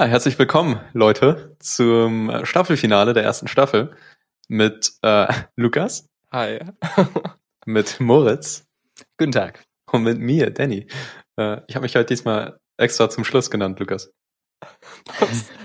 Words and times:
Ja, 0.00 0.06
herzlich 0.06 0.38
willkommen, 0.38 0.80
Leute, 0.94 1.56
zum 1.58 2.32
Staffelfinale 2.44 3.12
der 3.12 3.22
ersten 3.22 3.48
Staffel 3.48 3.94
mit 4.48 4.92
äh, 5.02 5.26
Lukas. 5.56 6.08
Hi. 6.32 6.58
mit 7.66 8.00
Moritz. 8.00 8.66
Guten 9.18 9.32
Tag. 9.32 9.62
Und 9.92 10.04
mit 10.04 10.18
mir, 10.18 10.52
Danny. 10.52 10.86
Äh, 11.36 11.60
ich 11.68 11.74
habe 11.74 11.82
mich 11.82 11.96
heute 11.96 12.06
diesmal 12.06 12.58
extra 12.78 13.10
zum 13.10 13.24
Schluss 13.24 13.50
genannt, 13.50 13.78
Lukas. 13.78 14.10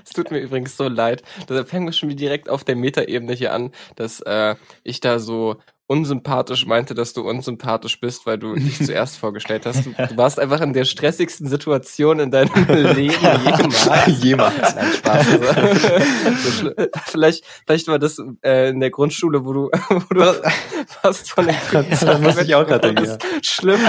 Es 0.03 0.09
tut 0.09 0.31
mir 0.31 0.39
übrigens 0.39 0.75
so 0.75 0.89
leid. 0.89 1.23
Da 1.47 1.63
fängt 1.63 1.85
wir 1.85 1.93
schon 1.93 2.09
direkt 2.09 2.49
auf 2.49 2.65
der 2.65 2.75
Metaebene 2.75 3.31
hier 3.31 3.53
an, 3.53 3.71
dass 3.95 4.19
äh, 4.19 4.55
ich 4.83 4.99
da 4.99 5.19
so 5.19 5.61
unsympathisch 5.87 6.65
meinte, 6.65 6.95
dass 6.95 7.13
du 7.13 7.21
unsympathisch 7.21 7.99
bist, 7.99 8.25
weil 8.25 8.37
du 8.37 8.55
dich 8.55 8.77
zuerst 8.85 9.17
vorgestellt 9.17 9.65
hast. 9.65 9.85
Du, 9.85 9.91
du, 9.91 10.17
warst 10.17 10.39
einfach 10.39 10.61
in 10.61 10.73
der 10.73 10.85
stressigsten 10.85 11.47
Situation 11.47 12.19
in 12.19 12.31
deinem 12.31 12.51
Leben 12.95 13.15
jemals. 13.45 13.89
jemals. 14.23 14.75
Nein, 14.75 14.93
Spaß. 14.93 15.27
Also, 15.27 16.71
vielleicht, 17.05 17.45
vielleicht 17.67 17.87
war 17.87 17.99
das 17.99 18.21
äh, 18.43 18.69
in 18.69 18.79
der 18.79 18.89
Grundschule, 18.89 19.45
wo 19.45 19.53
du, 19.53 19.69
wo 19.89 20.13
du 20.13 20.41
fast 20.87 21.29
von 21.29 21.45
den 21.45 21.55
Da 22.01 22.17
muss 22.17 22.37
ich 22.37 22.55
auch 22.55 22.65
gerade 22.65 22.93
denken. 22.93 23.05
Ja. 23.05 23.17
Schlimm. 23.43 23.81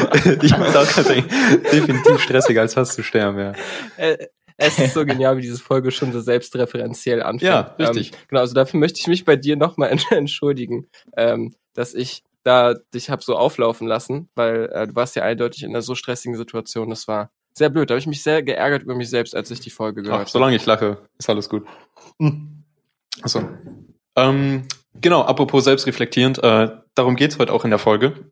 ich 0.43 0.57
muss 0.57 0.77
auch 0.77 0.87
gerade 0.87 1.09
denken. 1.09 1.31
Definitiv 1.73 2.21
stressiger 2.21 2.61
als 2.61 2.75
fast 2.75 2.93
zu 2.93 3.03
sterben, 3.03 3.39
ja. 3.39 3.53
Äh, 3.97 4.27
es 4.57 4.79
ist 4.79 4.95
so 4.95 5.05
genial, 5.07 5.37
wie 5.37 5.43
diese 5.43 5.59
Folge 5.59 5.91
schon 5.91 6.13
so 6.13 6.21
selbstreferenziell 6.21 7.23
anfängt. 7.23 7.51
Ja, 7.51 7.75
richtig. 7.79 8.13
Ähm, 8.13 8.19
genau, 8.29 8.41
also 8.41 8.55
dafür 8.55 8.81
möchte 8.81 9.01
ich 9.01 9.07
mich 9.07 9.25
bei 9.25 9.37
dir 9.37 9.57
nochmal 9.57 9.97
entschuldigen. 10.11 10.89
Ähm, 11.17 11.55
dass 11.75 11.95
ich 11.95 12.23
da 12.43 12.75
dich 12.95 13.11
hab 13.11 13.23
so 13.23 13.37
auflaufen 13.37 13.87
lassen, 13.87 14.29
weil 14.35 14.71
äh, 14.73 14.87
du 14.87 14.95
warst 14.95 15.17
ja 15.17 15.25
eindeutig 15.25 15.63
in 15.63 15.71
einer 15.71 15.83
so 15.83 15.95
stressigen 15.95 16.37
Situation. 16.37 16.91
Das 16.91 17.09
war 17.09 17.31
sehr 17.53 17.71
blöd. 17.71 17.91
Da 17.91 17.95
habe 17.95 18.01
ich 18.01 18.07
mich 18.07 18.23
sehr 18.23 18.43
geärgert 18.43 18.83
über 18.83 18.95
mich 18.95 19.11
selbst, 19.11 19.35
als 19.35 19.51
ich 19.51 19.61
die 19.61 19.71
Folge 19.71 20.03
gehört 20.03 20.21
habe. 20.21 20.31
Solange 20.31 20.57
ich 20.57 20.65
lache, 20.65 20.99
ist 21.19 21.29
alles 21.29 21.49
gut. 21.49 21.67
Hm. 22.19 22.63
Achso. 23.23 23.43
Ähm, 24.15 24.69
genau, 25.01 25.23
apropos 25.23 25.65
selbstreflektierend, 25.65 26.43
äh, 26.43 26.71
darum 26.95 27.17
geht's 27.17 27.39
heute 27.39 27.53
auch 27.53 27.65
in 27.65 27.71
der 27.71 27.79
Folge. 27.79 28.31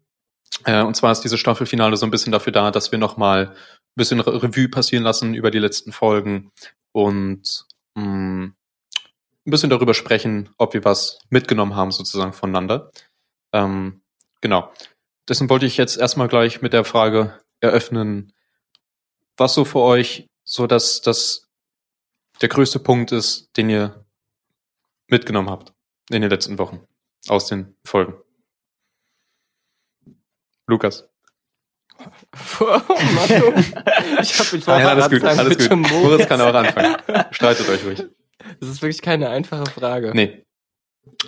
Äh, 0.64 0.82
und 0.82 0.94
zwar 0.94 1.12
ist 1.12 1.22
diese 1.22 1.38
Staffelfinale 1.38 1.96
so 1.96 2.06
ein 2.06 2.10
bisschen 2.10 2.32
dafür 2.32 2.52
da, 2.52 2.70
dass 2.70 2.92
wir 2.92 2.98
nochmal 2.98 3.54
bisschen 3.94 4.20
Revue 4.20 4.68
passieren 4.68 5.04
lassen 5.04 5.34
über 5.34 5.50
die 5.50 5.58
letzten 5.58 5.92
Folgen 5.92 6.50
und 6.92 7.66
mh, 7.94 8.04
mm, 8.04 8.54
ein 9.46 9.50
bisschen 9.50 9.70
darüber 9.70 9.94
sprechen, 9.94 10.50
ob 10.56 10.74
wir 10.74 10.84
was 10.84 11.18
mitgenommen 11.28 11.76
haben 11.76 11.92
sozusagen 11.92 12.32
voneinander. 12.32 12.90
Ähm, 13.52 14.00
genau. 14.40 14.72
Deswegen 15.28 15.50
wollte 15.50 15.66
ich 15.66 15.76
jetzt 15.76 15.96
erstmal 15.96 16.28
gleich 16.28 16.62
mit 16.62 16.72
der 16.72 16.84
Frage 16.84 17.38
eröffnen, 17.60 18.32
was 19.36 19.54
so 19.54 19.64
für 19.64 19.80
euch 19.80 20.28
so 20.44 20.66
dass 20.66 21.00
das 21.00 21.48
der 22.40 22.48
größte 22.48 22.78
Punkt 22.78 23.12
ist, 23.12 23.56
den 23.56 23.70
ihr 23.70 24.04
mitgenommen 25.08 25.50
habt 25.50 25.72
in 26.10 26.20
den 26.20 26.30
letzten 26.30 26.58
Wochen 26.58 26.86
aus 27.28 27.46
den 27.46 27.74
Folgen. 27.84 28.14
Lukas. 30.66 31.08
Oh, 32.60 32.80
ich 34.20 34.38
hab 34.38 34.52
mich 34.52 34.66
Nein, 34.66 34.86
alles 34.86 35.10
gut, 35.10 35.24
alles 35.24 35.68
gut. 35.68 35.76
Moritz 35.76 36.28
kann 36.28 36.40
auch 36.40 36.54
anfangen. 36.54 36.96
Streitet 37.30 37.68
euch 37.68 37.84
ruhig. 37.84 38.04
Das 38.60 38.68
ist 38.68 38.82
wirklich 38.82 39.00
keine 39.00 39.30
einfache 39.30 39.66
Frage. 39.70 40.12
Nee. 40.14 40.44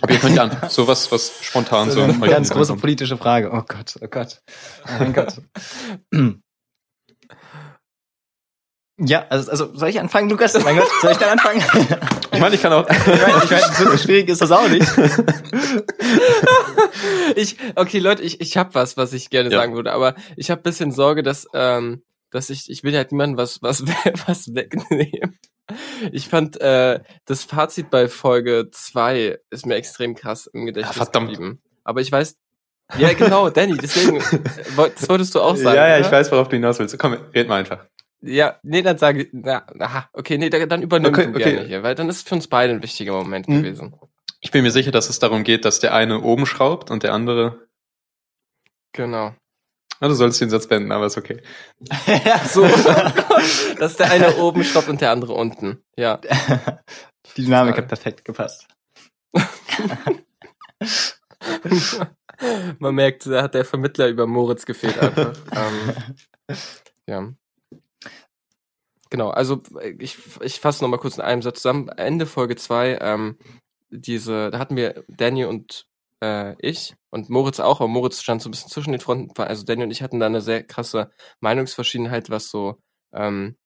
Aber 0.01 0.13
ihr 0.13 0.19
könnt 0.19 0.39
an. 0.39 0.55
So 0.69 0.87
was, 0.87 1.11
was 1.11 1.43
spontan 1.43 1.89
so. 1.91 2.01
Eine 2.01 2.19
ganz 2.27 2.49
große 2.49 2.71
kommt. 2.73 2.81
politische 2.81 3.17
Frage. 3.17 3.49
Oh 3.51 3.63
Gott, 3.67 3.95
oh 4.01 4.07
Gott. 4.07 4.41
Oh 4.85 4.91
mein 4.99 5.13
Gott. 5.13 5.41
Ja, 8.99 9.27
also, 9.29 9.51
also 9.51 9.75
soll 9.75 9.89
ich 9.89 9.99
anfangen, 9.99 10.29
Lukas? 10.29 10.53
Mein 10.63 10.77
Gott, 10.77 10.87
soll 11.01 11.11
ich 11.11 11.17
dann 11.17 11.37
anfangen? 11.37 11.63
Ich 12.33 12.41
meine, 12.41 12.53
ich 12.53 12.61
kann 12.61 12.73
auch. 12.73 12.87
ich 12.87 13.07
meine, 13.07 13.43
ich 13.43 13.49
mein, 13.49 13.61
so 13.73 13.97
schwierig 13.97 14.29
ist 14.29 14.41
das 14.41 14.51
auch 14.51 14.67
nicht. 14.67 14.85
ich, 17.35 17.57
okay, 17.73 17.97
Leute, 17.97 18.21
ich, 18.21 18.41
ich 18.41 18.57
habe 18.57 18.75
was, 18.75 18.95
was 18.95 19.13
ich 19.13 19.31
gerne 19.31 19.49
ja. 19.49 19.57
sagen 19.57 19.73
würde, 19.73 19.91
aber 19.91 20.13
ich 20.35 20.51
habe 20.51 20.61
bisschen 20.61 20.91
Sorge, 20.91 21.23
dass, 21.23 21.47
ähm, 21.55 22.03
dass 22.29 22.51
ich, 22.51 22.69
ich 22.69 22.83
will 22.83 22.95
halt 22.95 23.11
niemandem 23.11 23.37
was, 23.37 23.63
was, 23.63 23.83
was 24.27 24.53
wegnehmen. 24.53 25.39
Ich 26.11 26.27
fand 26.27 26.61
äh, 26.61 26.99
das 27.25 27.43
Fazit 27.43 27.89
bei 27.89 28.07
Folge 28.07 28.69
2 28.71 29.39
ist 29.49 29.65
mir 29.65 29.75
extrem 29.75 30.13
krass 30.13 30.45
im 30.45 30.67
Gedächtnis 30.67 30.95
ja, 30.95 31.05
verdammt. 31.05 31.31
geblieben. 31.31 31.61
Aber 31.83 32.01
ich 32.01 32.11
weiß, 32.11 32.37
ja 32.99 33.13
genau, 33.13 33.49
Danny, 33.49 33.77
deswegen, 33.77 34.19
das 34.19 35.09
wolltest 35.09 35.33
du 35.33 35.41
auch 35.41 35.55
sagen. 35.55 35.75
Ja, 35.75 35.87
ja, 35.87 35.97
oder? 35.97 36.05
ich 36.05 36.11
weiß, 36.11 36.31
worauf 36.31 36.49
du 36.49 36.57
hinaus 36.57 36.77
willst. 36.77 36.99
Komm, 36.99 37.13
red 37.33 37.47
mal 37.47 37.59
einfach. 37.59 37.87
Ja, 38.21 38.59
nee, 38.63 38.81
dann 38.81 38.97
sage 38.97 39.23
ich, 39.23 39.29
na, 39.31 39.65
aha, 39.79 40.09
okay, 40.13 40.37
nee, 40.37 40.49
dann 40.49 40.81
übernimm 40.81 41.13
okay, 41.13 41.25
du 41.25 41.29
okay. 41.31 41.43
gerne 41.53 41.67
hier, 41.67 41.83
weil 41.83 41.95
dann 41.95 42.09
ist 42.09 42.17
es 42.17 42.23
für 42.23 42.35
uns 42.35 42.47
beide 42.47 42.73
ein 42.73 42.81
wichtiger 42.81 43.13
Moment 43.13 43.47
mhm. 43.47 43.61
gewesen. 43.61 43.95
Ich 44.41 44.51
bin 44.51 44.63
mir 44.63 44.71
sicher, 44.71 44.91
dass 44.91 45.09
es 45.09 45.19
darum 45.19 45.43
geht, 45.43 45.65
dass 45.65 45.79
der 45.79 45.93
eine 45.93 46.21
oben 46.21 46.45
schraubt 46.45 46.89
und 46.89 47.03
der 47.03 47.13
andere. 47.13 47.67
Genau. 48.93 49.35
Ja, 49.99 50.07
du 50.07 50.13
sollst 50.13 50.39
den 50.41 50.49
Satz 50.49 50.67
beenden, 50.67 50.91
aber 50.91 51.07
ist 51.07 51.17
okay. 51.17 51.41
ja, 52.25 52.39
so. 52.39 52.63
dass 53.79 53.97
der 53.97 54.11
eine 54.11 54.37
oben 54.37 54.63
schraubt 54.63 54.89
und 54.89 55.01
der 55.01 55.11
andere 55.11 55.33
unten. 55.33 55.83
Ja. 55.95 56.17
Die 57.35 57.43
Dynamik 57.43 57.77
hat 57.77 57.87
perfekt 57.87 58.25
gepasst. 58.25 58.67
Man 62.79 62.95
merkt, 62.95 63.25
da 63.25 63.43
hat 63.43 63.53
der 63.53 63.65
Vermittler 63.65 64.07
über 64.07 64.27
Moritz 64.27 64.65
gefehlt 64.65 64.97
einfach. 64.99 65.35
ähm, 65.51 66.55
ja. 67.07 67.33
Genau, 69.09 69.29
also 69.29 69.61
ich, 69.99 70.17
ich 70.41 70.59
fasse 70.59 70.83
nochmal 70.83 70.99
kurz 70.99 71.17
in 71.17 71.23
einem 71.23 71.41
Satz 71.41 71.61
zusammen. 71.61 71.89
Ende 71.89 72.25
Folge 72.25 72.55
2, 72.55 72.97
ähm, 73.01 73.37
diese, 73.89 74.51
da 74.51 74.59
hatten 74.59 74.75
wir 74.75 75.03
Danny 75.07 75.45
und 75.45 75.87
äh, 76.21 76.55
ich 76.59 76.95
und 77.09 77.29
Moritz 77.29 77.59
auch, 77.59 77.79
aber 77.79 77.87
Moritz 77.87 78.21
stand 78.21 78.41
so 78.41 78.49
ein 78.49 78.51
bisschen 78.51 78.71
zwischen 78.71 78.91
den 78.91 79.01
Fronten. 79.01 79.39
Also 79.41 79.63
Danny 79.63 79.83
und 79.83 79.91
ich 79.91 80.01
hatten 80.01 80.19
da 80.19 80.25
eine 80.25 80.41
sehr 80.41 80.63
krasse 80.63 81.11
Meinungsverschiedenheit, 81.39 82.29
was 82.29 82.49
so, 82.49 82.81
ähm, 83.13 83.57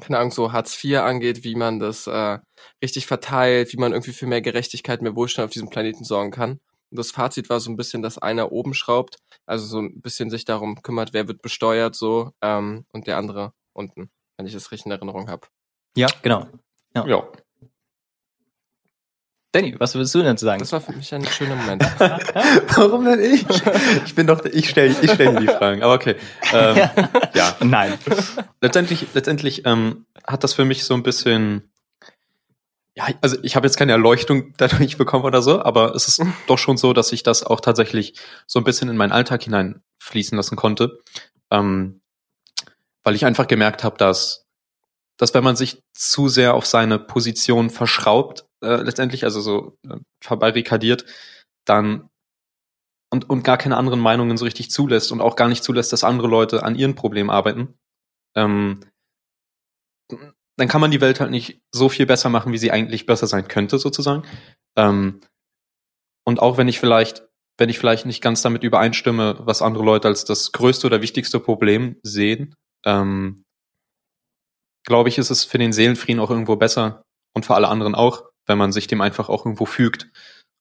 keine 0.00 0.18
Ahnung, 0.18 0.32
so 0.32 0.52
Hartz 0.52 0.82
IV 0.82 0.98
angeht, 0.98 1.44
wie 1.44 1.54
man 1.56 1.78
das 1.80 2.06
äh, 2.06 2.38
richtig 2.82 3.06
verteilt, 3.06 3.72
wie 3.72 3.78
man 3.78 3.92
irgendwie 3.92 4.12
für 4.12 4.26
mehr 4.26 4.42
Gerechtigkeit, 4.42 5.02
mehr 5.02 5.16
Wohlstand 5.16 5.46
auf 5.46 5.52
diesem 5.52 5.70
Planeten 5.70 6.04
sorgen 6.04 6.30
kann. 6.30 6.60
Und 6.90 6.98
das 6.98 7.10
Fazit 7.10 7.50
war 7.50 7.60
so 7.60 7.70
ein 7.70 7.76
bisschen, 7.76 8.02
dass 8.02 8.18
einer 8.18 8.52
oben 8.52 8.74
schraubt, 8.74 9.16
also 9.46 9.66
so 9.66 9.80
ein 9.80 10.00
bisschen 10.00 10.30
sich 10.30 10.44
darum 10.44 10.82
kümmert, 10.82 11.12
wer 11.12 11.28
wird 11.28 11.42
besteuert, 11.42 11.94
so, 11.96 12.32
ähm, 12.42 12.86
und 12.92 13.06
der 13.06 13.18
andere 13.18 13.52
unten, 13.74 14.10
wenn 14.38 14.46
ich 14.46 14.54
das 14.54 14.72
richtig 14.72 14.86
in 14.86 14.92
Erinnerung 14.92 15.28
habe. 15.28 15.46
Ja, 15.96 16.08
genau. 16.22 16.46
Ja. 16.94 17.06
ja. 17.06 17.28
Danny, 19.52 19.74
was 19.78 19.94
würdest 19.94 20.14
du 20.14 20.22
denn 20.22 20.36
zu 20.36 20.44
sagen? 20.44 20.60
Das 20.60 20.72
war 20.72 20.80
für 20.80 20.92
mich 20.92 21.12
ein 21.12 21.24
schöner 21.24 21.56
Moment. 21.56 21.82
Warum 22.76 23.04
denn 23.04 23.20
ich? 23.20 23.46
Ich 24.04 24.14
bin 24.14 24.26
doch, 24.26 24.44
ich 24.44 24.68
stelle 24.68 24.94
ich 25.00 25.10
stell 25.10 25.34
dir 25.34 25.40
die 25.40 25.46
Fragen, 25.46 25.82
aber 25.82 25.94
okay. 25.94 26.16
Ähm, 26.52 26.76
ja. 27.34 27.56
Nein. 27.60 27.94
Letztendlich, 28.60 29.06
letztendlich 29.14 29.66
ähm, 29.66 30.06
hat 30.26 30.44
das 30.44 30.52
für 30.52 30.66
mich 30.66 30.84
so 30.84 30.94
ein 30.94 31.02
bisschen, 31.02 31.72
ja, 32.94 33.06
also 33.22 33.38
ich 33.42 33.56
habe 33.56 33.66
jetzt 33.66 33.78
keine 33.78 33.92
Erleuchtung 33.92 34.52
dadurch 34.58 34.98
bekommen 34.98 35.24
oder 35.24 35.40
so, 35.40 35.62
aber 35.62 35.94
es 35.94 36.08
ist 36.08 36.22
doch 36.46 36.58
schon 36.58 36.76
so, 36.76 36.92
dass 36.92 37.10
ich 37.12 37.22
das 37.22 37.42
auch 37.42 37.60
tatsächlich 37.60 38.14
so 38.46 38.60
ein 38.60 38.64
bisschen 38.64 38.90
in 38.90 38.98
meinen 38.98 39.12
Alltag 39.12 39.42
hineinfließen 39.42 40.36
lassen 40.36 40.56
konnte. 40.56 41.00
Ähm, 41.50 41.97
weil 43.04 43.14
ich 43.14 43.24
einfach 43.24 43.46
gemerkt 43.46 43.84
habe, 43.84 43.96
dass 43.96 44.48
dass 45.18 45.34
wenn 45.34 45.44
man 45.44 45.56
sich 45.56 45.82
zu 45.92 46.28
sehr 46.28 46.54
auf 46.54 46.64
seine 46.64 46.98
Position 46.98 47.70
verschraubt, 47.70 48.46
äh, 48.62 48.76
letztendlich, 48.76 49.24
also 49.24 49.40
so 49.40 49.76
äh, 49.88 49.96
verbarrikadiert, 50.22 51.04
dann 51.66 52.08
und, 53.10 53.28
und 53.28 53.42
gar 53.42 53.58
keine 53.58 53.76
anderen 53.76 54.00
Meinungen 54.00 54.36
so 54.36 54.44
richtig 54.44 54.70
zulässt 54.70 55.12
und 55.12 55.20
auch 55.20 55.34
gar 55.34 55.48
nicht 55.48 55.64
zulässt, 55.64 55.92
dass 55.92 56.04
andere 56.04 56.28
Leute 56.28 56.62
an 56.62 56.76
ihren 56.76 56.94
Problemen 56.94 57.30
arbeiten, 57.30 57.74
ähm, 58.36 58.80
dann 60.56 60.68
kann 60.68 60.80
man 60.80 60.90
die 60.90 61.00
Welt 61.00 61.20
halt 61.20 61.30
nicht 61.30 61.62
so 61.72 61.88
viel 61.88 62.06
besser 62.06 62.28
machen, 62.28 62.52
wie 62.52 62.58
sie 62.58 62.70
eigentlich 62.70 63.06
besser 63.06 63.26
sein 63.26 63.48
könnte, 63.48 63.78
sozusagen. 63.78 64.24
Ähm, 64.76 65.20
und 66.24 66.40
auch 66.40 66.58
wenn 66.58 66.68
ich 66.68 66.78
vielleicht, 66.78 67.26
wenn 67.56 67.70
ich 67.70 67.78
vielleicht 67.78 68.06
nicht 68.06 68.22
ganz 68.22 68.42
damit 68.42 68.62
übereinstimme, 68.62 69.38
was 69.40 69.62
andere 69.62 69.84
Leute 69.84 70.08
als 70.08 70.24
das 70.24 70.52
größte 70.52 70.86
oder 70.86 71.00
wichtigste 71.00 71.40
Problem 71.40 71.96
sehen, 72.02 72.54
ähm, 72.84 73.44
glaube 74.84 75.08
ich, 75.08 75.18
ist 75.18 75.30
es 75.30 75.44
für 75.44 75.58
den 75.58 75.72
Seelenfrieden 75.72 76.20
auch 76.20 76.30
irgendwo 76.30 76.56
besser 76.56 77.04
und 77.34 77.46
für 77.46 77.54
alle 77.54 77.68
anderen 77.68 77.94
auch, 77.94 78.24
wenn 78.46 78.58
man 78.58 78.72
sich 78.72 78.86
dem 78.86 79.00
einfach 79.00 79.28
auch 79.28 79.44
irgendwo 79.44 79.66
fügt 79.66 80.10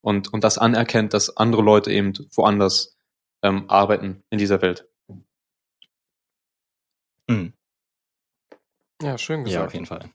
und, 0.01 0.33
und 0.33 0.43
das 0.43 0.57
anerkennt, 0.57 1.13
dass 1.13 1.37
andere 1.37 1.61
Leute 1.61 1.91
eben 1.91 2.13
woanders 2.35 2.97
ähm, 3.43 3.69
arbeiten 3.69 4.23
in 4.29 4.37
dieser 4.37 4.61
Welt. 4.61 4.87
Mhm. 7.29 7.53
Ja, 9.01 9.17
schön 9.17 9.43
gesagt. 9.43 9.61
Ja, 9.61 9.65
auf 9.65 9.73
jeden 9.73 9.85
Fall. 9.85 10.09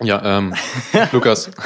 Ja, 0.00 0.38
ähm, 0.38 0.54
Lukas. 1.12 1.48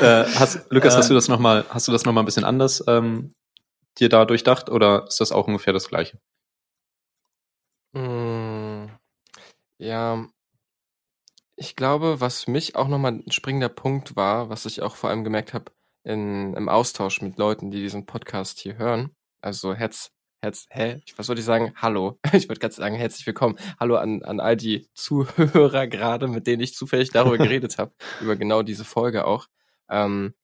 äh, 0.00 0.24
hast, 0.36 0.70
Lukas, 0.70 0.96
hast 0.96 1.10
du 1.10 1.14
das 1.14 1.28
nochmal, 1.28 1.64
hast 1.70 1.88
du 1.88 1.92
das 1.92 2.04
noch 2.04 2.12
mal 2.12 2.22
ein 2.22 2.26
bisschen 2.26 2.44
anders 2.44 2.84
ähm, 2.86 3.34
dir 3.98 4.08
da 4.08 4.24
durchdacht 4.24 4.68
oder 4.70 5.06
ist 5.06 5.20
das 5.20 5.32
auch 5.32 5.46
ungefähr 5.46 5.72
das 5.72 5.88
Gleiche? 5.88 6.18
Mm, 7.94 8.86
ja, 9.78 10.26
ich 11.56 11.76
glaube, 11.76 12.20
was 12.20 12.44
für 12.44 12.50
mich 12.50 12.76
auch 12.76 12.88
nochmal 12.88 13.12
ein 13.12 13.30
springender 13.30 13.68
Punkt 13.68 14.16
war, 14.16 14.48
was 14.48 14.66
ich 14.66 14.82
auch 14.82 14.96
vor 14.96 15.10
allem 15.10 15.24
gemerkt 15.24 15.54
habe 15.54 15.72
in, 16.04 16.54
im 16.54 16.68
Austausch 16.68 17.20
mit 17.22 17.38
Leuten, 17.38 17.70
die 17.70 17.80
diesen 17.80 18.06
Podcast 18.06 18.58
hier 18.58 18.78
hören. 18.78 19.14
Also 19.42 19.74
Herz, 19.74 20.10
Herz, 20.40 20.66
hä? 20.70 21.00
Was 21.16 21.28
wollte 21.28 21.40
ich 21.40 21.46
sagen? 21.46 21.72
Hallo. 21.76 22.18
Ich 22.32 22.48
wollte 22.48 22.60
gerade 22.60 22.74
sagen, 22.74 22.96
herzlich 22.96 23.26
willkommen. 23.26 23.56
Hallo 23.78 23.96
an, 23.96 24.22
an 24.24 24.40
all 24.40 24.56
die 24.56 24.88
Zuhörer 24.94 25.86
gerade, 25.88 26.26
mit 26.26 26.48
denen 26.48 26.62
ich 26.62 26.74
zufällig 26.74 27.10
darüber 27.10 27.38
geredet 27.44 27.78
habe, 27.78 27.92
über 28.20 28.34
genau 28.34 28.62
diese 28.62 28.84
Folge 28.84 29.24
auch. 29.24 29.46
Ähm, 29.88 30.34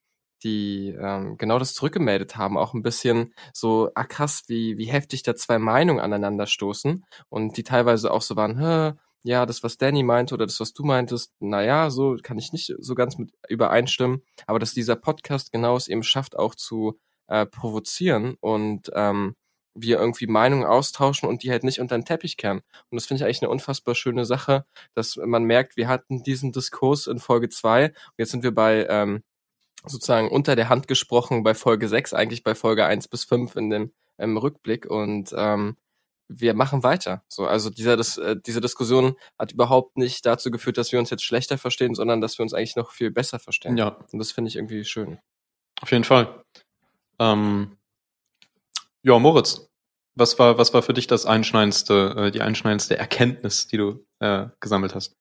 die 0.43 0.96
ähm, 0.99 1.37
genau 1.38 1.58
das 1.58 1.75
zurückgemeldet 1.75 2.37
haben, 2.37 2.56
auch 2.58 2.75
ein 2.75 2.82
bisschen 2.82 3.35
so, 3.52 3.90
ah 3.94 4.05
krass, 4.05 4.44
wie, 4.46 4.79
wie 4.79 4.87
heftig 4.87 5.23
da 5.23 5.35
zwei 5.35 5.58
Meinungen 5.58 6.00
aneinander 6.00 6.46
stoßen 6.46 7.05
und 7.29 7.56
die 7.56 7.64
teilweise 7.64 8.11
auch 8.12 8.23
so 8.23 8.37
waren, 8.37 8.58
Hä, 8.58 8.99
ja, 9.25 9.46
das, 9.46 9.62
was 9.62 9.76
Danny 9.79 10.02
meinte 10.02 10.35
oder 10.35 10.46
das, 10.46 10.61
was 10.61 10.73
du 10.73 10.85
meintest, 10.85 11.32
naja, 11.40 11.90
so 11.90 12.17
kann 12.23 12.38
ich 12.38 12.52
nicht 12.52 12.75
so 12.79 12.94
ganz 12.94 13.19
mit 13.19 13.32
übereinstimmen, 13.49 14.23
aber 14.46 14.58
dass 14.58 14.75
dieser 14.75 14.96
Podcast 14.96 15.52
genau 15.52 15.76
es 15.76 15.88
eben 15.88 16.02
schafft, 16.02 16.38
auch 16.38 16.55
zu 16.55 16.99
äh, 17.26 17.46
provozieren 17.46 18.37
und 18.40 18.90
ähm, 18.94 19.35
wir 19.75 19.99
irgendwie 19.99 20.26
Meinungen 20.26 20.64
austauschen 20.64 21.29
und 21.29 21.43
die 21.43 21.50
halt 21.50 21.64
nicht 21.64 21.81
unter 21.81 21.96
den 21.96 22.05
Teppich 22.05 22.37
kehren. 22.37 22.58
Und 22.90 22.96
das 22.96 23.06
finde 23.06 23.20
ich 23.20 23.25
eigentlich 23.25 23.43
eine 23.43 23.50
unfassbar 23.50 23.94
schöne 23.94 24.25
Sache, 24.25 24.64
dass 24.94 25.17
man 25.17 25.44
merkt, 25.44 25.76
wir 25.76 25.88
hatten 25.88 26.23
diesen 26.23 26.52
Diskurs 26.52 27.06
in 27.06 27.19
Folge 27.19 27.49
zwei 27.49 27.87
und 27.87 28.14
jetzt 28.19 28.31
sind 28.31 28.43
wir 28.43 28.55
bei 28.55 28.87
ähm, 28.88 29.23
sozusagen 29.86 30.28
unter 30.28 30.56
der 30.56 30.69
Hand 30.69 30.88
gesprochen 30.88 31.42
bei 31.42 31.54
Folge 31.54 31.88
6, 31.88 32.14
eigentlich 32.14 32.42
bei 32.42 32.54
Folge 32.54 32.84
1 32.84 33.08
bis 33.08 33.25
5 33.25 33.56
in 33.56 33.70
dem 33.70 33.92
im 34.19 34.36
Rückblick 34.36 34.86
und 34.86 35.32
ähm, 35.36 35.76
wir 36.28 36.54
machen 36.54 36.82
weiter. 36.82 37.22
So, 37.28 37.46
also 37.46 37.70
dieser, 37.70 37.96
das, 37.96 38.19
äh, 38.19 38.36
diese 38.44 38.60
Diskussion 38.60 39.16
hat 39.38 39.52
überhaupt 39.52 39.96
nicht 39.96 40.26
dazu 40.26 40.50
geführt, 40.50 40.76
dass 40.76 40.92
wir 40.92 40.98
uns 40.98 41.10
jetzt 41.10 41.25
schlechter 41.25 41.56
verstehen, 41.56 41.94
sondern 41.94 42.20
dass 42.20 42.38
wir 42.38 42.42
uns 42.42 42.52
eigentlich 42.52 42.76
noch 42.76 42.90
viel 42.90 43.10
besser 43.10 43.38
verstehen. 43.38 43.76
Ja. 43.78 43.96
Und 44.12 44.19
das 44.19 44.32
finde 44.32 44.48
ich 44.48 44.56
irgendwie 44.56 44.84
schön. 44.84 45.19
Auf 45.80 45.90
jeden 45.90 46.04
Fall. 46.04 46.44
Ähm, 47.19 47.78
ja, 49.02 49.19
Moritz, 49.19 49.70
was 50.14 50.38
war, 50.38 50.58
was 50.58 50.75
war 50.75 50.82
für 50.82 50.92
dich 50.92 51.06
das 51.06 51.25
einschneidendste, 51.25 52.14
äh, 52.16 52.30
die 52.30 52.42
einschneidendste 52.42 52.98
Erkenntnis, 52.98 53.69
die 53.69 53.78
du 53.78 54.04
äh, 54.19 54.46
gesammelt 54.60 54.94
hast? 54.94 55.16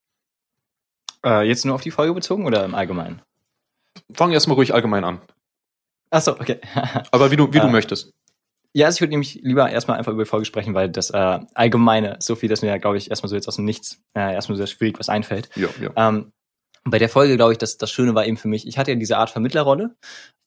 Äh, 1.24 1.48
jetzt 1.48 1.66
nur 1.66 1.76
auf 1.76 1.82
die 1.82 1.92
Folge 1.92 2.14
bezogen 2.14 2.46
oder 2.46 2.66
im 2.66 2.76
Allgemeinen? 2.76 3.22
Fang 4.14 4.32
erstmal 4.32 4.56
ruhig 4.56 4.74
allgemein 4.74 5.04
an. 5.04 5.22
Ach 6.10 6.22
so, 6.22 6.32
okay. 6.40 6.60
Aber 7.12 7.32
wie 7.32 7.36
du, 7.36 7.48
wie 7.54 7.60
du 7.60 7.68
Äh, 7.68 7.72
möchtest. 7.72 8.14
Ja, 8.74 8.86
also 8.86 8.98
ich 8.98 9.02
würde 9.02 9.12
nämlich 9.12 9.40
lieber 9.42 9.70
erstmal 9.70 9.98
einfach 9.98 10.12
über 10.14 10.24
die 10.24 10.30
Folge 10.30 10.46
sprechen, 10.46 10.74
weil 10.74 10.90
das 10.90 11.10
äh, 11.10 11.40
Allgemeine, 11.54 12.18
so 12.20 12.36
viel, 12.36 12.50
dass 12.50 12.62
mir, 12.62 12.78
glaube 12.80 12.98
ich, 12.98 13.10
erstmal 13.10 13.30
so 13.30 13.36
jetzt 13.36 13.48
aus 13.48 13.56
dem 13.56 13.66
Nichts 13.66 14.02
äh, 14.14 14.34
erstmal 14.34 14.58
sehr 14.58 14.68
schwierig 14.68 15.00
was 15.00 15.10
einfällt. 15.10 15.50
Ja, 15.56 15.68
ja. 15.82 15.92
Ähm, 15.96 16.32
bei 16.84 17.00
der 17.00 17.10
Folge, 17.10 17.36
glaube 17.36 17.52
ich, 17.54 17.58
das, 17.58 17.78
das 17.78 17.92
Schöne 17.92 18.16
war 18.16 18.26
eben 18.26 18.38
für 18.38 18.48
mich, 18.48 18.68
ich 18.68 18.78
hatte 18.78 18.92
ja 18.92 18.98
diese 18.98 19.18
Art 19.18 19.30
Vermittlerrolle. 19.30 19.96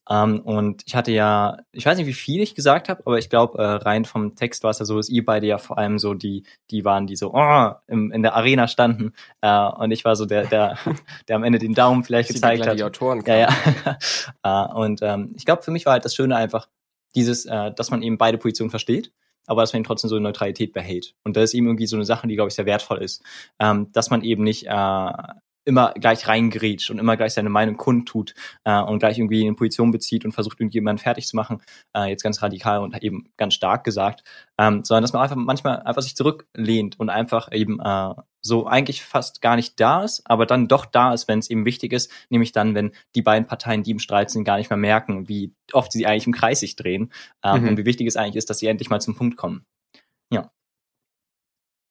Ähm, 0.09 0.41
und 0.41 0.83
ich 0.87 0.95
hatte 0.95 1.13
ja, 1.13 1.59
ich 1.73 1.87
weiß 1.87 1.99
nicht, 1.99 2.07
wie 2.07 2.13
viel 2.13 2.41
ich 2.41 2.55
gesagt 2.55 2.89
habe, 2.89 3.03
aber 3.07 3.19
ich 3.19 3.29
glaube, 3.29 3.59
äh, 3.59 3.65
rein 3.65 4.05
vom 4.05 4.35
Text 4.35 4.65
war 4.65 4.71
es 4.71 4.79
ja 4.79 4.85
so, 4.85 4.97
dass 4.97 5.09
ihr 5.09 5.25
beide 5.25 5.47
ja 5.47 5.59
vor 5.59 5.79
allem 5.79 5.99
so 5.99 6.15
die, 6.15 6.45
die 6.71 6.85
waren, 6.85 7.07
die 7.07 7.17
so 7.17 7.33
oh, 7.35 7.71
im, 7.87 8.11
in 8.11 8.23
der 8.23 8.35
Arena 8.35 8.67
standen. 8.67 9.13
Äh, 9.41 9.69
und 9.69 9.91
ich 9.91 10.05
war 10.05 10.17
so 10.17 10.27
der, 10.27 10.47
der, 10.47 10.79
der 11.29 11.37
am 11.37 11.45
Ende 11.45 11.59
den 11.59 11.75
Daumen 11.75 12.03
vielleicht 12.03 12.31
Die 12.31 12.35
gezeigt 12.35 12.61
hat. 12.61 12.77
Gladiatoren 12.77 13.23
Ja, 13.27 13.37
ja. 13.37 13.99
äh, 14.69 14.75
und 14.75 15.01
ähm, 15.03 15.35
ich 15.37 15.45
glaube, 15.45 15.63
für 15.63 15.71
mich 15.71 15.87
war 15.87 15.93
halt 15.93 16.05
das 16.05 16.15
Schöne 16.15 16.37
einfach 16.37 16.69
dieses, 17.15 17.47
äh, 17.47 17.73
dass 17.73 17.91
man 17.91 18.03
eben 18.03 18.19
beide 18.19 18.39
Positionen 18.39 18.71
versteht, 18.71 19.13
aber 19.47 19.63
dass 19.63 19.73
man 19.73 19.81
eben 19.81 19.87
trotzdem 19.87 20.09
so 20.09 20.17
eine 20.17 20.25
Neutralität 20.25 20.73
behält. 20.73 21.15
Und 21.25 21.37
das 21.37 21.45
ist 21.45 21.55
eben 21.55 21.67
irgendwie 21.67 21.87
so 21.87 21.97
eine 21.97 22.05
Sache, 22.05 22.27
die, 22.27 22.35
glaube 22.35 22.49
ich, 22.49 22.55
sehr 22.55 22.67
wertvoll 22.67 23.03
ist. 23.03 23.23
Ähm, 23.59 23.91
dass 23.93 24.11
man 24.11 24.23
eben 24.23 24.45
nicht 24.45 24.67
äh, 24.67 25.13
immer 25.65 25.93
gleich 25.95 26.27
reingrätscht 26.27 26.91
und 26.91 26.99
immer 26.99 27.17
gleich 27.17 27.35
seine 27.35 27.51
Meinung 27.51 27.77
kundtut 27.77 28.35
äh, 28.65 28.81
und 28.81 28.99
gleich 28.99 29.19
irgendwie 29.19 29.45
eine 29.47 29.55
Position 29.55 29.91
bezieht 29.91 30.25
und 30.25 30.33
versucht, 30.33 30.59
irgendjemanden 30.61 31.03
fertig 31.03 31.27
zu 31.27 31.37
machen, 31.37 31.63
äh, 31.95 32.07
jetzt 32.07 32.23
ganz 32.23 32.43
radikal 32.43 32.81
und 32.81 33.01
eben 33.03 33.29
ganz 33.37 33.55
stark 33.55 33.85
gesagt, 33.85 34.25
ähm, 34.59 34.85
sondern 34.85 35.03
dass 35.03 35.13
man 35.13 35.23
einfach 35.23 35.37
manchmal 35.37 35.81
einfach 35.83 36.03
sich 36.03 36.17
zurücklehnt 36.17 36.99
und 36.99 37.11
einfach 37.11 37.53
eben 37.53 37.79
äh, 37.81 38.15
so 38.43 38.67
eigentlich 38.67 39.03
fast 39.03 39.43
gar 39.43 39.57
nicht 39.57 39.79
da 39.79 40.03
ist, 40.03 40.23
aber 40.25 40.47
dann 40.47 40.67
doch 40.67 40.87
da 40.87 41.13
ist, 41.13 41.29
wenn 41.29 41.39
es 41.41 41.51
eben 41.51 41.67
wichtig 41.67 41.93
ist, 41.93 42.11
nämlich 42.31 42.53
dann, 42.53 42.75
wenn 42.75 42.93
die 43.15 43.23
beiden 43.23 43.47
Parteien, 43.47 43.83
die 43.83 43.91
im 43.91 43.99
Streit 43.99 44.31
sind, 44.31 44.45
gar 44.45 44.57
nicht 44.57 44.71
mehr 44.71 44.79
merken, 44.79 45.29
wie 45.29 45.53
oft 45.73 45.93
sie 45.93 46.07
eigentlich 46.07 46.27
im 46.27 46.33
Kreis 46.33 46.61
sich 46.61 46.75
drehen 46.77 47.13
ähm, 47.45 47.63
Mhm. 47.63 47.69
und 47.69 47.77
wie 47.79 47.85
wichtig 47.85 48.07
es 48.07 48.17
eigentlich 48.17 48.37
ist, 48.37 48.49
dass 48.49 48.59
sie 48.59 48.67
endlich 48.67 48.89
mal 48.89 49.01
zum 49.01 49.15
Punkt 49.15 49.37
kommen. 49.37 49.67
Ja. 50.33 50.51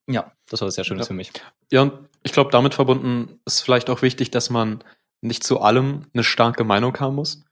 Ja, 0.09 0.31
das 0.49 0.61
war 0.61 0.67
was 0.67 0.75
sehr 0.75 0.83
Schönes 0.83 1.05
Ja. 1.05 1.07
für 1.07 1.13
mich. 1.13 1.31
Ja, 1.71 1.81
und 1.83 2.09
ich 2.23 2.33
glaube, 2.33 2.51
damit 2.51 2.73
verbunden 2.73 3.39
ist 3.45 3.61
vielleicht 3.61 3.89
auch 3.89 4.01
wichtig, 4.01 4.31
dass 4.31 4.49
man 4.49 4.83
nicht 5.21 5.43
zu 5.43 5.61
allem 5.61 6.07
eine 6.13 6.23
starke 6.23 6.63
Meinung 6.63 6.99
haben 6.99 7.15
muss. 7.15 7.43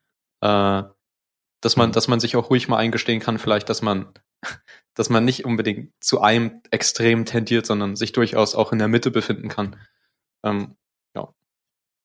Äh, 0.41 0.83
dass 1.61 1.75
man, 1.75 1.91
dass 1.91 2.07
man 2.07 2.19
sich 2.19 2.35
auch 2.35 2.49
ruhig 2.49 2.67
mal 2.67 2.77
eingestehen 2.77 3.19
kann, 3.19 3.39
vielleicht, 3.39 3.69
dass 3.69 3.81
man, 3.81 4.13
dass 4.93 5.09
man 5.09 5.25
nicht 5.25 5.45
unbedingt 5.45 5.91
zu 5.99 6.21
einem 6.21 6.61
Extrem 6.71 7.25
tendiert, 7.25 7.65
sondern 7.65 7.95
sich 7.95 8.11
durchaus 8.11 8.55
auch 8.55 8.71
in 8.71 8.79
der 8.79 8.87
Mitte 8.87 9.11
befinden 9.11 9.47
kann. 9.49 9.75
Ähm, 10.43 10.75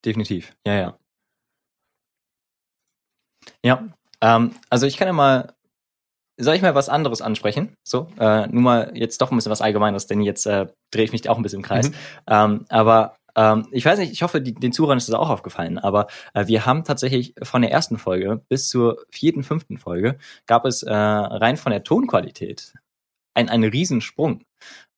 Definitiv. 0.04 0.56
Ja, 0.66 0.74
ja. 0.74 0.98
Ja, 3.64 3.88
ähm, 4.20 4.54
also 4.68 4.86
ich 4.86 4.96
kann 4.96 5.06
ja 5.06 5.12
mal, 5.12 5.54
soll 6.38 6.54
ich 6.54 6.62
mal 6.62 6.74
was 6.74 6.88
anderes 6.88 7.22
ansprechen? 7.22 7.76
So, 7.84 8.08
äh, 8.18 8.46
nur 8.48 8.62
mal 8.62 8.92
jetzt 8.94 9.20
doch 9.20 9.30
ein 9.30 9.36
bisschen 9.36 9.52
was 9.52 9.62
Allgemeines, 9.62 10.06
denn 10.06 10.20
jetzt 10.22 10.46
äh, 10.46 10.66
drehe 10.90 11.04
ich 11.04 11.12
mich 11.12 11.28
auch 11.28 11.36
ein 11.36 11.42
bisschen 11.42 11.60
im 11.60 11.64
Kreis. 11.64 11.90
Mhm. 11.90 11.94
Ähm, 12.26 12.64
aber 12.68 13.16
ähm, 13.36 13.66
ich 13.70 13.84
weiß 13.84 13.98
nicht, 13.98 14.12
ich 14.12 14.22
hoffe, 14.22 14.40
die, 14.40 14.54
den 14.54 14.72
Zuhörern 14.72 14.98
ist 14.98 15.08
das 15.08 15.14
auch 15.14 15.30
aufgefallen, 15.30 15.78
aber 15.78 16.06
äh, 16.34 16.46
wir 16.46 16.66
haben 16.66 16.84
tatsächlich 16.84 17.34
von 17.42 17.62
der 17.62 17.70
ersten 17.70 17.98
Folge 17.98 18.42
bis 18.48 18.68
zur 18.68 18.98
vierten, 19.10 19.42
fünften 19.42 19.78
Folge 19.78 20.18
gab 20.46 20.64
es 20.64 20.82
äh, 20.82 20.92
rein 20.92 21.56
von 21.56 21.72
der 21.72 21.84
Tonqualität 21.84 22.74
ein, 23.34 23.48
einen 23.48 23.70
Riesensprung. 23.70 24.44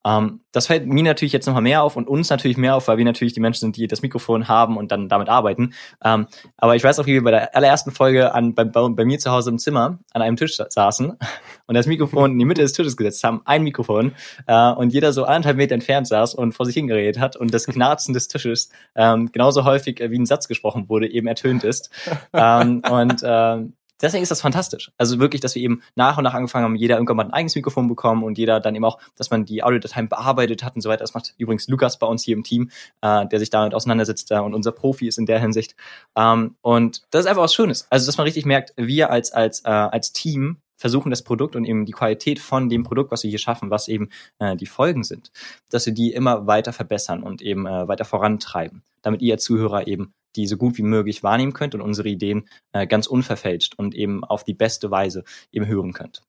Ähm, 0.04 0.40
das 0.52 0.66
fällt 0.66 0.86
mir 0.86 1.02
natürlich 1.02 1.32
jetzt 1.32 1.46
nochmal 1.46 1.62
mehr 1.62 1.82
auf 1.82 1.96
und 1.96 2.08
uns 2.08 2.30
natürlich 2.30 2.56
mehr 2.56 2.76
auf, 2.76 2.88
weil 2.88 2.98
wir 2.98 3.04
natürlich 3.04 3.32
die 3.32 3.40
Menschen 3.40 3.60
sind, 3.60 3.76
die 3.76 3.86
das 3.86 4.02
Mikrofon 4.02 4.48
haben 4.48 4.76
und 4.76 4.92
dann 4.92 5.08
damit 5.08 5.28
arbeiten. 5.28 5.72
Ähm, 6.04 6.26
aber 6.56 6.76
ich 6.76 6.84
weiß 6.84 6.98
auch, 7.00 7.06
wie 7.06 7.14
wir 7.14 7.24
bei 7.24 7.30
der 7.30 7.56
allerersten 7.56 7.90
Folge 7.90 8.34
an, 8.34 8.54
bei, 8.54 8.64
bei, 8.64 8.88
bei 8.88 9.04
mir 9.04 9.18
zu 9.18 9.30
Hause 9.30 9.50
im 9.50 9.58
Zimmer 9.58 9.98
an 10.12 10.22
einem 10.22 10.36
Tisch 10.36 10.56
sa- 10.56 10.66
saßen 10.68 11.18
und 11.66 11.74
das 11.74 11.86
Mikrofon 11.86 12.32
in 12.32 12.38
die 12.38 12.44
Mitte 12.44 12.62
des 12.62 12.72
Tisches 12.72 12.96
gesetzt 12.96 13.24
haben, 13.24 13.42
ein 13.44 13.62
Mikrofon, 13.62 14.12
äh, 14.46 14.70
und 14.72 14.92
jeder 14.92 15.12
so 15.12 15.24
anderthalb 15.24 15.56
Meter 15.56 15.74
entfernt 15.74 16.06
saß 16.06 16.34
und 16.34 16.52
vor 16.52 16.66
sich 16.66 16.74
hingeredet 16.74 17.18
hat 17.18 17.36
und 17.36 17.52
das 17.52 17.66
Knarzen 17.66 18.14
des 18.14 18.28
Tisches 18.28 18.70
ähm, 18.94 19.32
genauso 19.32 19.64
häufig, 19.64 20.00
äh, 20.00 20.10
wie 20.10 20.18
ein 20.18 20.26
Satz 20.26 20.48
gesprochen 20.48 20.88
wurde, 20.88 21.10
eben 21.10 21.26
ertönt 21.26 21.64
ist. 21.64 21.90
und 22.32 23.22
ähm, 23.24 23.72
deswegen 24.00 24.22
ist 24.22 24.30
das 24.30 24.40
fantastisch. 24.40 24.92
Also 24.98 25.18
wirklich, 25.18 25.40
dass 25.40 25.54
wir 25.54 25.62
eben 25.62 25.82
nach 25.94 26.18
und 26.18 26.24
nach 26.24 26.34
angefangen 26.34 26.64
haben, 26.64 26.76
jeder 26.76 26.96
irgendwann 26.96 27.16
mal 27.16 27.24
ein 27.24 27.32
eigenes 27.32 27.54
Mikrofon 27.54 27.88
bekommen 27.88 28.22
und 28.24 28.38
jeder 28.38 28.60
dann 28.60 28.74
eben 28.74 28.84
auch, 28.84 28.98
dass 29.16 29.30
man 29.30 29.44
die 29.44 29.62
Audiodateien 29.62 30.08
bearbeitet 30.08 30.62
hat 30.62 30.74
und 30.74 30.80
so 30.80 30.88
weiter. 30.88 31.00
Das 31.00 31.14
macht 31.14 31.34
übrigens 31.38 31.68
Lukas 31.68 31.98
bei 31.98 32.06
uns 32.06 32.22
hier 32.24 32.36
im 32.36 32.44
Team, 32.44 32.70
äh, 33.00 33.26
der 33.26 33.38
sich 33.38 33.50
damit 33.50 33.74
auseinandersetzt 33.74 34.30
äh, 34.30 34.38
und 34.38 34.54
unser 34.54 34.72
Profi 34.72 35.08
ist 35.08 35.18
in 35.18 35.26
der 35.26 35.40
Hinsicht. 35.40 35.76
Ähm, 36.16 36.56
und 36.62 37.02
das 37.10 37.24
ist 37.24 37.26
einfach 37.26 37.42
was 37.42 37.54
Schönes. 37.54 37.86
Also, 37.90 38.06
dass 38.06 38.16
man 38.16 38.24
richtig 38.24 38.46
merkt, 38.46 38.72
wir 38.76 39.10
als, 39.10 39.32
als, 39.32 39.60
äh, 39.64 39.68
als 39.68 40.12
Team 40.12 40.58
versuchen 40.76 41.10
das 41.10 41.22
Produkt 41.22 41.56
und 41.56 41.64
eben 41.64 41.86
die 41.86 41.92
Qualität 41.92 42.38
von 42.38 42.68
dem 42.68 42.82
Produkt, 42.82 43.10
was 43.10 43.22
wir 43.22 43.30
hier 43.30 43.38
schaffen, 43.38 43.70
was 43.70 43.88
eben 43.88 44.08
äh, 44.38 44.56
die 44.56 44.66
Folgen 44.66 45.04
sind, 45.04 45.30
dass 45.70 45.86
wir 45.86 45.92
die 45.92 46.12
immer 46.12 46.46
weiter 46.46 46.72
verbessern 46.72 47.22
und 47.22 47.42
eben 47.42 47.66
äh, 47.66 47.88
weiter 47.88 48.04
vorantreiben, 48.04 48.82
damit 49.02 49.22
ihr 49.22 49.38
Zuhörer 49.38 49.86
eben 49.86 50.14
die 50.36 50.46
so 50.46 50.56
gut 50.56 50.78
wie 50.78 50.82
möglich 50.82 51.22
wahrnehmen 51.22 51.52
könnt 51.52 51.74
und 51.74 51.80
unsere 51.80 52.08
Ideen 52.08 52.48
äh, 52.72 52.86
ganz 52.86 53.06
unverfälscht 53.06 53.74
und 53.76 53.94
eben 53.94 54.24
auf 54.24 54.44
die 54.44 54.54
beste 54.54 54.90
Weise 54.90 55.24
eben 55.52 55.66
hören 55.66 55.92
könnt. 55.92 56.22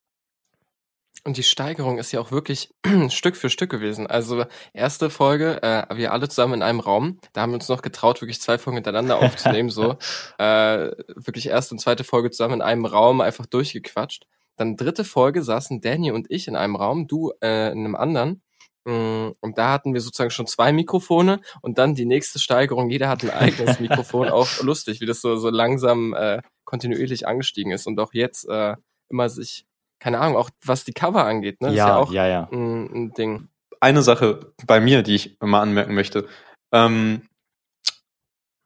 Und 1.24 1.38
die 1.38 1.44
Steigerung 1.44 1.98
ist 1.98 2.12
ja 2.12 2.20
auch 2.20 2.32
wirklich 2.32 2.70
Stück 3.10 3.36
für 3.36 3.50
Stück 3.50 3.72
gewesen. 3.72 4.06
Also 4.06 4.46
erste 4.74 5.10
Folge, 5.10 5.62
äh, 5.64 5.98
wir 5.98 6.14
alle 6.14 6.30
zusammen 6.30 6.56
in 6.56 6.62
einem 6.62 6.80
Raum. 6.80 7.20
Da 7.34 7.42
haben 7.42 7.50
wir 7.50 7.56
uns 7.56 7.68
noch 7.68 7.82
getraut, 7.82 8.22
wirklich 8.22 8.40
zwei 8.40 8.60
Folgen 8.60 8.78
hintereinander 8.78 9.18
aufzunehmen. 9.22 9.70
so 9.70 9.98
äh, 10.38 10.92
wirklich 11.16 11.48
erste 11.48 11.74
und 11.74 11.80
zweite 11.80 12.04
Folge 12.04 12.30
zusammen 12.30 12.56
in 12.56 12.62
einem 12.62 12.86
Raum 12.86 13.22
einfach 13.22 13.48
durchgequatscht. 13.48 14.28
Dann 14.58 14.78
dritte 14.78 15.04
Folge 15.04 15.44
saßen 15.44 15.82
Danny 15.82 16.12
und 16.12 16.28
ich 16.30 16.48
in 16.48 16.56
einem 16.56 16.76
Raum, 16.76 17.08
du 17.08 17.34
äh, 17.42 17.72
in 17.72 17.80
einem 17.80 17.96
anderen. 17.96 18.42
Mm, 18.86 19.32
Und 19.40 19.58
da 19.58 19.72
hatten 19.72 19.94
wir 19.94 20.02
sozusagen 20.02 20.30
schon 20.30 20.48
zwei 20.48 20.72
Mikrofone 20.72 21.42
und 21.62 21.78
dann 21.78 21.96
die 21.96 22.06
nächste 22.06 22.40
Steigerung. 22.40 22.90
Jeder 22.90 23.10
hat 23.10 23.24
ein 23.24 23.32
eigenes 23.32 23.80
Mikrofon. 23.80 24.30
Auch 24.30 24.62
lustig, 24.62 25.02
wie 25.02 25.06
das 25.06 25.22
so, 25.22 25.36
so 25.38 25.50
langsam 25.50 26.14
äh, 26.14 26.42
kontinuierlich 26.66 27.28
angestiegen 27.28 27.72
ist 27.72 27.88
und 27.88 28.00
auch 28.00 28.14
jetzt 28.14 28.48
äh, 28.48 28.76
immer 29.10 29.30
sich, 29.30 29.66
keine 30.00 30.20
Ahnung, 30.20 30.38
auch 30.38 30.50
was 30.64 30.84
die 30.84 30.94
Cover 30.94 31.26
angeht, 31.26 31.62
ne? 31.62 31.70
ist 31.70 31.76
ja 31.76 31.96
auch 31.98 32.12
ja, 32.12 32.28
ja. 32.28 32.48
ein, 32.52 32.92
ein 32.94 33.14
Ding. 33.14 33.50
eine 33.80 34.02
Sache 34.02 34.54
bei 34.66 34.80
mir, 34.80 35.02
die 35.02 35.16
ich 35.16 35.38
mal 35.42 35.62
anmerken 35.62 35.96
möchte. 35.96 36.28
Ähm, 36.72 37.28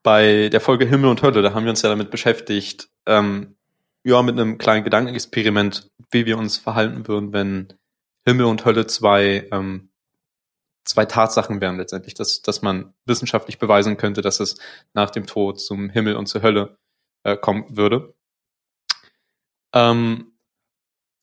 bei 0.03 0.49
der 0.49 0.61
Folge 0.61 0.85
Himmel 0.85 1.09
und 1.09 1.21
Hölle, 1.21 1.41
da 1.41 1.53
haben 1.53 1.63
wir 1.63 1.71
uns 1.71 1.81
ja 1.81 1.89
damit 1.89 2.09
beschäftigt, 2.09 2.89
ähm, 3.05 3.55
ja, 4.03 4.21
mit 4.21 4.39
einem 4.39 4.57
kleinen 4.57 4.83
Gedankenexperiment, 4.83 5.91
wie 6.11 6.25
wir 6.25 6.37
uns 6.37 6.57
verhalten 6.57 7.07
würden, 7.07 7.33
wenn 7.33 7.73
Himmel 8.25 8.45
und 8.45 8.65
Hölle 8.65 8.87
zwei 8.87 9.47
ähm, 9.51 9.89
zwei 10.89 11.05
Tatsachen 11.05 11.61
wären 11.61 11.77
letztendlich, 11.77 12.15
dass, 12.15 12.41
dass 12.41 12.61
man 12.61 12.93
wissenschaftlich 13.05 13.59
beweisen 13.59 13.97
könnte, 13.97 14.21
dass 14.21 14.39
es 14.39 14.57
nach 14.93 15.11
dem 15.11 15.27
Tod 15.27 15.61
zum 15.61 15.89
Himmel 15.89 16.15
und 16.15 16.25
zur 16.25 16.41
Hölle 16.41 16.77
äh, 17.23 17.37
kommen 17.37 17.65
würde. 17.77 18.15
Ähm, 19.73 20.33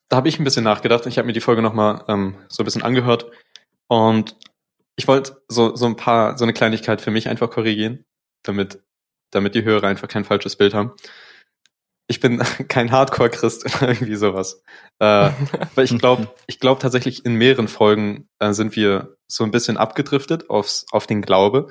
da 0.09 0.17
habe 0.17 0.29
ich 0.29 0.39
ein 0.39 0.45
bisschen 0.45 0.63
nachgedacht. 0.63 1.05
Ich 1.05 1.17
habe 1.17 1.25
mir 1.25 1.33
die 1.33 1.41
Folge 1.41 1.61
nochmal 1.61 2.05
ähm, 2.07 2.37
so 2.47 2.63
ein 2.63 2.65
bisschen 2.65 2.83
angehört 2.83 3.29
und 3.87 4.37
ich 4.95 5.07
wollte 5.07 5.43
so, 5.49 5.75
so 5.75 5.85
ein 5.85 5.97
paar, 5.97 6.37
so 6.37 6.45
eine 6.45 6.53
Kleinigkeit 6.53 7.01
für 7.01 7.11
mich 7.11 7.27
einfach 7.27 7.49
korrigieren, 7.49 8.05
damit, 8.43 8.81
damit 9.31 9.53
die 9.53 9.63
Hörer 9.63 9.87
einfach 9.87 10.07
kein 10.07 10.23
falsches 10.23 10.55
Bild 10.55 10.73
haben. 10.73 10.93
Ich 12.07 12.19
bin 12.19 12.39
kein 12.67 12.91
Hardcore-Christ 12.91 13.65
oder 13.65 13.89
irgendwie 13.89 14.15
sowas. 14.15 14.61
Äh, 14.99 15.31
weil 15.75 15.85
ich 15.85 15.97
glaube, 15.97 16.33
ich 16.47 16.59
glaube 16.59 16.81
tatsächlich 16.81 17.25
in 17.25 17.35
mehreren 17.35 17.67
Folgen 17.67 18.29
äh, 18.39 18.53
sind 18.53 18.75
wir 18.75 19.17
so 19.27 19.43
ein 19.43 19.51
bisschen 19.51 19.77
abgedriftet 19.77 20.49
aufs, 20.49 20.85
auf 20.91 21.07
den 21.07 21.21
Glaube. 21.21 21.67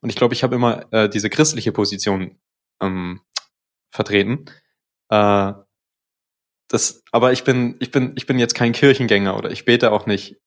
Und 0.00 0.10
ich 0.10 0.16
glaube, 0.16 0.34
ich 0.34 0.42
habe 0.42 0.54
immer 0.54 0.92
äh, 0.92 1.08
diese 1.08 1.30
christliche 1.30 1.72
Position 1.72 2.38
ähm, 2.80 3.20
vertreten. 3.90 4.46
Äh, 5.10 5.52
das, 6.68 7.02
aber 7.12 7.32
ich 7.32 7.44
bin, 7.44 7.76
ich 7.80 7.90
bin, 7.90 8.12
ich 8.16 8.26
bin 8.26 8.38
jetzt 8.38 8.54
kein 8.54 8.72
Kirchengänger 8.72 9.36
oder 9.36 9.50
ich 9.50 9.64
bete 9.64 9.92
auch 9.92 10.06
nicht, 10.06 10.40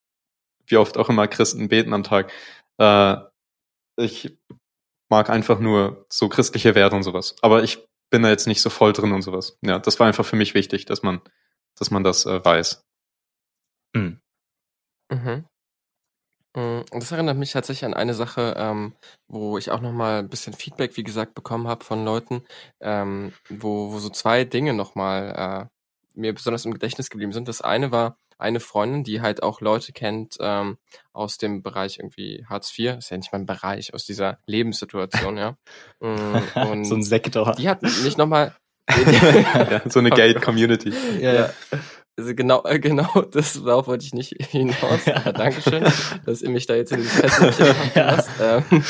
wie 0.67 0.77
oft 0.77 0.97
auch 0.97 1.09
immer 1.09 1.27
Christen 1.27 1.67
beten 1.67 1.93
am 1.93 2.03
Tag. 2.03 2.31
Äh, 2.79 3.17
ich 3.97 4.37
mag 5.09 5.29
einfach 5.29 5.59
nur 5.59 6.05
so 6.09 6.27
christliche 6.27 6.75
Werte 6.75 6.95
und 6.95 7.03
sowas. 7.03 7.35
Aber 7.41 7.63
ich 7.63 7.87
bin 8.15 8.23
da 8.23 8.29
jetzt 8.29 8.47
nicht 8.47 8.61
so 8.61 8.69
voll 8.69 8.93
drin 8.93 9.11
und 9.11 9.23
sowas. 9.23 9.57
Ja, 9.61 9.77
das 9.77 9.99
war 9.99 10.07
einfach 10.07 10.25
für 10.25 10.37
mich 10.37 10.53
wichtig, 10.53 10.85
dass 10.85 11.03
man, 11.03 11.19
dass 11.77 11.91
man 11.91 12.05
das 12.05 12.25
äh, 12.25 12.45
weiß. 12.45 12.81
Mhm. 13.93 14.21
Mhm. 15.11 15.45
Mm, 16.55 16.79
das 16.91 17.11
erinnert 17.11 17.35
mich 17.35 17.51
tatsächlich 17.51 17.83
an 17.83 17.93
eine 17.93 18.13
Sache, 18.13 18.55
ähm, 18.57 18.95
wo 19.27 19.57
ich 19.57 19.69
auch 19.69 19.81
noch 19.81 19.91
mal 19.91 20.19
ein 20.19 20.29
bisschen 20.29 20.53
Feedback, 20.53 20.95
wie 20.95 21.03
gesagt, 21.03 21.35
bekommen 21.35 21.67
habe 21.67 21.83
von 21.83 22.05
Leuten, 22.05 22.45
ähm, 22.79 23.33
wo, 23.49 23.91
wo 23.91 23.99
so 23.99 24.07
zwei 24.07 24.45
Dinge 24.45 24.73
noch 24.73 24.95
mal 24.95 25.67
äh, 25.67 26.17
mir 26.17 26.33
besonders 26.33 26.63
im 26.63 26.71
Gedächtnis 26.71 27.09
geblieben 27.09 27.33
sind. 27.33 27.49
Das 27.49 27.59
eine 27.59 27.91
war 27.91 28.17
eine 28.37 28.59
Freundin, 28.59 29.03
die 29.03 29.21
halt 29.21 29.43
auch 29.43 29.61
Leute 29.61 29.93
kennt 29.93 30.37
ähm, 30.39 30.77
aus 31.13 31.37
dem 31.37 31.63
Bereich 31.63 31.99
irgendwie 31.99 32.45
Hartz 32.47 32.77
IV, 32.77 32.97
ist 32.97 33.09
ja 33.09 33.17
nicht 33.17 33.31
mein 33.31 33.45
Bereich, 33.45 33.93
aus 33.93 34.05
dieser 34.05 34.39
Lebenssituation, 34.45 35.37
ja. 35.37 35.57
Und 35.99 36.85
so 36.85 36.95
ein 36.95 37.03
Sektor. 37.03 37.53
Die 37.57 37.69
hat 37.69 37.81
mich 37.81 38.17
nochmal. 38.17 38.55
ja, 38.89 39.81
so 39.89 39.99
eine 39.99 40.11
Gate-Community. 40.11 40.93
Ja, 41.19 41.33
ja. 41.33 41.49
Also 42.17 42.33
genau, 42.33 42.63
äh, 42.63 42.79
genau, 42.79 43.23
das 43.31 43.61
darauf 43.61 43.87
wollte 43.87 44.05
ich 44.05 44.13
nicht 44.13 44.35
hinaus. 44.49 45.05
Ja. 45.05 45.31
Dankeschön, 45.33 45.83
dass 46.25 46.41
ihr 46.41 46.49
mich 46.49 46.65
da 46.65 46.75
jetzt 46.75 46.93
in 46.93 47.01
die 47.01 47.07
Feste 47.07 47.75
ja. 47.93 48.15
lasst. 48.15 48.29
Ähm, 48.39 48.83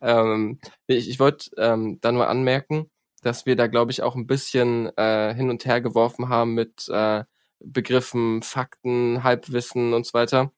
ähm, 0.00 0.60
ich, 0.88 1.08
ich 1.08 1.20
wollte 1.20 1.50
ähm, 1.58 1.98
da 2.00 2.10
nur 2.10 2.28
anmerken, 2.28 2.90
dass 3.22 3.46
wir 3.46 3.54
da, 3.54 3.68
glaube 3.68 3.92
ich, 3.92 4.02
auch 4.02 4.16
ein 4.16 4.26
bisschen 4.26 4.90
äh, 4.96 5.32
hin 5.34 5.50
und 5.50 5.64
her 5.64 5.80
geworfen 5.80 6.28
haben 6.28 6.54
mit 6.54 6.88
äh, 6.88 7.22
Begriffen, 7.60 8.42
Fakten, 8.42 9.22
Halbwissen 9.22 9.92
und 9.92 10.06
so 10.06 10.14
weiter. 10.14 10.52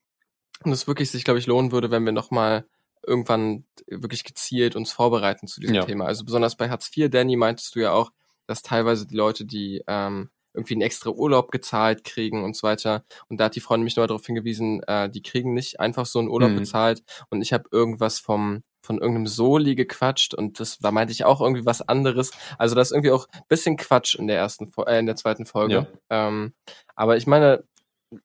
Und 0.64 0.72
es 0.72 0.86
wirklich 0.86 1.10
sich, 1.10 1.24
glaube 1.24 1.38
ich, 1.38 1.46
lohnen 1.46 1.72
würde, 1.72 1.90
wenn 1.90 2.04
wir 2.04 2.12
nochmal 2.12 2.64
irgendwann 3.04 3.64
wirklich 3.88 4.24
gezielt 4.24 4.76
uns 4.76 4.92
vorbereiten 4.92 5.48
zu 5.48 5.60
diesem 5.60 5.74
ja. 5.74 5.84
Thema. 5.84 6.06
Also 6.06 6.24
besonders 6.24 6.56
bei 6.56 6.70
Hartz 6.70 6.90
IV, 6.96 7.10
Danny, 7.10 7.36
meintest 7.36 7.74
du 7.74 7.80
ja 7.80 7.92
auch, 7.92 8.12
dass 8.46 8.62
teilweise 8.62 9.06
die 9.06 9.16
Leute, 9.16 9.44
die 9.44 9.82
ähm, 9.88 10.30
irgendwie 10.54 10.74
einen 10.74 10.82
extra 10.82 11.10
Urlaub 11.10 11.50
gezahlt 11.50 12.04
kriegen 12.04 12.44
und 12.44 12.56
so 12.56 12.66
weiter. 12.66 13.04
Und 13.28 13.38
da 13.38 13.44
hat 13.46 13.56
die 13.56 13.60
Freundin 13.60 13.84
mich 13.84 13.96
nur 13.96 14.06
darauf 14.06 14.24
hingewiesen, 14.24 14.82
äh, 14.84 15.08
die 15.10 15.22
kriegen 15.22 15.54
nicht 15.54 15.80
einfach 15.80 16.06
so 16.06 16.18
einen 16.18 16.28
Urlaub 16.28 16.50
mhm. 16.50 16.56
bezahlt. 16.56 17.02
Und 17.30 17.42
ich 17.42 17.52
habe 17.52 17.68
irgendwas 17.72 18.18
vom 18.18 18.62
von 18.82 18.98
irgendeinem 18.98 19.26
Soli 19.26 19.74
gequatscht 19.74 20.34
und 20.34 20.60
das 20.60 20.78
da 20.78 20.90
meinte 20.90 21.12
ich 21.12 21.24
auch 21.24 21.40
irgendwie 21.40 21.64
was 21.64 21.86
anderes. 21.86 22.32
Also 22.58 22.74
das 22.74 22.88
ist 22.88 22.92
irgendwie 22.92 23.12
auch 23.12 23.26
bisschen 23.48 23.76
Quatsch 23.76 24.14
in 24.14 24.26
der 24.26 24.36
ersten, 24.36 24.70
äh, 24.86 24.98
in 24.98 25.06
der 25.06 25.16
zweiten 25.16 25.46
Folge. 25.46 25.86
Ja. 26.10 26.28
Ähm, 26.28 26.52
aber 26.94 27.16
ich 27.16 27.26
meine, 27.26 27.64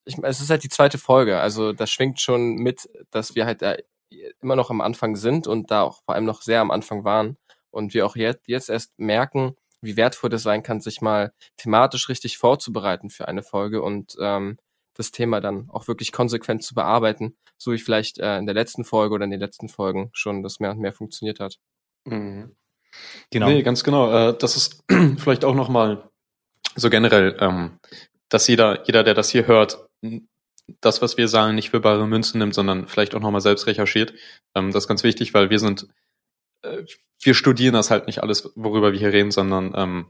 ich, 0.06 0.18
es 0.22 0.42
ist 0.42 0.50
halt 0.50 0.64
die 0.64 0.70
zweite 0.70 0.98
Folge, 0.98 1.40
also 1.40 1.74
das 1.74 1.90
schwingt 1.90 2.20
schon 2.20 2.56
mit, 2.56 2.90
dass 3.12 3.36
wir 3.36 3.46
halt 3.46 3.62
da 3.62 3.76
immer 4.42 4.56
noch 4.56 4.70
am 4.70 4.82
Anfang 4.82 5.16
sind 5.16 5.48
und 5.48 5.72
da 5.72 5.84
auch 5.84 6.02
vor 6.04 6.16
allem 6.16 6.26
noch 6.26 6.42
sehr 6.42 6.62
am 6.62 6.72
Anfang 6.72 7.04
waren 7.04 7.38
und 7.72 7.94
wir 7.94 8.06
auch 8.06 8.16
jetzt, 8.16 8.48
jetzt 8.48 8.70
erst 8.70 8.98
merken, 8.98 9.56
wie 9.82 9.98
wertvoll 9.98 10.30
das 10.30 10.44
sein 10.44 10.64
kann, 10.64 10.82
sich 10.82 11.02
mal 11.02 11.34
thematisch 11.58 12.10
richtig 12.10 12.38
vorzubereiten 12.38 13.10
für 13.10 13.28
eine 13.28 13.44
Folge 13.44 13.82
und 13.82 14.16
ähm, 14.20 14.58
das 14.98 15.12
Thema 15.12 15.42
dann 15.42 15.70
auch 15.70 15.88
wirklich 15.88 16.12
konsequent 16.12 16.64
zu 16.64 16.76
bearbeiten, 16.76 17.36
so 17.58 17.72
wie 17.72 17.78
vielleicht 17.78 18.20
äh, 18.20 18.38
in 18.38 18.46
der 18.46 18.56
letzten 18.56 18.84
Folge 18.84 19.16
oder 19.16 19.26
in 19.26 19.32
den 19.32 19.40
letzten 19.40 19.70
Folgen 19.70 20.10
schon 20.14 20.44
das 20.44 20.60
mehr 20.60 20.72
und 20.72 20.80
mehr 20.80 20.94
funktioniert 20.94 21.40
hat. 21.40 21.58
Mhm. 22.06 22.56
Genau. 23.32 23.48
Nee, 23.48 23.64
ganz 23.64 23.84
genau. 23.84 24.30
Äh, 24.30 24.38
das 24.38 24.56
ist 24.56 24.84
vielleicht 25.18 25.46
auch 25.46 25.56
nochmal 25.56 26.10
so 26.76 26.90
generell, 26.90 27.38
ähm, 27.40 27.80
dass 28.30 28.48
jeder, 28.48 28.86
jeder, 28.86 29.04
der 29.04 29.14
das 29.14 29.30
hier 29.30 29.48
hört, 29.48 29.88
das, 30.82 31.02
was 31.02 31.18
wir 31.18 31.28
sagen, 31.28 31.56
nicht 31.56 31.70
für 31.70 31.80
bare 31.80 32.08
Münzen 32.08 32.40
nimmt, 32.40 32.54
sondern 32.54 32.88
vielleicht 32.88 33.16
auch 33.16 33.22
nochmal 33.22 33.42
selbst 33.42 33.68
recherchiert. 33.68 34.14
Ähm, 34.56 34.72
das 34.72 34.84
ist 34.84 34.88
ganz 34.88 35.04
wichtig, 35.04 35.34
weil 35.34 35.50
wir 35.50 35.60
sind, 35.60 35.88
äh, 36.64 36.84
wir 37.22 37.34
studieren 37.34 37.74
das 37.74 37.92
halt 37.92 38.08
nicht 38.08 38.22
alles, 38.22 38.52
worüber 38.56 38.92
wir 38.92 39.00
hier 39.00 39.14
reden, 39.14 39.32
sondern 39.32 39.74
ähm, 39.76 40.06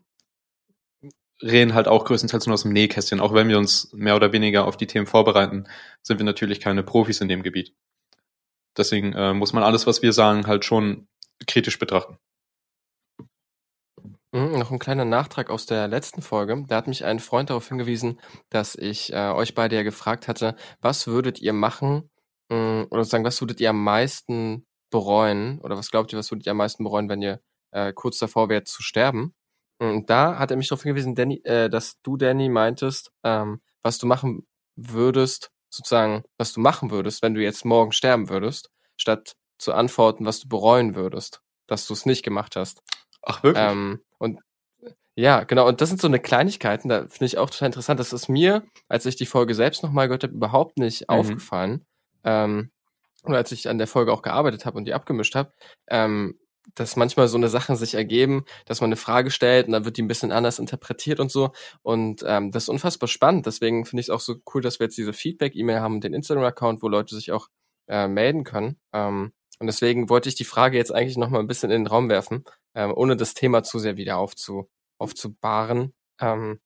reden 1.41 1.73
halt 1.73 1.87
auch 1.87 2.05
größtenteils 2.05 2.47
nur 2.47 2.53
aus 2.55 2.63
dem 2.63 2.73
Nähkästchen. 2.73 3.19
Auch 3.19 3.33
wenn 3.33 3.49
wir 3.49 3.57
uns 3.57 3.91
mehr 3.93 4.15
oder 4.15 4.33
weniger 4.33 4.65
auf 4.65 4.77
die 4.77 4.87
Themen 4.87 5.07
vorbereiten, 5.07 5.67
sind 6.01 6.19
wir 6.19 6.25
natürlich 6.25 6.59
keine 6.59 6.83
Profis 6.83 7.21
in 7.21 7.27
dem 7.27 7.43
Gebiet. 7.43 7.75
Deswegen 8.77 9.13
äh, 9.13 9.33
muss 9.33 9.53
man 9.53 9.63
alles, 9.63 9.87
was 9.87 10.01
wir 10.01 10.13
sagen, 10.13 10.47
halt 10.47 10.65
schon 10.65 11.07
kritisch 11.47 11.79
betrachten. 11.79 12.17
Mhm, 14.33 14.59
noch 14.59 14.71
ein 14.71 14.79
kleiner 14.79 15.05
Nachtrag 15.05 15.49
aus 15.49 15.65
der 15.65 15.87
letzten 15.87 16.21
Folge. 16.21 16.63
Da 16.67 16.75
hat 16.75 16.87
mich 16.87 17.05
ein 17.05 17.19
Freund 17.19 17.49
darauf 17.49 17.67
hingewiesen, 17.69 18.19
dass 18.49 18.75
ich 18.75 19.13
äh, 19.13 19.31
euch 19.31 19.55
beide 19.55 19.75
ja 19.75 19.83
gefragt 19.83 20.27
hatte, 20.27 20.55
was 20.81 21.07
würdet 21.07 21.39
ihr 21.39 21.53
machen 21.53 22.09
mh, 22.49 22.83
mm, 22.83 22.87
oder 22.91 23.03
sagen, 23.03 23.23
was 23.23 23.41
würdet 23.41 23.59
ihr 23.61 23.69
am 23.69 23.83
meisten 23.83 24.65
bereuen 24.91 25.59
oder 25.61 25.77
was 25.77 25.91
glaubt 25.91 26.11
ihr, 26.13 26.19
was 26.19 26.31
würdet 26.31 26.45
ihr 26.45 26.51
am 26.51 26.57
meisten 26.57 26.83
bereuen, 26.83 27.09
wenn 27.09 27.21
ihr 27.21 27.41
äh, 27.71 27.93
kurz 27.93 28.19
davor 28.19 28.49
wärt 28.49 28.67
zu 28.67 28.83
sterben? 28.83 29.33
Und 29.79 30.09
da 30.09 30.39
hat 30.39 30.51
er 30.51 30.57
mich 30.57 30.69
darauf 30.69 30.83
hingewiesen, 30.83 31.15
Danny, 31.15 31.41
äh, 31.43 31.69
dass 31.69 32.01
du, 32.01 32.17
Danny, 32.17 32.49
meintest, 32.49 33.11
ähm, 33.23 33.61
was 33.83 33.97
du 33.97 34.07
machen 34.07 34.47
würdest, 34.75 35.51
sozusagen, 35.69 36.23
was 36.37 36.53
du 36.53 36.59
machen 36.59 36.91
würdest, 36.91 37.21
wenn 37.21 37.33
du 37.33 37.41
jetzt 37.41 37.65
morgen 37.65 37.91
sterben 37.91 38.29
würdest, 38.29 38.69
statt 38.95 39.35
zu 39.57 39.73
antworten, 39.73 40.25
was 40.25 40.39
du 40.39 40.47
bereuen 40.47 40.95
würdest, 40.95 41.41
dass 41.67 41.87
du 41.87 41.93
es 41.93 42.05
nicht 42.05 42.23
gemacht 42.23 42.55
hast. 42.55 42.81
Ach, 43.21 43.43
wirklich? 43.43 43.63
Ähm, 43.63 44.01
und 44.17 44.39
ja, 45.15 45.43
genau. 45.43 45.67
Und 45.67 45.81
das 45.81 45.89
sind 45.89 45.99
so 45.99 46.07
eine 46.07 46.19
Kleinigkeiten, 46.19 46.89
da 46.89 47.01
finde 47.07 47.25
ich 47.25 47.37
auch 47.39 47.49
total 47.49 47.67
interessant. 47.67 47.99
Das 47.99 48.13
ist 48.13 48.29
mir, 48.29 48.63
als 48.87 49.05
ich 49.07 49.15
die 49.15 49.25
Folge 49.25 49.55
selbst 49.55 49.81
nochmal 49.81 50.07
gehört 50.07 50.23
habe, 50.23 50.33
überhaupt 50.33 50.77
nicht 50.77 51.01
mhm. 51.01 51.05
aufgefallen. 51.09 51.85
Ähm, 52.23 52.71
oder 53.23 53.37
als 53.37 53.51
ich 53.51 53.67
an 53.67 53.79
der 53.79 53.87
Folge 53.87 54.13
auch 54.13 54.21
gearbeitet 54.21 54.65
habe 54.65 54.77
und 54.77 54.85
die 54.85 54.93
abgemischt 54.93 55.35
habe, 55.35 55.53
ähm, 55.87 56.39
dass 56.75 56.95
manchmal 56.95 57.27
so 57.27 57.37
eine 57.37 57.49
Sachen 57.49 57.75
sich 57.75 57.95
ergeben, 57.95 58.45
dass 58.65 58.81
man 58.81 58.89
eine 58.89 58.95
Frage 58.95 59.31
stellt 59.31 59.67
und 59.67 59.73
dann 59.73 59.85
wird 59.85 59.97
die 59.97 60.03
ein 60.03 60.07
bisschen 60.07 60.31
anders 60.31 60.59
interpretiert 60.59 61.19
und 61.19 61.31
so. 61.31 61.51
Und 61.81 62.23
ähm, 62.25 62.51
das 62.51 62.63
ist 62.63 62.69
unfassbar 62.69 63.07
spannend. 63.07 63.45
Deswegen 63.45 63.85
finde 63.85 64.01
ich 64.01 64.07
es 64.07 64.09
auch 64.09 64.19
so 64.19 64.35
cool, 64.53 64.61
dass 64.61 64.79
wir 64.79 64.85
jetzt 64.85 64.97
diese 64.97 65.13
Feedback-E-Mail 65.13 65.79
haben, 65.79 66.01
den 66.01 66.13
Instagram-Account, 66.13 66.81
wo 66.81 66.87
Leute 66.87 67.15
sich 67.15 67.31
auch 67.31 67.47
äh, 67.87 68.07
melden 68.07 68.43
können. 68.43 68.77
Ähm, 68.93 69.33
und 69.59 69.67
deswegen 69.67 70.09
wollte 70.09 70.29
ich 70.29 70.35
die 70.35 70.45
Frage 70.45 70.77
jetzt 70.77 70.93
eigentlich 70.93 71.17
noch 71.17 71.29
mal 71.29 71.39
ein 71.39 71.47
bisschen 71.47 71.71
in 71.71 71.83
den 71.83 71.87
Raum 71.87 72.09
werfen, 72.09 72.43
ähm, 72.75 72.93
ohne 72.95 73.15
das 73.15 73.33
Thema 73.33 73.63
zu 73.63 73.79
sehr 73.79 73.97
wieder 73.97 74.17
aufzu, 74.17 74.69
aufzubahren. 74.99 75.93
Ähm, 76.21 76.59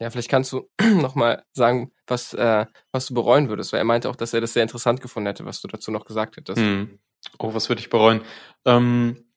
ja, 0.00 0.10
vielleicht 0.10 0.30
kannst 0.30 0.52
du 0.52 0.68
noch 0.94 1.14
mal 1.14 1.44
sagen, 1.52 1.92
was, 2.06 2.32
äh, 2.34 2.66
was 2.92 3.06
du 3.06 3.14
bereuen 3.14 3.48
würdest, 3.48 3.72
weil 3.72 3.80
er 3.80 3.84
meinte 3.84 4.08
auch, 4.08 4.16
dass 4.16 4.32
er 4.32 4.40
das 4.40 4.52
sehr 4.52 4.62
interessant 4.62 5.00
gefunden 5.00 5.26
hätte, 5.26 5.44
was 5.44 5.60
du 5.60 5.68
dazu 5.68 5.90
noch 5.90 6.06
gesagt 6.06 6.36
hättest. 6.36 6.60
Hm. 6.60 6.98
Oh, 7.38 7.52
was 7.52 7.68
würde 7.68 7.80
ich 7.80 7.90
bereuen? 7.90 8.22
Ähm, 8.64 9.27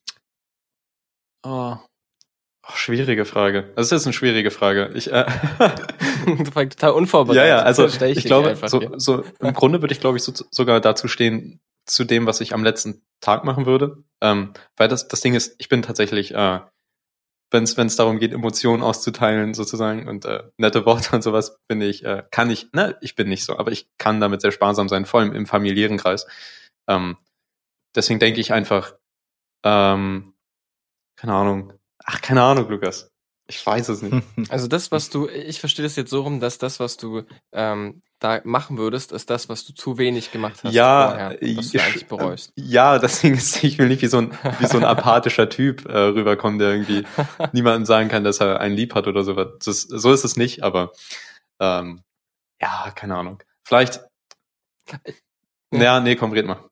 Oh. 1.43 1.75
oh. 1.75 2.71
schwierige 2.75 3.25
Frage. 3.25 3.71
Das 3.75 3.87
ist 3.87 3.91
jetzt 3.91 4.05
eine 4.05 4.13
schwierige 4.13 4.51
Frage. 4.51 4.91
Ich, 4.93 5.11
äh 5.11 5.25
total 6.53 6.91
unvorbereitet. 6.91 7.43
Ja, 7.43 7.57
ja, 7.57 7.63
also 7.63 7.87
ich, 7.87 8.01
ich 8.01 8.25
glaube, 8.25 8.55
so, 8.67 8.97
so 8.97 9.23
im 9.39 9.53
Grunde 9.53 9.81
würde 9.81 9.93
ich, 9.93 9.99
glaube 9.99 10.17
ich, 10.17 10.23
so, 10.23 10.33
sogar 10.51 10.79
dazu 10.81 11.07
stehen, 11.07 11.59
zu 11.85 12.03
dem, 12.03 12.25
was 12.25 12.41
ich 12.41 12.53
am 12.53 12.63
letzten 12.63 13.01
Tag 13.21 13.43
machen 13.43 13.65
würde. 13.65 14.03
Ähm, 14.21 14.53
weil 14.77 14.87
das, 14.87 15.07
das 15.07 15.21
Ding 15.21 15.33
ist, 15.33 15.55
ich 15.57 15.69
bin 15.69 15.81
tatsächlich, 15.81 16.33
äh, 16.33 16.59
wenn 17.49 17.63
es 17.63 17.95
darum 17.95 18.19
geht, 18.19 18.31
Emotionen 18.31 18.81
auszuteilen 18.81 19.53
sozusagen 19.53 20.07
und 20.07 20.25
äh, 20.25 20.43
nette 20.57 20.85
Worte 20.85 21.15
und 21.15 21.21
sowas, 21.21 21.57
bin 21.67 21.81
ich, 21.81 22.05
äh, 22.05 22.23
kann 22.31 22.49
ich, 22.49 22.71
ne, 22.71 22.97
ich 23.01 23.15
bin 23.15 23.27
nicht 23.27 23.43
so, 23.43 23.57
aber 23.57 23.71
ich 23.71 23.89
kann 23.97 24.21
damit 24.21 24.41
sehr 24.41 24.51
sparsam 24.51 24.87
sein, 24.87 25.05
vor 25.05 25.19
allem 25.19 25.33
im 25.33 25.45
familiären 25.45 25.97
Kreis. 25.97 26.27
Ähm, 26.87 27.17
deswegen 27.95 28.19
denke 28.19 28.39
ich 28.39 28.53
einfach, 28.53 28.95
ähm, 29.65 30.30
keine 31.21 31.33
Ahnung. 31.35 31.73
Ach, 32.03 32.19
keine 32.19 32.41
Ahnung, 32.41 32.67
Lukas. 32.67 33.11
Ich 33.47 33.63
weiß 33.63 33.89
es 33.89 34.01
nicht. 34.01 34.25
Also 34.49 34.67
das, 34.67 34.91
was 34.91 35.09
du, 35.11 35.27
ich 35.29 35.59
verstehe 35.59 35.83
das 35.83 35.95
jetzt 35.95 36.09
so 36.09 36.21
rum, 36.23 36.39
dass 36.39 36.57
das, 36.57 36.79
was 36.79 36.97
du 36.97 37.23
ähm, 37.51 38.01
da 38.19 38.41
machen 38.43 38.77
würdest, 38.79 39.11
ist 39.11 39.29
das, 39.29 39.49
was 39.49 39.63
du 39.65 39.73
zu 39.73 39.99
wenig 39.99 40.31
gemacht 40.31 40.63
hast 40.63 40.73
ja, 40.73 41.09
vorher, 41.09 41.29
was 41.57 41.71
du 41.71 41.77
ich- 41.77 41.83
eigentlich 41.83 42.07
bereust. 42.07 42.51
Ja, 42.55 42.97
deswegen 42.97 43.35
ist, 43.35 43.63
ich 43.63 43.77
will 43.77 43.87
nicht 43.87 44.01
wie 44.01 44.07
so 44.07 44.17
ein, 44.17 44.31
wie 44.59 44.65
so 44.65 44.77
ein 44.77 44.83
apathischer 44.83 45.47
Typ 45.49 45.85
äh, 45.85 45.95
rüberkommen, 45.97 46.57
der 46.59 46.71
irgendwie 46.71 47.05
niemandem 47.53 47.85
sagen 47.85 48.09
kann, 48.09 48.23
dass 48.23 48.39
er 48.39 48.59
einen 48.59 48.75
lieb 48.75 48.95
hat 48.95 49.05
oder 49.07 49.23
sowas. 49.23 49.47
Das, 49.63 49.81
so 49.81 50.11
ist 50.11 50.23
es 50.23 50.37
nicht, 50.37 50.63
aber 50.63 50.91
ähm, 51.59 52.01
ja, 52.59 52.91
keine 52.95 53.15
Ahnung. 53.15 53.43
Vielleicht. 53.63 54.01
Ja. 55.71 55.81
Ja, 55.81 55.99
nee, 55.99 56.15
komm, 56.15 56.31
red 56.31 56.47
mal. 56.47 56.67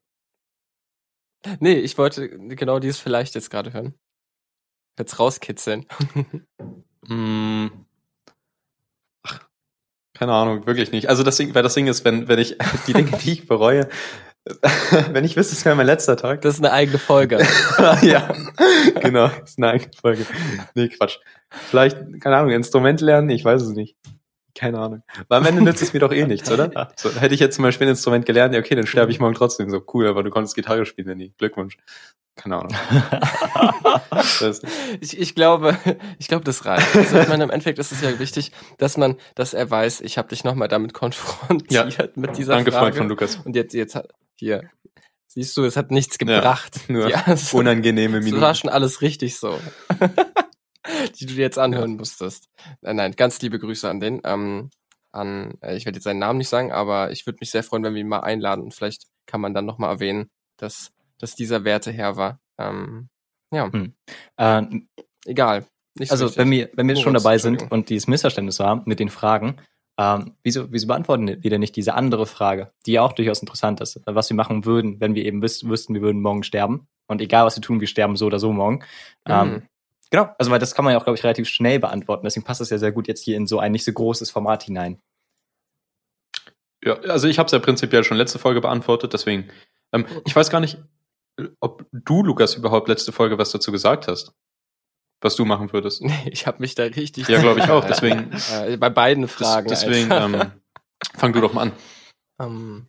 Nee, 1.60 1.76
ich 1.76 1.98
wollte 1.98 2.30
genau 2.30 2.80
dieses 2.80 3.00
vielleicht 3.00 3.36
jetzt 3.36 3.50
gerade 3.50 3.72
hören. 3.74 3.94
Jetzt 5.00 5.18
rauskitzeln. 5.20 5.86
Mm. 7.08 7.70
Ach, 9.24 9.40
keine 10.14 10.34
Ahnung, 10.34 10.68
wirklich 10.68 10.92
nicht. 10.92 11.10
Also 11.10 11.24
das 11.24 11.38
Ding, 11.38 11.56
weil 11.56 11.64
das 11.64 11.74
Ding 11.74 11.88
ist, 11.88 12.06
wenn, 12.06 12.28
wenn 12.28 12.38
ich 12.38 12.58
die 12.88 12.94
Dinge, 12.94 13.18
die 13.18 13.32
ich 13.32 13.48
bereue, 13.48 13.88
wenn 15.12 15.24
ich 15.26 15.36
wüsste, 15.36 15.56
es 15.56 15.66
wäre 15.66 15.76
mein 15.76 15.88
letzter 15.88 16.18
Tag. 16.18 16.42
Das 16.42 16.56
ist 16.56 16.60
eine 16.64 16.72
eigene 16.72 17.00
Folge. 17.00 17.40
ja, 18.02 18.32
genau, 19.02 19.32
ist 19.44 19.58
eine 19.58 19.70
eigene 19.70 19.92
Folge. 20.00 20.26
Nee, 20.76 20.90
Quatsch. 20.90 21.18
Vielleicht, 21.50 21.98
keine 22.22 22.36
Ahnung, 22.36 22.52
Instrument 22.52 23.02
lernen, 23.02 23.30
ich 23.30 23.44
weiß 23.44 23.64
es 23.64 23.70
nicht. 23.70 23.96
Keine 24.60 24.78
Ahnung. 24.78 25.04
Weil 25.30 25.38
am 25.38 25.46
Ende 25.46 25.62
nützt 25.62 25.82
es 25.82 25.94
mir 25.94 26.00
doch 26.02 26.12
eh 26.12 26.26
nichts, 26.26 26.52
oder? 26.52 26.92
So, 26.98 27.10
hätte 27.16 27.34
ich 27.34 27.40
jetzt 27.40 27.56
zum 27.56 27.64
Beispiel 27.64 27.88
ein 27.88 27.92
Instrument 27.92 28.26
gelernt, 28.26 28.54
ja 28.54 28.60
okay, 28.60 28.76
dann 28.76 28.86
sterbe 28.86 29.10
ich 29.10 29.22
morgen 29.22 29.34
trotzdem. 29.34 29.70
So 29.70 29.82
cool, 29.94 30.06
aber 30.06 30.22
du 30.22 30.32
konntest 30.32 30.54
Gitarre 30.54 30.86
spielen, 30.86 31.18
nie. 31.18 31.34
Glückwunsch. 31.38 31.78
Keine 32.36 32.58
Ahnung. 32.58 32.76
Das, 34.40 34.62
Ich, 35.00 35.18
ich 35.18 35.34
glaube, 35.34 35.78
ich 36.20 36.28
glaube, 36.28 36.44
das 36.44 36.66
reicht. 36.66 36.94
Also 36.96 37.20
ich 37.20 37.28
meine, 37.30 37.46
im 37.46 37.50
Endeffekt 37.50 37.80
ist 37.80 37.92
es 37.94 38.02
ja 38.02 38.20
wichtig, 38.20 38.52
dass 38.78 38.98
man, 38.98 39.16
dass 39.36 39.54
er 39.54 39.70
weiß, 39.70 40.02
ich 40.02 40.18
habe 40.18 40.28
dich 40.28 40.44
nochmal 40.44 40.68
damit 40.68 40.94
konfrontiert 40.94 42.18
mit 42.18 42.38
dieser 42.38 42.56
danke, 42.56 42.72
Frage. 42.72 42.84
Freund 42.86 42.96
von 42.98 43.08
Lukas. 43.10 43.38
Und 43.38 43.56
jetzt, 43.56 43.74
jetzt 43.74 43.96
hat 43.96 44.10
hier, 44.38 44.70
siehst 45.28 45.56
du, 45.56 45.64
es 45.64 45.78
hat 45.78 45.92
nichts 45.92 46.18
gebracht. 46.18 46.90
nur 46.90 47.10
ja, 47.10 47.24
es, 47.28 47.54
Unangenehme 47.54 48.18
es 48.18 48.26
war 48.26 48.32
Minuten. 48.34 48.56
schon 48.56 48.70
alles 48.70 49.02
richtig 49.02 49.38
so. 49.38 49.58
die 51.20 51.26
du 51.26 51.36
dir 51.36 51.42
jetzt 51.42 51.60
anhören 51.60 51.96
musstest. 51.96 52.50
Nein, 52.82 52.96
nein, 52.96 53.12
ganz 53.16 53.42
liebe 53.42 53.60
Grüße 53.60 53.90
an 53.90 54.00
den. 54.00 54.22
Ähm, 54.24 54.70
an, 55.12 55.56
äh, 55.62 55.76
ich 55.76 55.86
werde 55.86 55.98
jetzt 55.98 56.04
seinen 56.04 56.20
Namen 56.20 56.38
nicht 56.38 56.50
sagen, 56.50 56.72
aber 56.72 57.12
ich 57.12 57.26
würde 57.26 57.38
mich 57.42 57.52
sehr 57.52 57.64
freuen, 57.64 57.84
wenn 57.84 57.94
wir 57.94 58.02
ihn 58.02 58.08
mal 58.08 58.20
einladen 58.20 58.64
und 58.64 58.74
vielleicht 58.74 59.08
kann 59.26 59.42
man 59.42 59.54
dann 59.54 59.66
nochmal 59.66 59.92
erwähnen, 59.92 60.30
dass, 60.58 60.92
dass 61.18 61.36
dieser 61.36 61.64
Werteherr 61.64 62.16
war. 62.18 62.40
Ähm, 62.58 63.10
ja, 63.52 63.70
Äh, 64.38 64.64
egal. 65.26 65.66
Nicht 65.98 66.10
so 66.10 66.26
also, 66.26 66.38
wenn 66.38 66.52
wir, 66.52 66.70
wenn 66.74 66.88
wir 66.88 66.96
schon 66.96 67.14
Moritz, 67.14 67.24
dabei 67.24 67.38
sind 67.40 67.72
und 67.72 67.90
dieses 67.90 68.08
Missverständnis 68.08 68.60
war 68.60 68.84
mit 68.86 69.00
den 69.00 69.10
Fragen, 69.10 69.58
ähm, 70.00 70.36
wieso, 70.44 70.72
wieso 70.72 70.88
beantworten 70.88 71.44
wir 71.44 71.50
denn 71.50 71.60
nicht 71.60 71.76
diese 71.76 71.94
andere 71.94 72.26
Frage, 72.26 72.72
die 72.86 72.94
ja 72.94 73.02
auch 73.02 73.12
durchaus 73.12 73.42
interessant 73.42 73.82
ist, 73.82 74.00
was 74.06 74.30
wir 74.30 74.36
machen 74.36 74.64
würden, 74.64 75.02
wenn 75.02 75.14
wir 75.14 75.26
eben 75.26 75.42
wüs 75.42 75.68
wüssten, 75.68 75.94
wir 75.94 76.02
würden 76.02 76.22
morgen 76.22 76.44
sterben. 76.44 76.88
Und 77.08 77.22
egal, 77.22 77.46
was 77.46 77.58
wir 77.58 77.62
tun, 77.64 77.82
wir 77.82 77.88
sterben 77.88 78.16
so 78.16 78.28
oder 78.28 78.40
so 78.40 78.54
morgen. 78.54 78.84
Ähm, 79.26 79.50
Mhm. 79.50 79.64
Genau, 80.12 80.34
also 80.40 80.50
weil 80.52 80.60
das 80.60 80.74
kann 80.74 80.86
man 80.86 80.94
ja 80.94 81.00
auch, 81.00 81.04
glaube 81.04 81.18
ich, 81.18 81.24
relativ 81.24 81.48
schnell 81.48 81.80
beantworten. 81.80 82.24
Deswegen 82.26 82.44
passt 82.46 82.62
das 82.62 82.70
ja 82.72 82.78
sehr 82.80 82.92
gut 82.92 83.08
jetzt 83.08 83.24
hier 83.24 83.38
in 83.38 83.46
so 83.48 83.60
ein 83.60 83.72
nicht 83.72 83.84
so 83.86 83.94
großes 83.94 84.32
Format 84.32 84.64
hinein. 84.64 85.00
Ja, 86.84 86.96
also 87.02 87.28
ich 87.28 87.38
habe 87.40 87.46
es 87.48 87.52
ja 87.52 87.60
prinzipiell 87.60 88.04
schon 88.04 88.18
letzte 88.18 88.40
Folge 88.40 88.62
beantwortet, 88.62 89.14
deswegen. 89.14 89.50
Ähm, 89.94 90.06
ich 90.26 90.36
weiß 90.36 90.50
gar 90.50 90.62
nicht, 90.62 90.78
ob 91.60 91.86
du, 91.92 92.24
Lukas, 92.24 92.56
überhaupt 92.56 92.88
letzte 92.88 93.12
Folge 93.12 93.38
was 93.38 93.52
dazu 93.52 93.72
gesagt 93.72 94.08
hast. 94.08 94.34
Was 95.22 95.36
du 95.36 95.44
machen 95.44 95.74
würdest. 95.74 96.02
Nee, 96.02 96.30
ich 96.32 96.48
habe 96.48 96.60
mich 96.60 96.76
da 96.76 96.84
richtig. 96.84 97.28
Ja, 97.28 97.42
glaube 97.42 97.60
ich 97.60 97.70
auch. 97.70 97.84
Deswegen, 97.88 98.32
äh, 98.54 98.78
bei 98.78 98.90
beiden 98.90 99.24
des, 99.24 99.34
Fragen. 99.34 99.68
deswegen 99.68 100.12
einfach. 100.12 100.46
ähm, 100.46 100.52
fang 101.16 101.34
du 101.34 101.42
doch 101.42 101.52
mal 101.52 101.64
an. 101.64 101.74
Ähm, 102.42 102.88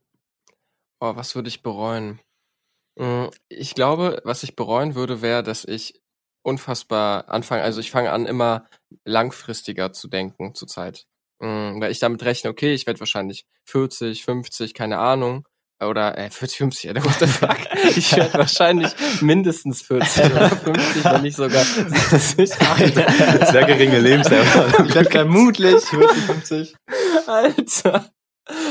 oh, 1.01 1.17
was 1.17 1.35
würde 1.35 1.49
ich 1.49 1.63
bereuen? 1.65 2.21
Mm, 2.97 3.27
Ich 3.49 3.75
glaube, 3.75 4.21
was 4.25 4.45
ich 4.45 4.55
bereuen 4.55 4.95
würde, 4.95 5.23
wäre, 5.23 5.43
dass 5.43 5.65
ich 5.65 6.01
unfassbar 6.43 7.29
anfange, 7.29 7.63
also 7.63 7.81
ich 7.81 7.91
fange 7.91 8.11
an, 8.13 8.27
immer 8.27 8.67
langfristiger 9.05 9.93
zu 9.93 10.09
denken 10.09 10.55
zurzeit. 10.55 11.07
Mm, 11.41 11.81
Weil 11.81 11.91
ich 11.91 11.99
damit 11.99 12.23
rechne, 12.25 12.51
okay, 12.51 12.75
ich 12.75 12.87
werde 12.87 13.01
wahrscheinlich 13.01 13.47
40, 13.65 14.25
50, 14.25 14.75
keine 14.75 14.99
Ahnung. 14.99 15.47
Oder 15.83 16.19
äh, 16.19 16.29
40, 16.29 16.59
50, 16.59 16.85
ja, 16.85 16.95
what 17.05 17.19
the 17.19 17.27
fuck? 17.27 17.57
Ich 17.97 18.15
werde 18.15 18.35
wahrscheinlich 18.35 18.93
mindestens 19.23 19.81
40 19.83 20.25
oder 20.27 20.51
50, 20.65 21.05
wenn 21.05 21.23
nicht 21.23 21.37
sogar 21.37 21.65
70. 21.65 22.51
Sehr 23.51 23.65
geringe 23.65 23.99
Lebenserwartung. 24.01 24.87
Ich 24.87 24.95
werde 24.95 25.11
vermutlich 25.11 25.83
40, 25.83 26.23
50. 26.25 26.75
Alter. 27.27 28.11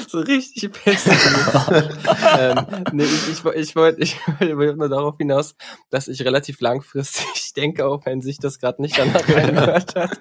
So 0.08 0.20
richtig 0.20 0.72
pessimistisch. 0.72 1.96
ähm, 2.38 2.65
nee, 2.92 3.04
ich, 3.04 3.30
ich, 3.30 3.46
ich 3.46 3.76
wollte 3.76 4.02
ich 4.02 4.18
wollte 4.39 4.76
nur 4.76 4.89
darauf 4.89 5.18
hinaus, 5.18 5.56
dass 5.89 6.08
ich 6.08 6.24
relativ 6.24 6.62
langfristig 6.62 7.54
denke, 7.58 7.86
auch 7.86 8.06
wenn 8.06 8.22
sich 8.22 8.39
das 8.39 8.60
gerade 8.60 8.82
nicht 8.82 8.98
danach 8.98 9.28
angehört 9.28 9.96
hat. 9.96 10.20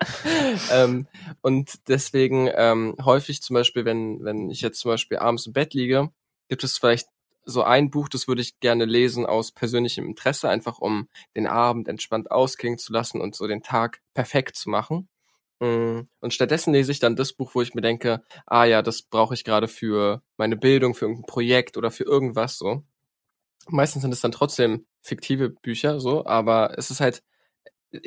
ähm, 0.73 1.07
und 1.43 1.89
deswegen 1.89 2.51
ähm, 2.55 2.97
häufig 3.05 3.43
zum 3.43 3.55
Beispiel, 3.55 3.85
wenn, 3.85 4.25
wenn 4.25 4.51
ich 4.51 4.61
jetzt 4.61 4.81
zum 4.81 4.91
Beispiel 4.91 5.19
abends 5.19 5.47
im 5.47 5.53
Bett 5.53 5.75
liege, 5.75 6.11
gibt 6.49 6.65
es 6.65 6.79
vielleicht 6.79 7.09
so 7.45 7.63
ein 7.63 7.91
Buch, 7.91 8.09
das 8.11 8.29
würde 8.29 8.43
ich 8.43 8.61
gerne 8.61 8.85
lesen 8.85 9.25
aus 9.25 9.53
persönlichem 9.53 10.07
Interesse, 10.07 10.51
einfach 10.51 10.79
um 10.79 11.09
den 11.35 11.47
Abend 11.47 11.89
entspannt 11.89 12.31
ausklingen 12.31 12.79
zu 12.79 12.93
lassen 12.93 13.23
und 13.23 13.35
so 13.35 13.47
den 13.47 13.63
Tag 13.63 14.01
perfekt 14.13 14.57
zu 14.57 14.69
machen. 14.69 15.09
Mm, 15.61 16.03
Und 16.21 16.35
stattdessen 16.35 16.73
lese 16.73 16.93
ich 16.93 17.01
dann 17.01 17.17
das 17.17 17.33
Buch, 17.33 17.55
wo 17.55 17.63
ich 17.63 17.75
mir 17.75 17.81
denke, 17.83 18.23
ah 18.47 18.65
ja, 18.65 18.83
das 18.83 19.03
brauche 19.03 19.35
ich 19.35 19.45
gerade 19.45 19.67
für 19.69 20.23
meine 20.37 20.57
Bildung, 20.57 20.95
für 20.95 21.07
irgendein 21.07 21.27
Projekt 21.27 21.77
oder 21.77 21.91
für 21.91 22.05
irgendwas 22.05 22.59
so. 22.59 22.85
Meistens 23.69 24.03
sind 24.03 24.13
es 24.13 24.21
dann 24.23 24.33
trotzdem 24.33 24.87
fiktive 25.03 25.51
Bücher 25.51 26.01
so, 26.01 26.27
aber 26.27 26.79
es 26.79 26.91
ist 26.91 27.01
halt 27.01 27.23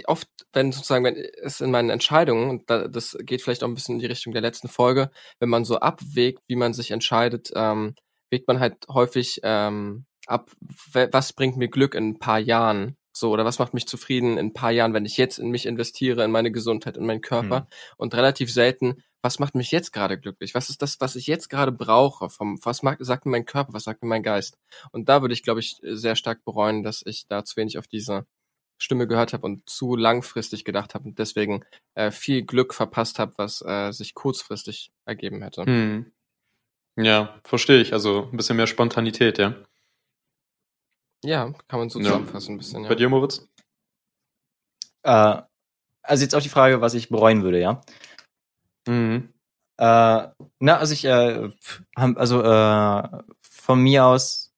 oft, 0.06 0.28
wenn 0.54 0.72
sozusagen, 0.72 1.06
wenn 1.06 1.16
es 1.44 1.62
in 1.62 1.72
meinen 1.72 1.90
Entscheidungen, 1.90 2.50
und 2.50 2.70
da, 2.70 2.88
das 2.88 3.18
geht 3.22 3.42
vielleicht 3.42 3.64
auch 3.64 3.68
ein 3.68 3.74
bisschen 3.76 3.96
in 3.96 4.00
die 4.00 4.06
Richtung 4.08 4.34
der 4.34 4.42
letzten 4.42 4.68
Folge, 4.70 5.12
wenn 5.40 5.50
man 5.50 5.66
so 5.66 5.78
abwägt, 5.80 6.42
wie 6.48 6.56
man 6.56 6.74
sich 6.74 6.92
entscheidet, 6.92 7.52
ähm, 7.56 7.96
wägt 8.30 8.48
man 8.48 8.60
halt 8.60 8.76
häufig 8.90 9.40
ähm, 9.44 10.06
ab, 10.28 10.52
was 10.94 11.34
bringt 11.34 11.58
mir 11.58 11.70
Glück 11.70 11.96
in 11.96 12.10
ein 12.12 12.20
paar 12.20 12.40
Jahren 12.40 12.98
so 13.14 13.32
oder 13.32 13.46
was 13.46 13.60
macht 13.60 13.74
mich 13.74 13.88
zufrieden 13.88 14.38
in 14.38 14.48
ein 14.48 14.54
paar 14.54 14.72
Jahren, 14.72 14.94
wenn 14.94 15.06
ich 15.06 15.18
jetzt 15.18 15.38
in 15.38 15.50
mich 15.50 15.66
investiere, 15.66 16.24
in 16.24 16.32
meine 16.32 16.52
Gesundheit, 16.52 16.98
in 16.98 17.06
meinen 17.06 17.22
Körper 17.22 17.68
und 17.98 18.14
relativ 18.14 18.52
selten, 18.52 19.04
was 19.22 19.40
macht 19.40 19.54
mich 19.56 19.72
jetzt 19.72 19.92
gerade 19.92 20.20
glücklich? 20.20 20.56
Was 20.56 20.70
ist 20.70 20.82
das, 20.82 21.00
was 21.00 21.16
ich 21.16 21.28
jetzt 21.28 21.50
gerade 21.50 21.72
brauche? 21.72 22.30
Vom, 22.30 22.58
was 22.64 22.84
mag, 22.84 22.98
sagt 23.02 23.26
mir 23.26 23.32
mein 23.32 23.46
Körper, 23.46 23.74
was 23.74 23.84
sagt 23.84 24.02
mir 24.02 24.10
mein 24.10 24.24
Geist? 24.24 24.58
Und 24.92 25.10
da 25.10 25.22
würde 25.22 25.34
ich, 25.34 25.44
glaube 25.44 25.60
ich, 25.60 25.80
sehr 25.84 26.16
stark 26.16 26.44
bereuen, 26.44 26.84
dass 26.84 27.04
ich 27.06 27.28
da 27.28 27.44
zu 27.44 27.56
wenig 27.58 27.78
auf 27.78 27.88
diese 27.88 28.26
Stimme 28.80 29.08
gehört 29.08 29.34
habe 29.34 29.46
und 29.46 29.70
zu 29.70 29.96
langfristig 29.96 30.66
gedacht 30.66 30.96
habe 30.96 31.10
und 31.10 31.20
deswegen 31.20 31.64
äh, 31.94 32.10
viel 32.10 32.44
Glück 32.44 32.74
verpasst 32.74 33.20
habe, 33.20 33.34
was 33.38 33.62
äh, 33.62 33.92
sich 33.92 34.16
kurzfristig 34.16 34.92
ergeben 35.06 35.44
hätte. 35.44 35.66
Hm. 35.66 36.12
Ja, 36.98 37.40
verstehe 37.44 37.80
ich. 37.80 37.94
Also 37.94 38.30
ein 38.32 38.38
bisschen 38.38 38.58
mehr 38.58 38.68
Spontanität, 38.68 39.38
ja. 39.38 39.56
Ja, 41.24 41.52
kann 41.68 41.80
man 41.80 41.90
so 41.90 42.00
Ja. 42.00 42.06
zusammenfassen 42.06 42.56
ein 42.56 42.58
bisschen. 42.58 42.84
Bei 42.84 42.90
Ja. 42.90 42.96
dir, 42.96 43.10
Moritz? 43.10 43.48
Äh, 45.04 45.42
also 46.04 46.24
jetzt 46.24 46.36
auch 46.36 46.42
die 46.42 46.50
Frage, 46.50 46.82
was 46.82 46.94
ich 46.94 47.10
bereuen 47.10 47.44
würde, 47.44 47.60
ja. 47.60 47.82
Mhm. 48.88 49.30
Äh, 49.78 50.28
na, 50.60 50.78
also 50.78 50.94
ich, 50.94 51.06
äh, 51.06 51.50
also 51.96 52.44
äh, 52.44 53.24
von 53.42 53.80
mir 53.82 54.06
aus, 54.06 54.51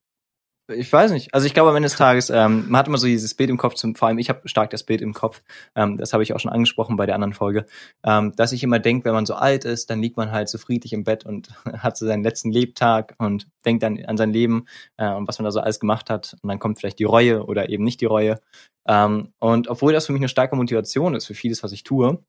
ich 0.69 0.91
weiß 0.91 1.11
nicht. 1.11 1.33
Also 1.33 1.45
ich 1.45 1.53
glaube 1.53 1.69
am 1.69 1.75
Ende 1.75 1.87
des 1.87 1.97
Tages, 1.97 2.29
ähm, 2.29 2.69
man 2.69 2.79
hat 2.79 2.87
immer 2.87 2.97
so 2.97 3.07
dieses 3.07 3.33
Bild 3.33 3.49
im 3.49 3.57
Kopf, 3.57 3.73
zum, 3.73 3.95
vor 3.95 4.07
allem 4.07 4.17
ich 4.17 4.29
habe 4.29 4.47
stark 4.47 4.69
das 4.69 4.83
Bild 4.83 5.01
im 5.01 5.13
Kopf, 5.13 5.41
ähm, 5.75 5.97
das 5.97 6.13
habe 6.13 6.23
ich 6.23 6.33
auch 6.33 6.39
schon 6.39 6.51
angesprochen 6.51 6.95
bei 6.95 7.05
der 7.05 7.15
anderen 7.15 7.33
Folge, 7.33 7.65
ähm, 8.05 8.33
dass 8.35 8.53
ich 8.53 8.63
immer 8.63 8.79
denke, 8.79 9.05
wenn 9.05 9.13
man 9.13 9.25
so 9.25 9.33
alt 9.33 9.65
ist, 9.65 9.89
dann 9.89 10.01
liegt 10.01 10.15
man 10.15 10.31
halt 10.31 10.47
so 10.47 10.57
friedlich 10.57 10.93
im 10.93 11.03
Bett 11.03 11.25
und 11.25 11.49
hat 11.77 11.97
so 11.97 12.05
seinen 12.05 12.23
letzten 12.23 12.51
Lebtag 12.51 13.15
und 13.17 13.47
denkt 13.65 13.83
dann 13.83 14.03
an 14.05 14.17
sein 14.17 14.31
Leben 14.31 14.65
äh, 14.97 15.11
und 15.13 15.27
was 15.27 15.37
man 15.37 15.45
da 15.45 15.51
so 15.51 15.59
alles 15.59 15.79
gemacht 15.79 16.09
hat 16.09 16.37
und 16.41 16.47
dann 16.47 16.59
kommt 16.59 16.79
vielleicht 16.79 16.99
die 16.99 17.03
Reue 17.03 17.45
oder 17.45 17.69
eben 17.69 17.83
nicht 17.83 17.99
die 17.99 18.05
Reue. 18.05 18.39
Ähm, 18.87 19.33
und 19.39 19.67
obwohl 19.67 19.93
das 19.93 20.05
für 20.05 20.13
mich 20.13 20.21
eine 20.21 20.29
starke 20.29 20.55
Motivation 20.55 21.15
ist 21.15 21.25
für 21.25 21.33
vieles, 21.33 21.63
was 21.63 21.71
ich 21.71 21.83
tue, 21.83 22.23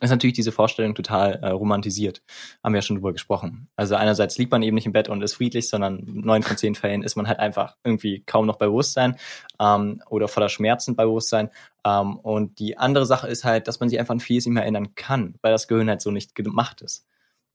ist 0.00 0.10
natürlich 0.10 0.34
diese 0.34 0.52
Vorstellung 0.52 0.94
total 0.94 1.34
äh, 1.42 1.48
romantisiert. 1.48 2.22
Haben 2.62 2.74
wir 2.74 2.78
ja 2.78 2.82
schon 2.82 2.96
drüber 2.96 3.12
gesprochen. 3.12 3.68
Also 3.76 3.94
einerseits 3.94 4.36
liegt 4.36 4.52
man 4.52 4.62
eben 4.62 4.74
nicht 4.74 4.86
im 4.86 4.92
Bett 4.92 5.08
und 5.08 5.22
ist 5.22 5.34
friedlich, 5.34 5.68
sondern 5.68 6.02
neun 6.04 6.42
von 6.42 6.56
zehn 6.56 6.74
Fällen 6.74 7.02
ist 7.02 7.16
man 7.16 7.26
halt 7.26 7.38
einfach 7.38 7.76
irgendwie 7.82 8.22
kaum 8.26 8.46
noch 8.46 8.56
bei 8.56 8.66
Bewusstsein 8.66 9.16
ähm, 9.58 10.02
oder 10.10 10.28
voller 10.28 10.50
Schmerzen 10.50 10.96
bei 10.96 11.04
Bewusstsein. 11.04 11.50
Ähm, 11.84 12.16
und 12.16 12.58
die 12.58 12.76
andere 12.76 13.06
Sache 13.06 13.28
ist 13.28 13.44
halt, 13.44 13.68
dass 13.68 13.80
man 13.80 13.88
sich 13.88 13.98
einfach 13.98 14.12
an 14.12 14.20
vieles 14.20 14.44
nicht 14.44 14.54
mehr 14.54 14.64
erinnern 14.64 14.94
kann, 14.94 15.36
weil 15.40 15.52
das 15.52 15.68
Gehirn 15.68 15.88
halt 15.88 16.02
so 16.02 16.10
nicht 16.10 16.34
gemacht 16.34 16.82
ist. 16.82 17.06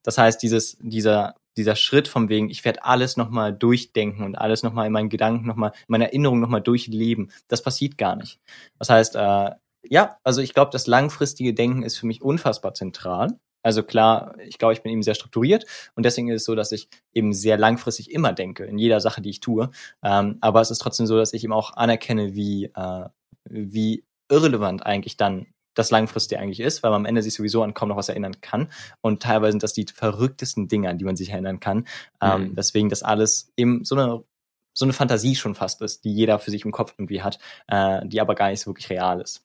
Das 0.03 0.17
heißt, 0.17 0.41
dieses, 0.41 0.77
dieser, 0.79 1.35
dieser 1.57 1.75
Schritt 1.75 2.07
vom 2.07 2.29
wegen, 2.29 2.49
ich 2.49 2.65
werde 2.65 2.83
alles 2.83 3.17
nochmal 3.17 3.53
durchdenken 3.53 4.23
und 4.23 4.35
alles 4.35 4.63
nochmal 4.63 4.87
in 4.87 4.93
meinen 4.93 5.09
Gedanken 5.09 5.45
nochmal, 5.45 5.71
in 5.75 5.85
meiner 5.89 6.05
Erinnerung 6.05 6.39
nochmal 6.39 6.61
durchleben, 6.61 7.31
das 7.47 7.61
passiert 7.61 7.97
gar 7.99 8.15
nicht. 8.15 8.39
Das 8.79 8.89
heißt, 8.89 9.15
äh, 9.15 9.51
ja, 9.83 10.17
also 10.23 10.41
ich 10.41 10.53
glaube, 10.53 10.71
das 10.71 10.87
langfristige 10.87 11.53
Denken 11.53 11.83
ist 11.83 11.97
für 11.97 12.05
mich 12.05 12.21
unfassbar 12.21 12.73
zentral. 12.73 13.39
Also 13.63 13.83
klar, 13.83 14.35
ich 14.39 14.57
glaube, 14.57 14.73
ich 14.73 14.81
bin 14.81 14.91
eben 14.91 15.03
sehr 15.03 15.13
strukturiert 15.13 15.65
und 15.95 16.03
deswegen 16.03 16.29
ist 16.29 16.41
es 16.41 16.45
so, 16.45 16.55
dass 16.55 16.71
ich 16.71 16.89
eben 17.13 17.31
sehr 17.31 17.57
langfristig 17.57 18.11
immer 18.11 18.33
denke, 18.33 18.63
in 18.65 18.79
jeder 18.79 18.99
Sache, 18.99 19.21
die 19.21 19.29
ich 19.29 19.39
tue. 19.39 19.69
Ähm, 20.03 20.37
aber 20.41 20.61
es 20.61 20.71
ist 20.71 20.79
trotzdem 20.79 21.05
so, 21.05 21.17
dass 21.17 21.33
ich 21.33 21.43
eben 21.43 21.53
auch 21.53 21.75
anerkenne, 21.75 22.33
wie, 22.33 22.65
äh, 22.65 23.09
wie 23.45 24.03
irrelevant 24.29 24.85
eigentlich 24.85 25.17
dann 25.17 25.47
das 25.73 25.91
Langfristige 25.91 26.41
eigentlich 26.41 26.59
ist, 26.59 26.83
weil 26.83 26.91
man 26.91 27.01
am 27.01 27.05
Ende 27.05 27.21
sich 27.21 27.33
sowieso 27.33 27.63
an 27.63 27.73
kaum 27.73 27.89
noch 27.89 27.97
was 27.97 28.09
erinnern 28.09 28.41
kann. 28.41 28.69
Und 28.99 29.21
teilweise 29.21 29.51
sind 29.51 29.63
das 29.63 29.73
die 29.73 29.85
verrücktesten 29.85 30.67
Dinge, 30.67 30.89
an 30.89 30.97
die 30.97 31.05
man 31.05 31.15
sich 31.15 31.29
erinnern 31.29 31.59
kann. 31.59 31.87
Ähm, 32.19 32.49
mhm. 32.49 32.55
Deswegen 32.55 32.89
das 32.89 33.03
alles 33.03 33.53
eben 33.55 33.85
so 33.85 33.95
eine 33.95 34.23
so 34.73 34.85
eine 34.85 34.93
Fantasie 34.93 35.35
schon 35.35 35.53
fast 35.53 35.81
ist, 35.81 36.05
die 36.05 36.13
jeder 36.13 36.39
für 36.39 36.49
sich 36.49 36.63
im 36.63 36.71
Kopf 36.71 36.93
irgendwie 36.97 37.21
hat, 37.21 37.39
äh, 37.67 38.07
die 38.07 38.21
aber 38.21 38.35
gar 38.35 38.49
nicht 38.49 38.61
so 38.61 38.69
wirklich 38.69 38.89
real 38.89 39.19
ist. 39.19 39.43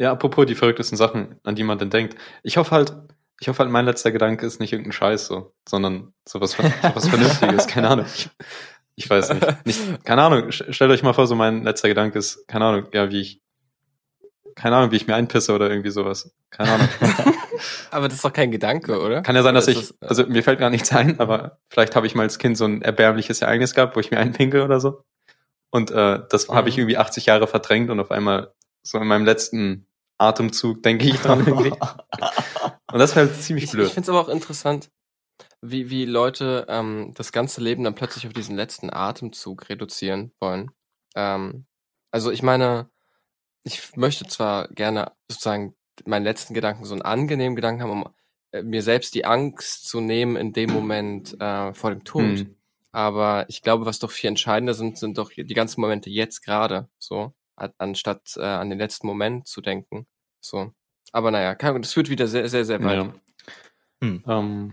Ja, 0.00 0.12
apropos 0.12 0.46
die 0.46 0.54
verrücktesten 0.54 0.96
Sachen, 0.96 1.38
an 1.44 1.56
die 1.56 1.62
man 1.62 1.76
denn 1.76 1.90
denkt. 1.90 2.16
Ich 2.42 2.56
hoffe 2.56 2.70
halt, 2.70 2.96
ich 3.38 3.48
hoffe 3.48 3.58
halt, 3.58 3.70
mein 3.70 3.84
letzter 3.84 4.10
Gedanke 4.10 4.46
ist 4.46 4.58
nicht 4.58 4.72
irgendein 4.72 4.92
Scheiß 4.92 5.26
so, 5.26 5.52
sondern 5.68 6.14
sowas, 6.26 6.52
sowas 6.82 7.06
Vernünftiges, 7.06 7.66
keine 7.66 7.90
Ahnung. 7.90 8.06
Ich, 8.06 8.30
ich 8.96 9.10
weiß 9.10 9.34
nicht. 9.34 9.66
nicht. 9.66 10.04
Keine 10.06 10.22
Ahnung, 10.22 10.52
stellt 10.52 10.90
euch 10.90 11.02
mal 11.02 11.12
vor, 11.12 11.26
so 11.26 11.34
mein 11.34 11.64
letzter 11.64 11.88
Gedanke 11.88 12.18
ist, 12.18 12.48
keine 12.48 12.64
Ahnung, 12.64 12.86
ja, 12.94 13.10
wie 13.10 13.20
ich, 13.20 13.42
keine 14.54 14.76
Ahnung, 14.76 14.90
wie 14.90 14.96
ich 14.96 15.06
mir 15.06 15.14
einpisse 15.14 15.54
oder 15.54 15.70
irgendwie 15.70 15.90
sowas. 15.90 16.32
Keine 16.50 16.72
Ahnung. 16.72 16.88
aber 17.90 18.08
das 18.08 18.16
ist 18.16 18.24
doch 18.24 18.32
kein 18.32 18.50
Gedanke, 18.50 19.00
oder? 19.00 19.22
Kann 19.22 19.36
ja 19.36 19.42
sein, 19.42 19.54
dass 19.54 19.68
ich, 19.68 19.76
das, 19.76 19.94
also 20.00 20.26
mir 20.26 20.42
fällt 20.42 20.58
gar 20.58 20.70
nichts 20.70 20.92
ein, 20.92 21.20
aber 21.20 21.58
vielleicht 21.68 21.96
habe 21.96 22.06
ich 22.06 22.14
mal 22.14 22.22
als 22.22 22.38
Kind 22.38 22.56
so 22.56 22.64
ein 22.64 22.82
erbärmliches 22.82 23.42
Ereignis 23.42 23.74
gehabt, 23.74 23.96
wo 23.96 24.00
ich 24.00 24.10
mir 24.10 24.18
einpinkel 24.18 24.62
oder 24.62 24.80
so. 24.80 25.04
Und 25.70 25.90
äh, 25.90 26.20
das 26.28 26.48
mhm. 26.48 26.54
habe 26.54 26.68
ich 26.68 26.78
irgendwie 26.78 26.96
80 26.96 27.26
Jahre 27.26 27.46
verdrängt 27.46 27.90
und 27.90 28.00
auf 28.00 28.10
einmal 28.10 28.52
so 28.82 28.98
in 28.98 29.06
meinem 29.06 29.24
letzten 29.24 29.86
Atemzug, 30.18 30.82
denke 30.82 31.06
ich 31.06 31.20
dann 31.20 31.46
irgendwie. 31.46 31.72
Und 32.92 32.98
das 32.98 33.14
wäre 33.14 33.28
halt 33.28 33.40
ziemlich 33.40 33.64
ich, 33.64 33.70
blöd. 33.70 33.86
Ich 33.86 33.94
finde 33.94 34.04
es 34.04 34.08
aber 34.08 34.20
auch 34.20 34.28
interessant, 34.28 34.90
wie, 35.62 35.90
wie 35.90 36.04
Leute 36.04 36.66
ähm, 36.68 37.12
das 37.14 37.32
ganze 37.32 37.60
Leben 37.60 37.84
dann 37.84 37.94
plötzlich 37.94 38.26
auf 38.26 38.32
diesen 38.32 38.56
letzten 38.56 38.92
Atemzug 38.92 39.68
reduzieren 39.68 40.32
wollen. 40.40 40.72
Ähm, 41.14 41.66
also 42.10 42.30
ich 42.30 42.42
meine, 42.42 42.90
ich 43.62 43.96
möchte 43.96 44.26
zwar 44.26 44.68
gerne 44.68 45.12
sozusagen 45.28 45.74
meinen 46.04 46.24
letzten 46.24 46.54
Gedanken 46.54 46.84
so 46.84 46.94
einen 46.94 47.02
angenehmen 47.02 47.56
Gedanken 47.56 47.82
haben, 47.82 47.90
um 47.90 48.08
äh, 48.52 48.62
mir 48.62 48.82
selbst 48.82 49.14
die 49.14 49.24
Angst 49.24 49.88
zu 49.88 50.00
nehmen 50.00 50.36
in 50.36 50.52
dem 50.52 50.72
Moment 50.72 51.38
äh, 51.40 51.72
vor 51.74 51.90
dem 51.90 52.04
Tod. 52.04 52.22
Hm. 52.22 52.56
Aber 52.92 53.44
ich 53.48 53.62
glaube, 53.62 53.86
was 53.86 53.98
doch 53.98 54.10
viel 54.10 54.28
entscheidender 54.28 54.74
sind, 54.74 54.98
sind 54.98 55.18
doch 55.18 55.30
die 55.30 55.54
ganzen 55.54 55.80
Momente 55.80 56.10
jetzt 56.10 56.42
gerade. 56.42 56.88
So 56.98 57.34
anstatt 57.78 58.36
äh, 58.36 58.42
an 58.42 58.70
den 58.70 58.78
letzten 58.78 59.06
Moment 59.06 59.46
zu 59.46 59.60
denken. 59.60 60.06
So. 60.40 60.72
Aber 61.12 61.30
naja, 61.30 61.54
das 61.54 61.92
führt 61.92 62.08
wieder 62.08 62.26
sehr, 62.26 62.48
sehr, 62.48 62.64
sehr 62.64 62.82
weit. 62.82 62.96
Ja. 62.96 63.14
Hm. 64.02 64.24
Ähm. 64.26 64.72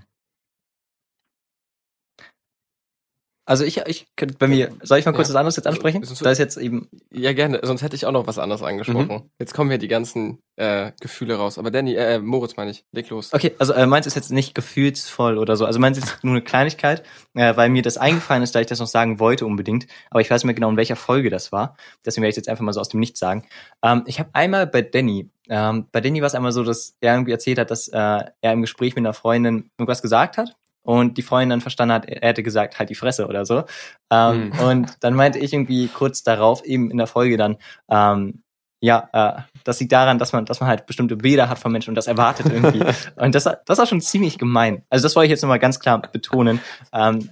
Also 3.47 3.63
ich, 3.63 3.77
ich 3.87 4.05
bei 4.37 4.47
mir, 4.47 4.73
soll 4.83 4.99
ich 4.99 5.05
mal 5.05 5.13
kurz 5.13 5.29
ja. 5.29 5.33
was 5.33 5.39
anderes 5.39 5.55
jetzt 5.55 5.67
ansprechen? 5.67 6.03
Da 6.19 6.31
ist 6.31 6.37
jetzt 6.37 6.57
eben. 6.57 6.89
Ja, 7.11 7.31
gerne, 7.31 7.61
sonst 7.63 7.81
hätte 7.81 7.95
ich 7.95 8.05
auch 8.05 8.11
noch 8.11 8.27
was 8.27 8.39
anderes 8.39 8.61
angesprochen. 8.61 9.07
Mhm. 9.07 9.29
Jetzt 9.39 9.53
kommen 9.53 9.69
hier 9.69 9.77
die 9.77 9.87
ganzen 9.87 10.39
äh, 10.57 10.91
Gefühle 10.99 11.35
raus. 11.35 11.57
Aber 11.57 11.71
Danny, 11.71 11.95
äh, 11.95 12.19
Moritz 12.19 12.57
meine 12.57 12.71
ich, 12.71 12.83
leg 12.91 13.09
los. 13.09 13.33
Okay, 13.33 13.55
also 13.57 13.71
äh, 13.71 13.87
meins 13.87 14.05
ist 14.05 14.15
jetzt 14.15 14.33
nicht 14.33 14.53
gefühlsvoll 14.53 15.37
oder 15.37 15.55
so. 15.55 15.65
Also 15.65 15.79
meins 15.79 15.97
ist 15.97 16.25
nur 16.25 16.33
eine 16.33 16.41
Kleinigkeit, 16.41 17.03
äh, 17.35 17.55
weil 17.55 17.69
mir 17.69 17.83
das 17.83 17.97
eingefallen 17.97 18.43
ist, 18.43 18.53
da 18.53 18.59
ich 18.59 18.67
das 18.67 18.79
noch 18.79 18.87
sagen 18.87 19.21
wollte 19.21 19.45
unbedingt. 19.45 19.87
Aber 20.09 20.19
ich 20.19 20.29
weiß 20.29 20.41
nicht 20.41 20.47
mehr 20.47 20.55
genau, 20.55 20.69
in 20.69 20.75
welcher 20.75 20.97
Folge 20.97 21.29
das 21.29 21.53
war. 21.53 21.77
Deswegen 22.05 22.23
werde 22.23 22.31
ich 22.31 22.35
jetzt 22.35 22.49
einfach 22.49 22.65
mal 22.65 22.73
so 22.73 22.81
aus 22.81 22.89
dem 22.89 22.99
Nichts 22.99 23.17
sagen. 23.17 23.45
Ähm, 23.81 24.03
ich 24.07 24.19
habe 24.19 24.29
einmal 24.33 24.67
bei 24.67 24.81
Danny, 24.81 25.29
ähm, 25.47 25.87
bei 25.93 26.01
Danny 26.01 26.19
war 26.19 26.27
es 26.27 26.35
einmal 26.35 26.51
so, 26.51 26.65
dass 26.65 26.97
er 26.99 27.13
irgendwie 27.13 27.31
erzählt 27.31 27.59
hat, 27.59 27.71
dass 27.71 27.87
äh, 27.87 27.95
er 27.95 28.51
im 28.51 28.59
Gespräch 28.59 28.95
mit 28.95 29.05
einer 29.05 29.13
Freundin 29.13 29.71
irgendwas 29.77 30.01
gesagt 30.01 30.35
hat 30.35 30.57
und 30.87 31.17
die 31.17 31.21
Freundin 31.21 31.49
dann 31.49 31.61
verstanden 31.61 31.95
hat, 31.95 32.05
er 32.05 32.29
hätte 32.29 32.43
gesagt, 32.43 32.79
halt 32.79 32.89
die 32.89 32.95
Fresse 32.95 33.27
oder 33.27 33.45
so. 33.45 33.65
Ähm, 34.09 34.51
mhm. 34.53 34.59
Und 34.67 35.03
dann 35.03 35.15
meinte 35.15 35.37
ich 35.37 35.51
irgendwie 35.51 35.89
kurz 35.89 36.23
darauf, 36.23 36.63
eben 36.63 36.89
in 36.89 36.97
der 36.97 37.07
Folge 37.07 37.35
dann, 37.35 37.57
ähm, 37.89 38.41
ja, 38.79 39.09
äh, 39.11 39.41
das 39.65 39.81
liegt 39.81 39.91
daran, 39.91 40.17
dass 40.17 40.31
man, 40.31 40.45
dass 40.45 40.61
man 40.61 40.69
halt 40.69 40.85
bestimmte 40.85 41.17
Bilder 41.17 41.49
hat 41.49 41.59
von 41.59 41.73
Menschen 41.73 41.89
und 41.89 41.95
das 41.95 42.07
erwartet 42.07 42.45
irgendwie. 42.45 42.81
und 43.17 43.35
das, 43.35 43.49
das 43.65 43.77
war 43.77 43.85
schon 43.85 43.99
ziemlich 43.99 44.37
gemein. 44.37 44.83
Also 44.89 45.03
das 45.03 45.15
wollte 45.17 45.25
ich 45.25 45.31
jetzt 45.31 45.41
nochmal 45.41 45.59
ganz 45.59 45.81
klar 45.81 46.01
betonen. 46.01 46.61
Ähm, 46.93 47.31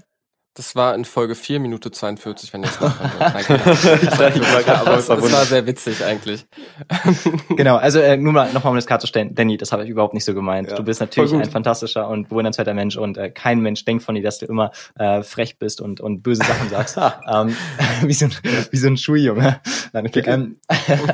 das 0.56 0.74
war 0.74 0.96
in 0.96 1.04
Folge 1.04 1.36
4 1.36 1.60
Minute 1.60 1.92
42, 1.92 2.54
wenn 2.54 2.64
ihr 2.64 2.70
es 2.70 2.80
nachher 2.80 3.12
Aber 4.80 4.96
das, 4.96 5.08
das 5.08 5.32
war 5.32 5.46
sehr 5.46 5.68
witzig 5.68 6.04
eigentlich. 6.04 6.46
genau, 7.50 7.76
also 7.76 8.00
äh, 8.00 8.16
nur 8.16 8.32
mal 8.32 8.52
nochmal 8.54 8.72
um 8.72 8.78
das 8.78 8.86
klarzustellen, 8.86 9.36
Danny, 9.36 9.58
das 9.58 9.74
habe 9.74 9.84
ich 9.84 9.90
überhaupt 9.90 10.14
nicht 10.14 10.24
so 10.24 10.34
gemeint. 10.34 10.70
Ja, 10.70 10.78
du 10.78 10.84
bist 10.84 11.02
natürlich 11.02 11.34
ein 11.34 11.52
fantastischer 11.52 12.08
und 12.08 12.30
bewundernswerter 12.30 12.74
Mensch 12.74 12.96
und 12.96 13.18
äh, 13.18 13.32
kein 13.32 13.60
Mensch 13.60 13.84
denkt 13.84 14.04
von 14.04 14.16
dir, 14.16 14.24
dass 14.24 14.40
du 14.40 14.46
immer 14.46 14.72
äh, 14.98 15.24
frech 15.24 15.60
bist 15.60 15.82
und, 15.82 16.00
und 16.00 16.24
böse 16.24 16.46
Sachen 16.46 16.70
sagst. 16.70 16.98
ähm, 17.30 17.56
wie, 18.04 18.14
so 18.14 18.26
ein, 18.26 18.32
wie 18.72 18.78
so 18.78 18.88
ein 18.88 18.96
Schuljunge. 18.96 19.60
Nein, 19.92 20.08
okay. 20.08 20.24
ähm, 20.26 20.56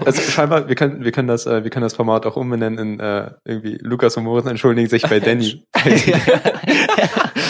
also 0.05 0.21
scheinbar, 0.21 0.67
wir 0.67 0.75
können, 0.75 1.03
wir 1.03 1.11
können 1.11 1.27
das, 1.27 1.47
äh, 1.47 1.63
wir 1.63 1.71
können 1.71 1.83
das 1.83 1.95
Format 1.95 2.27
auch 2.27 2.35
umbenennen 2.35 2.77
in 2.77 2.99
äh, 2.99 3.31
irgendwie 3.43 3.79
Lukas 3.81 4.15
und 4.17 4.23
Moritz 4.23 4.45
entschuldigen 4.45 4.87
sich 4.87 5.01
bei 5.01 5.19
Danny. 5.19 5.65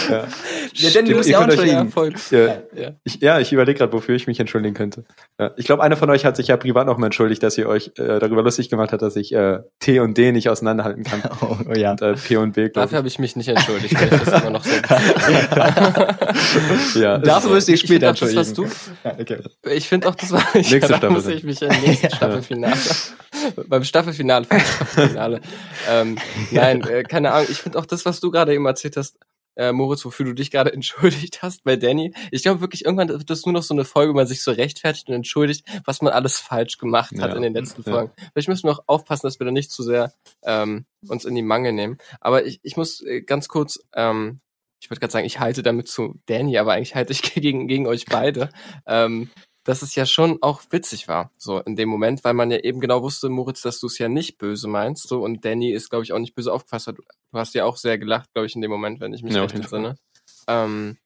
Ja. 0.10 0.28
Ja, 0.74 0.90
denn 0.90 1.06
du 1.06 1.16
musst 1.16 1.30
ja 1.30 1.40
auch 1.40 1.44
entschuldigen. 1.44 1.92
Ja, 2.32 2.62
ja. 2.76 2.92
Ich, 3.04 3.22
ja, 3.22 3.40
ich 3.40 3.52
überlege 3.52 3.80
gerade, 3.80 3.94
wofür 3.94 4.16
ich 4.16 4.28
mich 4.28 4.40
entschuldigen 4.40 4.74
könnte. 4.74 5.06
Ja. 5.40 5.52
Ich 5.58 5.66
glaube, 5.66 5.84
einer 5.84 5.98
von 5.98 6.10
euch 6.10 6.26
hat 6.26 6.36
sich 6.36 6.48
ja 6.48 6.58
privat 6.58 6.88
noch 6.88 6.98
mal 6.98 7.08
entschuldigt, 7.08 7.44
dass 7.44 7.58
ihr 7.58 7.68
euch 7.68 7.92
äh, 7.98 8.20
darüber 8.20 8.44
lustig 8.44 8.70
gemacht 8.70 8.92
hat, 8.92 9.02
dass 9.02 9.16
ich 9.16 9.34
äh, 9.34 9.60
T 9.80 10.00
und 10.00 10.18
D 10.18 10.32
nicht 10.32 10.50
auseinanderhalten 10.50 11.04
kann. 11.04 11.22
Oh, 11.42 11.58
oh 11.70 11.74
ja. 11.74 11.92
Und, 11.92 12.02
äh, 12.02 12.14
P 12.14 12.38
und 12.38 12.54
B. 12.54 12.70
Dafür 12.70 13.00
habe 13.00 13.08
ich 13.08 13.20
mich 13.20 13.36
nicht 13.36 13.48
entschuldigt, 13.48 13.96
weil 13.96 14.14
ich 14.14 14.24
das 14.24 14.42
immer 14.42 14.52
noch 14.52 14.64
so. 14.64 14.72
ja. 17.00 17.18
Dafür 17.18 17.52
müsst 17.52 17.70
ihr 17.70 17.78
später 17.78 18.08
entschuldigen. 18.08 18.40
Das, 18.40 18.54
du, 18.54 18.66
ja, 19.04 19.16
okay. 19.20 19.40
Ich 19.72 19.88
finde 19.88 20.08
auch, 20.08 20.16
das 20.16 20.32
war 20.32 20.44
ich, 20.54 20.72
Nächste 20.82 21.00
da 21.00 21.10
muss 21.10 21.28
ich 21.28 21.44
mich 21.44 21.62
im 21.62 21.70
nächsten 21.70 22.10
Staffelfinale 22.10 22.76
beim 23.68 23.84
Staffelfinale, 23.84 24.46
Staffelfinale. 24.46 25.42
ähm, 25.90 26.18
nein, 26.52 26.82
äh, 26.82 27.04
keine 27.04 27.32
Ahnung. 27.32 27.48
Ich 27.50 27.62
finde 27.62 27.80
auch 27.80 27.86
das, 27.86 28.06
was 28.06 28.20
du 28.20 28.32
gerade 28.32 28.54
eben 28.54 28.66
erzählt 28.66 28.98
hast, 28.98 29.18
äh, 29.56 29.72
Moritz, 29.72 30.06
wofür 30.06 30.26
du 30.26 30.34
dich 30.34 30.52
gerade 30.52 30.74
entschuldigt 30.74 31.42
hast 31.42 31.64
bei 31.64 31.76
Danny. 31.76 32.14
Ich 32.32 32.44
glaube 32.44 32.62
wirklich, 32.62 32.86
irgendwann 32.86 33.10
wird 33.10 33.30
das 33.30 33.46
nur 33.46 33.54
noch 33.54 33.64
so 33.64 33.74
eine 33.74 33.86
Folge, 33.86 34.14
wo 34.14 34.16
man 34.16 34.28
sich 34.28 34.44
so 34.44 34.52
rechtfertigt 34.52 35.08
und 35.10 35.16
entschuldigt, 35.16 35.66
was 35.86 36.02
man 36.02 36.14
alles 36.14 36.40
falsch 36.40 36.78
gemacht 36.78 37.14
hat 37.20 37.32
ja. 37.32 37.36
in 37.36 37.42
den 37.42 37.54
letzten 37.54 37.84
Folgen. 37.84 38.12
Ja. 38.18 38.26
Vielleicht 38.32 38.50
müssen 38.50 38.68
wir 38.68 38.74
auch 38.74 38.84
aufpassen, 38.88 39.28
dass 39.28 39.40
wir 39.40 39.46
da 39.46 39.52
nicht 39.52 39.72
zu 39.72 39.84
sehr 39.84 40.14
ähm, 40.44 40.86
uns 41.08 41.26
in 41.26 41.36
die 41.36 41.42
Mangel 41.42 41.74
nehmen. 41.74 41.98
Aber 42.20 42.46
ich, 42.46 42.60
ich 42.64 42.78
muss 42.78 43.02
äh, 43.02 43.22
ganz 43.22 43.48
kurz, 43.48 43.80
ähm, 43.94 44.42
ich 44.82 44.90
würde 44.90 45.00
gerade 45.00 45.14
sagen, 45.14 45.26
ich 45.26 45.40
halte 45.40 45.64
damit 45.64 45.88
zu 45.88 46.20
Danny, 46.26 46.58
aber 46.58 46.74
eigentlich 46.74 46.96
halte 46.96 47.14
ich 47.14 47.22
gegen, 47.34 47.68
gegen 47.68 47.88
euch 47.88 48.06
beide. 48.06 48.50
Ähm, 48.86 49.30
dass 49.64 49.82
es 49.82 49.96
ja 49.96 50.06
schon 50.06 50.40
auch 50.42 50.62
witzig 50.72 51.08
war, 51.08 51.32
so 51.38 51.60
in 51.60 51.76
dem 51.76 51.90
Moment, 51.90 52.24
weil 52.24 52.34
man 52.34 52.50
ja 52.50 52.58
eben 52.58 52.80
genau 52.80 53.04
wusste, 53.04 53.30
Moritz, 53.30 53.62
dass 53.62 53.80
du 53.80 53.88
es 53.88 53.98
ja 54.00 54.10
nicht 54.10 54.38
böse 54.38 54.68
meinst, 54.68 55.08
so 55.08 55.24
und 55.24 55.46
Danny 55.46 55.72
ist, 55.72 55.90
glaube 55.90 56.04
ich, 56.04 56.14
auch 56.14 56.20
nicht 56.20 56.34
böse 56.34 56.52
aufgefasst. 56.52 56.88
Du 56.88 57.04
hast 57.34 57.54
ja 57.54 57.66
auch 57.66 57.78
sehr 57.78 57.98
gelacht, 57.98 58.34
glaube 58.34 58.48
ich, 58.48 58.56
in 58.56 58.62
dem 58.62 58.72
Moment, 58.72 59.00
wenn 59.00 59.14
ich 59.14 59.24
mich 59.24 59.34
ja, 59.34 59.42
recht 59.42 59.56
entsinne. 59.56 59.98
Ähm, 60.48 60.98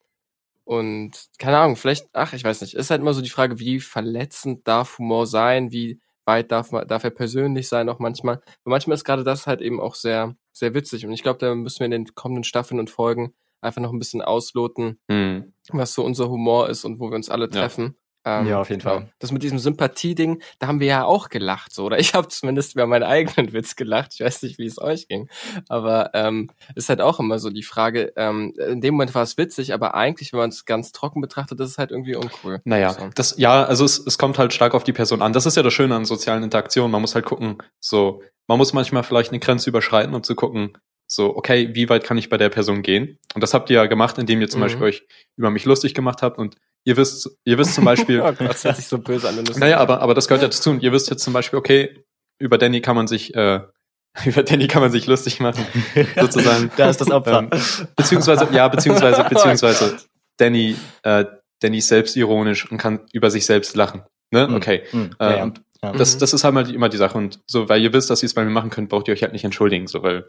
und 0.63 1.11
keine 1.37 1.57
Ahnung, 1.57 1.75
vielleicht, 1.75 2.07
ach, 2.13 2.33
ich 2.33 2.43
weiß 2.43 2.61
nicht, 2.61 2.73
ist 2.73 2.89
halt 2.89 3.01
immer 3.01 3.13
so 3.13 3.21
die 3.21 3.29
Frage, 3.29 3.59
wie 3.59 3.79
verletzend 3.79 4.67
darf 4.67 4.97
Humor 4.97 5.27
sein, 5.27 5.71
wie 5.71 5.99
weit 6.25 6.51
darf 6.51 6.71
man, 6.71 6.87
darf 6.87 7.03
er 7.03 7.11
persönlich 7.11 7.67
sein, 7.67 7.87
auch 7.89 7.99
manchmal. 7.99 8.37
Und 8.63 8.71
manchmal 8.71 8.95
ist 8.95 9.03
gerade 9.03 9.23
das 9.23 9.45
halt 9.45 9.61
eben 9.61 9.79
auch 9.79 9.95
sehr, 9.95 10.35
sehr 10.51 10.73
witzig. 10.73 11.05
Und 11.05 11.13
ich 11.13 11.21
glaube, 11.21 11.39
da 11.39 11.53
müssen 11.53 11.79
wir 11.79 11.85
in 11.85 11.91
den 11.91 12.15
kommenden 12.15 12.43
Staffeln 12.43 12.79
und 12.79 12.89
Folgen 12.89 13.33
einfach 13.61 13.81
noch 13.81 13.93
ein 13.93 13.99
bisschen 13.99 14.21
ausloten, 14.21 14.99
hm. 15.09 15.53
was 15.69 15.93
so 15.93 16.03
unser 16.03 16.29
Humor 16.29 16.69
ist 16.69 16.83
und 16.83 16.99
wo 16.99 17.09
wir 17.09 17.15
uns 17.15 17.29
alle 17.29 17.49
treffen. 17.49 17.95
Ähm, 18.25 18.47
ja, 18.47 18.59
auf 18.59 18.69
jeden 18.69 18.81
Fall. 18.81 19.07
Das 19.19 19.31
mit 19.31 19.43
diesem 19.43 19.59
Sympathie-Ding, 19.59 20.41
da 20.57 20.67
haben 20.67 20.79
wir 20.79 20.87
ja 20.87 21.03
auch 21.05 21.29
gelacht, 21.29 21.73
so. 21.73 21.85
Oder 21.85 21.99
ich 21.99 22.15
habe 22.15 22.27
zumindest 22.27 22.73
über 22.73 22.87
meinen 22.87 23.03
eigenen 23.03 23.53
Witz 23.53 23.75
gelacht. 23.75 24.13
Ich 24.15 24.21
weiß 24.21 24.41
nicht, 24.41 24.57
wie 24.57 24.65
es 24.65 24.81
euch 24.81 25.07
ging. 25.07 25.29
Aber 25.69 26.09
ähm, 26.13 26.49
ist 26.73 26.89
halt 26.89 27.01
auch 27.01 27.19
immer 27.19 27.37
so 27.37 27.51
die 27.51 27.63
Frage, 27.63 28.13
ähm, 28.15 28.53
in 28.57 28.81
dem 28.81 28.95
Moment 28.95 29.13
war 29.13 29.21
es 29.21 29.37
witzig, 29.37 29.73
aber 29.73 29.93
eigentlich, 29.93 30.33
wenn 30.33 30.39
man 30.39 30.49
es 30.49 30.65
ganz 30.65 30.91
trocken 30.91 31.21
betrachtet, 31.21 31.59
ist 31.59 31.69
es 31.69 31.77
halt 31.77 31.91
irgendwie 31.91 32.15
uncool. 32.15 32.61
Naja, 32.65 32.93
so. 32.93 33.09
das, 33.13 33.35
ja, 33.37 33.63
also 33.63 33.85
es, 33.85 33.99
es 33.99 34.17
kommt 34.17 34.39
halt 34.39 34.53
stark 34.53 34.73
auf 34.73 34.83
die 34.83 34.93
Person 34.93 35.21
an. 35.21 35.31
Das 35.31 35.45
ist 35.45 35.55
ja 35.55 35.61
das 35.61 35.73
Schöne 35.73 35.95
an 35.95 36.05
sozialen 36.05 36.43
Interaktionen. 36.43 36.91
Man 36.91 37.01
muss 37.01 37.13
halt 37.13 37.25
gucken, 37.25 37.57
so, 37.79 38.23
man 38.47 38.57
muss 38.57 38.73
manchmal 38.73 39.03
vielleicht 39.03 39.31
eine 39.31 39.39
Grenze 39.39 39.69
überschreiten, 39.69 40.15
um 40.15 40.23
zu 40.23 40.35
gucken, 40.35 40.77
so, 41.07 41.35
okay, 41.35 41.69
wie 41.73 41.89
weit 41.89 42.03
kann 42.03 42.17
ich 42.17 42.29
bei 42.29 42.37
der 42.37 42.49
Person 42.49 42.81
gehen? 42.81 43.19
Und 43.33 43.41
das 43.41 43.53
habt 43.53 43.69
ihr 43.69 43.77
ja 43.77 43.85
gemacht, 43.85 44.17
indem 44.17 44.41
ihr 44.41 44.49
zum 44.49 44.59
mhm. 44.59 44.65
Beispiel 44.65 44.83
euch 44.83 45.03
über 45.37 45.49
mich 45.51 45.65
lustig 45.65 45.93
gemacht 45.93 46.21
habt 46.21 46.37
und 46.37 46.55
ihr 46.83 46.97
wisst, 46.97 47.29
ihr 47.43 47.57
wisst 47.57 47.75
zum 47.75 47.85
Beispiel. 47.85 48.21
oh 48.21 48.31
Gott, 48.31 48.49
das 48.49 48.63
hört 48.63 48.77
sich 48.77 48.87
so 48.87 48.97
böse 48.97 49.29
an. 49.29 49.43
Naja, 49.57 49.77
aber, 49.77 50.01
aber 50.01 50.13
das 50.13 50.27
gehört 50.27 50.41
ja 50.41 50.47
dazu. 50.47 50.71
Und 50.71 50.83
ihr 50.83 50.91
wisst 50.91 51.09
jetzt 51.09 51.23
zum 51.23 51.33
Beispiel, 51.33 51.59
okay, 51.59 52.03
über 52.39 52.57
Danny 52.57 52.81
kann 52.81 52.95
man 52.95 53.07
sich, 53.07 53.35
äh, 53.35 53.61
über 54.25 54.43
Danny 54.43 54.67
kann 54.67 54.81
man 54.81 54.91
sich 54.91 55.07
lustig 55.07 55.39
machen, 55.39 55.65
sozusagen. 56.19 56.71
Da 56.77 56.89
ist 56.89 57.01
das 57.01 57.11
Opfer. 57.11 57.39
Ähm, 57.39 57.49
beziehungsweise, 57.95 58.47
ja, 58.51 58.67
beziehungsweise, 58.67 59.23
beziehungsweise 59.29 59.97
Danny, 60.37 60.75
äh, 61.03 61.25
Danny 61.61 61.77
ist 61.77 61.87
selbstironisch 61.87 62.69
und 62.71 62.77
kann 62.77 63.01
über 63.13 63.31
sich 63.31 63.45
selbst 63.45 63.75
lachen. 63.75 64.03
Ne? 64.31 64.47
Mhm. 64.47 64.55
Okay. 64.55 64.83
Hm, 64.89 65.11
Äh, 65.19 65.37
ja, 65.37 65.51
ja. 65.83 65.91
Das, 65.93 66.15
Mhm. 66.15 66.19
das 66.19 66.33
ist 66.33 66.43
halt 66.43 66.53
mal 66.53 66.69
immer 66.73 66.89
die 66.89 66.97
Sache. 66.97 67.17
Und 67.17 67.39
so, 67.47 67.69
weil 67.69 67.81
ihr 67.81 67.93
wisst, 67.93 68.09
dass 68.09 68.23
ihr 68.23 68.27
es 68.27 68.33
bei 68.33 68.43
mir 68.43 68.51
machen 68.51 68.69
könnt, 68.69 68.89
braucht 68.89 69.07
ihr 69.07 69.13
euch 69.13 69.21
halt 69.21 69.33
nicht 69.33 69.45
entschuldigen. 69.45 69.87
So, 69.87 70.03
weil, 70.03 70.27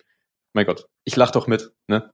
mein 0.56 0.66
Gott, 0.66 0.88
ich 1.04 1.14
lach 1.16 1.30
doch 1.30 1.46
mit, 1.46 1.72
ne? 1.86 2.10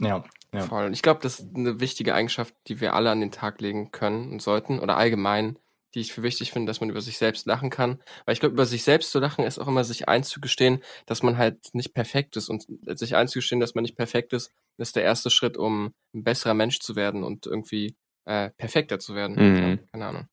ja. 0.00 0.24
Ja. 0.54 0.62
Voll. 0.62 0.86
Und 0.86 0.94
ich 0.94 1.02
glaube, 1.02 1.20
das 1.20 1.40
ist 1.40 1.54
eine 1.54 1.78
wichtige 1.78 2.14
Eigenschaft, 2.14 2.54
die 2.68 2.80
wir 2.80 2.94
alle 2.94 3.10
an 3.10 3.20
den 3.20 3.32
Tag 3.32 3.60
legen 3.60 3.90
können 3.90 4.32
und 4.32 4.40
sollten. 4.40 4.78
Oder 4.78 4.96
allgemein, 4.96 5.58
die 5.94 6.00
ich 6.00 6.14
für 6.14 6.22
wichtig 6.22 6.52
finde, 6.52 6.70
dass 6.70 6.80
man 6.80 6.88
über 6.88 7.02
sich 7.02 7.18
selbst 7.18 7.46
lachen 7.46 7.68
kann. 7.68 8.00
Weil 8.24 8.32
ich 8.32 8.40
glaube, 8.40 8.54
über 8.54 8.64
sich 8.64 8.82
selbst 8.82 9.10
zu 9.10 9.18
lachen 9.18 9.44
ist 9.44 9.58
auch 9.58 9.68
immer 9.68 9.84
sich 9.84 10.08
einzugestehen, 10.08 10.82
dass 11.04 11.22
man 11.22 11.36
halt 11.36 11.58
nicht 11.74 11.92
perfekt 11.92 12.38
ist. 12.38 12.48
Und 12.48 12.64
sich 12.98 13.14
einzugestehen, 13.14 13.60
dass 13.60 13.74
man 13.74 13.82
nicht 13.82 13.96
perfekt 13.96 14.32
ist, 14.32 14.50
ist 14.78 14.96
der 14.96 15.02
erste 15.02 15.28
Schritt, 15.28 15.58
um 15.58 15.92
ein 16.14 16.24
besserer 16.24 16.54
Mensch 16.54 16.78
zu 16.78 16.96
werden 16.96 17.22
und 17.24 17.44
irgendwie 17.44 17.94
äh, 18.24 18.48
perfekter 18.56 18.98
zu 18.98 19.14
werden. 19.14 19.36
Mhm. 19.36 19.86
Keine 19.92 20.06
Ahnung. 20.06 20.28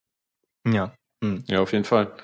ja. 0.65 0.95
Hm. 1.21 1.43
Ja, 1.47 1.61
auf 1.61 1.73
jeden 1.73 1.85
Fall. 1.85 2.15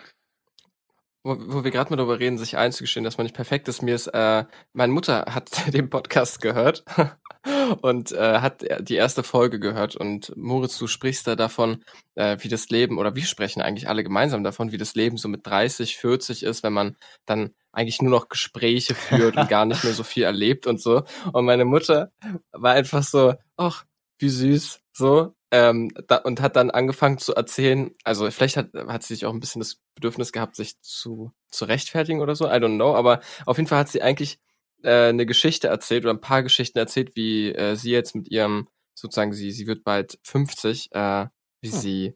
Wo, 1.23 1.37
wo 1.39 1.63
wir 1.63 1.69
gerade 1.69 1.91
mal 1.91 1.97
darüber 1.97 2.19
reden, 2.19 2.39
sich 2.39 2.57
einzugestehen, 2.57 3.03
dass 3.03 3.17
man 3.17 3.25
nicht 3.25 3.35
perfekt 3.35 3.67
ist. 3.67 3.83
Mir 3.83 3.93
ist, 3.93 4.07
äh, 4.07 4.45
meine 4.73 4.91
Mutter 4.91 5.25
hat 5.29 5.51
den 5.73 5.89
Podcast 5.89 6.41
gehört 6.41 6.83
und 7.81 8.11
äh, 8.11 8.39
hat 8.39 8.65
die 8.79 8.95
erste 8.95 9.21
Folge 9.21 9.59
gehört. 9.59 9.95
Und 9.95 10.35
Moritz, 10.35 10.77
du 10.79 10.87
sprichst 10.87 11.27
da 11.27 11.35
davon, 11.35 11.83
äh, 12.15 12.37
wie 12.39 12.47
das 12.47 12.69
Leben, 12.69 12.97
oder 12.97 13.15
wir 13.15 13.25
sprechen 13.25 13.61
eigentlich 13.61 13.87
alle 13.87 14.03
gemeinsam 14.03 14.43
davon, 14.43 14.71
wie 14.71 14.77
das 14.77 14.95
Leben 14.95 15.17
so 15.17 15.27
mit 15.27 15.45
30, 15.45 15.97
40 15.97 16.43
ist, 16.43 16.63
wenn 16.63 16.73
man 16.73 16.97
dann 17.25 17.51
eigentlich 17.71 18.01
nur 18.01 18.11
noch 18.11 18.27
Gespräche 18.27 18.95
führt 18.95 19.37
und 19.37 19.47
gar 19.47 19.65
nicht 19.65 19.83
mehr 19.83 19.93
so 19.93 20.03
viel 20.03 20.23
erlebt 20.23 20.65
und 20.65 20.81
so. 20.81 21.03
Und 21.33 21.45
meine 21.45 21.65
Mutter 21.65 22.11
war 22.51 22.73
einfach 22.73 23.03
so, 23.03 23.35
ach, 23.57 23.85
wie 24.17 24.29
süß, 24.29 24.79
so. 24.91 25.33
Ähm, 25.53 25.91
da, 26.07 26.17
und 26.17 26.39
hat 26.39 26.55
dann 26.55 26.71
angefangen 26.71 27.17
zu 27.17 27.35
erzählen, 27.35 27.91
also 28.05 28.29
vielleicht 28.31 28.55
hat, 28.55 28.69
hat 28.73 29.03
sie 29.03 29.15
sich 29.15 29.25
auch 29.25 29.33
ein 29.33 29.41
bisschen 29.41 29.59
das 29.59 29.81
Bedürfnis 29.95 30.31
gehabt, 30.31 30.55
sich 30.55 30.79
zu, 30.81 31.33
zu 31.49 31.65
rechtfertigen 31.65 32.21
oder 32.21 32.35
so, 32.35 32.45
I 32.45 32.51
don't 32.51 32.75
know, 32.77 32.95
aber 32.95 33.19
auf 33.45 33.57
jeden 33.57 33.67
Fall 33.67 33.79
hat 33.79 33.89
sie 33.89 34.01
eigentlich 34.01 34.39
äh, 34.83 35.09
eine 35.09 35.25
Geschichte 35.25 35.67
erzählt 35.67 36.05
oder 36.05 36.13
ein 36.13 36.21
paar 36.21 36.41
Geschichten 36.43 36.77
erzählt, 36.79 37.15
wie 37.17 37.53
äh, 37.53 37.75
sie 37.75 37.91
jetzt 37.91 38.15
mit 38.15 38.31
ihrem, 38.31 38.69
sozusagen, 38.95 39.33
sie, 39.33 39.51
sie 39.51 39.67
wird 39.67 39.83
bald 39.83 40.19
50, 40.23 40.89
äh, 40.93 41.27
wie 41.61 41.71
Hm. 41.71 41.77
sie 41.77 42.15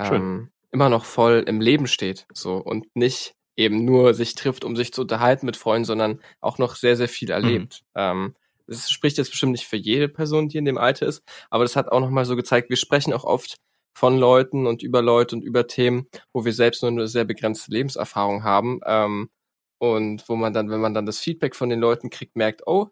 Schön. 0.00 0.22
ähm, 0.22 0.50
immer 0.70 0.90
noch 0.90 1.06
voll 1.06 1.44
im 1.46 1.60
Leben 1.62 1.86
steht, 1.86 2.26
so 2.34 2.56
und 2.56 2.94
nicht 2.94 3.34
eben 3.56 3.86
nur 3.86 4.12
sich 4.12 4.34
trifft, 4.34 4.64
um 4.64 4.76
sich 4.76 4.92
zu 4.92 5.00
unterhalten 5.02 5.46
mit 5.46 5.56
Freunden, 5.56 5.86
sondern 5.86 6.20
auch 6.42 6.58
noch 6.58 6.76
sehr, 6.76 6.96
sehr 6.96 7.08
viel 7.08 7.30
erlebt. 7.30 7.82
Ähm, 7.94 8.34
das 8.66 8.90
spricht 8.90 9.18
jetzt 9.18 9.30
bestimmt 9.30 9.52
nicht 9.52 9.66
für 9.66 9.76
jede 9.76 10.08
Person, 10.08 10.48
die 10.48 10.58
in 10.58 10.64
dem 10.64 10.78
Alter 10.78 11.06
ist, 11.06 11.22
aber 11.50 11.64
das 11.64 11.76
hat 11.76 11.90
auch 11.90 12.00
nochmal 12.00 12.24
so 12.24 12.36
gezeigt, 12.36 12.70
wir 12.70 12.76
sprechen 12.76 13.12
auch 13.12 13.24
oft 13.24 13.56
von 13.96 14.18
Leuten 14.18 14.66
und 14.66 14.82
über 14.82 15.00
Leute 15.00 15.36
und 15.36 15.42
über 15.42 15.66
Themen, 15.66 16.06
wo 16.34 16.44
wir 16.44 16.52
selbst 16.52 16.82
nur 16.82 16.90
eine 16.90 17.08
sehr 17.08 17.24
begrenzte 17.24 17.70
Lebenserfahrung 17.70 18.44
haben. 18.44 18.80
Ähm, 18.84 19.30
und 19.78 20.28
wo 20.28 20.36
man 20.36 20.52
dann, 20.52 20.70
wenn 20.70 20.80
man 20.80 20.94
dann 20.94 21.06
das 21.06 21.18
Feedback 21.18 21.54
von 21.54 21.68
den 21.68 21.80
Leuten 21.80 22.10
kriegt, 22.10 22.36
merkt, 22.36 22.66
oh, 22.66 22.88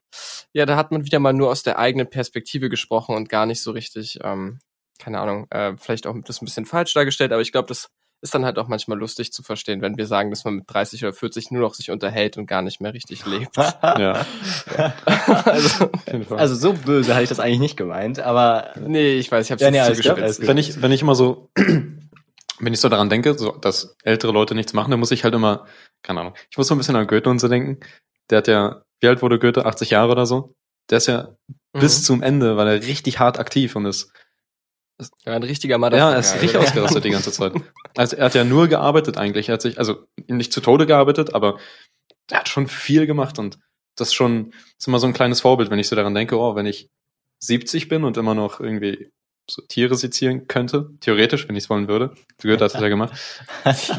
ja, 0.53 0.67
da 0.67 0.77
hat 0.77 0.93
man 0.93 1.05
wieder 1.05 1.19
mal 1.19 1.33
nur 1.33 1.51
aus 1.51 1.63
der 1.63 1.79
eigenen 1.79 2.09
Perspektive 2.09 2.69
gesprochen 2.69 3.15
und 3.15 3.29
gar 3.29 3.47
nicht 3.47 3.63
so 3.63 3.71
richtig, 3.71 4.19
ähm, 4.23 4.59
keine 4.99 5.21
Ahnung, 5.21 5.47
äh, 5.51 5.77
vielleicht 5.79 6.07
auch 6.07 6.15
das 6.25 6.43
ein 6.43 6.45
bisschen 6.45 6.67
falsch 6.67 6.93
dargestellt, 6.95 7.33
aber 7.33 7.43
ich 7.43 7.53
glaube, 7.53 7.69
das 7.69 7.89
ist 8.25 8.35
dann 8.35 8.45
halt 8.45 8.59
auch 8.59 8.67
manchmal 8.69 8.99
lustig 8.99 9.33
zu 9.33 9.43
verstehen, 9.45 9.83
wenn 9.83 9.97
wir 9.97 10.07
sagen, 10.07 10.31
dass 10.31 10.45
man 10.45 10.55
mit 10.57 10.65
30 10.67 11.05
oder 11.05 11.13
40 11.13 11.51
nur 11.53 11.61
noch 11.63 11.75
sich 11.75 11.91
unterhält 11.93 12.37
und 12.39 12.47
gar 12.47 12.63
nicht 12.63 12.81
mehr 12.81 12.93
richtig 12.95 13.25
lebt. 13.27 13.55
Ja, 13.85 14.25
also. 15.45 15.91
Also 16.31 16.55
so 16.55 16.73
böse 16.73 17.13
hatte 17.15 17.25
ich 17.25 17.29
das 17.29 17.39
eigentlich 17.41 17.61
nicht 17.61 17.77
gemeint, 17.77 18.19
aber 18.21 18.71
nee, 18.81 19.15
ich 19.15 19.31
weiß, 19.31 19.45
ich 19.47 19.53
habe 19.53 19.63
Ja, 19.63 19.71
nee, 19.71 19.77
jetzt 19.77 19.87
alles 19.87 19.99
gut, 20.03 20.07
zugespitzt. 20.17 20.47
wenn 20.49 20.59
ich, 20.59 20.83
wenn 20.83 20.93
ich 20.93 21.03
immer 21.03 21.15
so, 21.15 21.51
wenn 22.59 22.73
ich 22.73 22.81
so 22.81 22.89
daran 22.89 23.11
denke, 23.11 23.35
so, 23.39 23.53
dass 23.53 23.97
ältere 24.03 24.33
Leute 24.33 24.55
nichts 24.55 24.73
machen, 24.73 24.91
dann 24.91 25.01
muss 25.01 25.11
ich 25.11 25.25
halt 25.25 25.35
immer, 25.35 25.67
keine 26.03 26.21
Ahnung, 26.21 26.35
ich 26.51 26.57
muss 26.57 26.67
so 26.69 26.75
ein 26.75 26.79
bisschen 26.79 26.97
an 26.97 27.07
Goethe 27.07 27.29
und 27.31 27.39
so 27.41 27.49
denken. 27.49 27.79
Der 28.31 28.39
hat 28.39 28.49
ja, 28.49 28.83
wie 29.01 29.09
alt 29.09 29.23
wurde 29.23 29.39
Goethe? 29.39 29.67
80 29.67 29.91
Jahre 29.91 30.13
oder 30.13 30.27
so? 30.27 30.55
Der 30.91 30.99
ist 30.99 31.07
ja 31.07 31.29
Mhm. 31.77 31.81
bis 31.81 32.05
zum 32.05 32.23
Ende, 32.23 32.57
war 32.57 32.67
er 32.69 32.83
richtig 32.83 33.19
hart 33.19 33.39
aktiv 33.41 33.75
und 33.75 33.85
ist, 33.87 34.13
ja, 34.15 34.24
ein 35.25 35.43
richtiger 35.43 35.79
Mann. 35.79 35.93
ja, 35.95 36.13
er 36.13 36.19
ist 36.19 36.35
richtig 36.41 36.57
ausgerastet 36.57 37.05
die 37.05 37.11
ganze 37.11 37.33
Zeit. 37.33 37.53
Also 37.97 38.17
er 38.17 38.27
hat 38.27 38.35
ja 38.35 38.45
nur 38.45 38.69
gearbeitet 38.69 39.17
eigentlich. 39.19 39.49
Er 39.49 39.55
hat 39.55 39.63
sich, 39.63 39.79
also 39.79 40.07
nicht 40.29 40.53
zu 40.53 40.61
Tode 40.61 40.87
gearbeitet, 40.87 41.35
aber 41.35 41.59
er 42.31 42.39
hat 42.41 42.49
schon 42.49 42.67
viel 42.69 43.07
gemacht 43.07 43.39
und 43.39 43.59
das 43.97 44.09
ist 44.09 44.15
schon, 44.15 44.53
ist 44.79 44.89
immer 44.89 44.99
so 44.99 45.07
ein 45.07 45.13
kleines 45.13 45.41
Vorbild, 45.41 45.71
wenn 45.71 45.79
ich 45.79 45.89
so 45.89 45.97
daran 45.97 46.15
denke, 46.15 46.39
oh, 46.39 46.55
wenn 46.57 46.67
ich 46.67 46.91
70 47.41 47.89
bin 47.89 48.05
und 48.05 48.17
immer 48.17 48.35
noch 48.35 48.61
irgendwie 48.61 49.11
so 49.49 49.61
Tiere 49.69 49.95
sezieren 49.95 50.47
könnte, 50.49 50.89
theoretisch, 51.01 51.47
wenn 51.49 51.55
ich 51.57 51.65
es 51.65 51.71
wollen 51.71 51.87
würde. 51.87 52.15
Goethe 52.41 52.65
hat 52.65 52.75
das 52.75 52.81
ja 52.81 52.89
gemacht. 52.89 53.13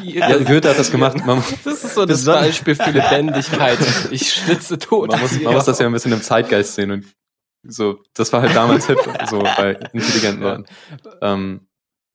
Ja, 0.03 0.37
Goethe 0.37 0.69
hat 0.69 0.79
das 0.79 0.89
gemacht. 0.91 1.23
Man, 1.25 1.43
Das 1.63 1.83
ist 1.83 1.93
so 1.93 2.05
das 2.05 2.21
Beson- 2.25 2.33
Beispiel 2.41 2.73
für 2.75 2.89
Lebendigkeit. 2.89 3.77
Ich 4.11 4.33
schlitze 4.33 4.79
tot. 4.79 5.11
man, 5.11 5.21
muss, 5.21 5.39
man 5.39 5.53
muss 5.53 5.65
das 5.65 5.77
ja 5.77 5.85
ein 5.85 5.91
bisschen 5.93 6.13
im 6.13 6.21
Zeitgeist 6.23 6.73
sehen 6.75 6.89
und 6.91 7.05
so, 7.67 8.01
das 8.13 8.31
war 8.33 8.41
halt 8.41 8.55
damals 8.55 8.87
hip, 8.87 8.99
so 9.29 9.39
bei 9.39 9.71
intelligenten 9.93 10.41
Ja. 10.43 10.49
Leuten. 10.51 10.65
Ähm, 11.21 11.67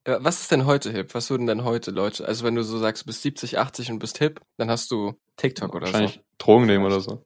Ja, 0.06 0.22
Was 0.24 0.40
ist 0.40 0.50
denn 0.50 0.64
heute 0.66 0.90
hip? 0.92 1.14
Was 1.14 1.28
würden 1.30 1.46
denn 1.46 1.64
heute 1.64 1.90
Leute? 1.90 2.26
Also 2.26 2.44
wenn 2.44 2.54
du 2.54 2.62
so 2.62 2.78
sagst, 2.78 3.02
du 3.02 3.06
bist 3.06 3.22
70, 3.22 3.58
80 3.58 3.90
und 3.92 3.98
bist 3.98 4.18
hip, 4.18 4.40
dann 4.56 4.70
hast 4.70 4.90
du 4.90 5.14
TikTok 5.36 5.74
oder 5.74 5.86
wahrscheinlich 5.86 6.20
Drogen 6.38 6.66
nehmen 6.66 6.84
oder 6.84 7.00
so. 7.00 7.24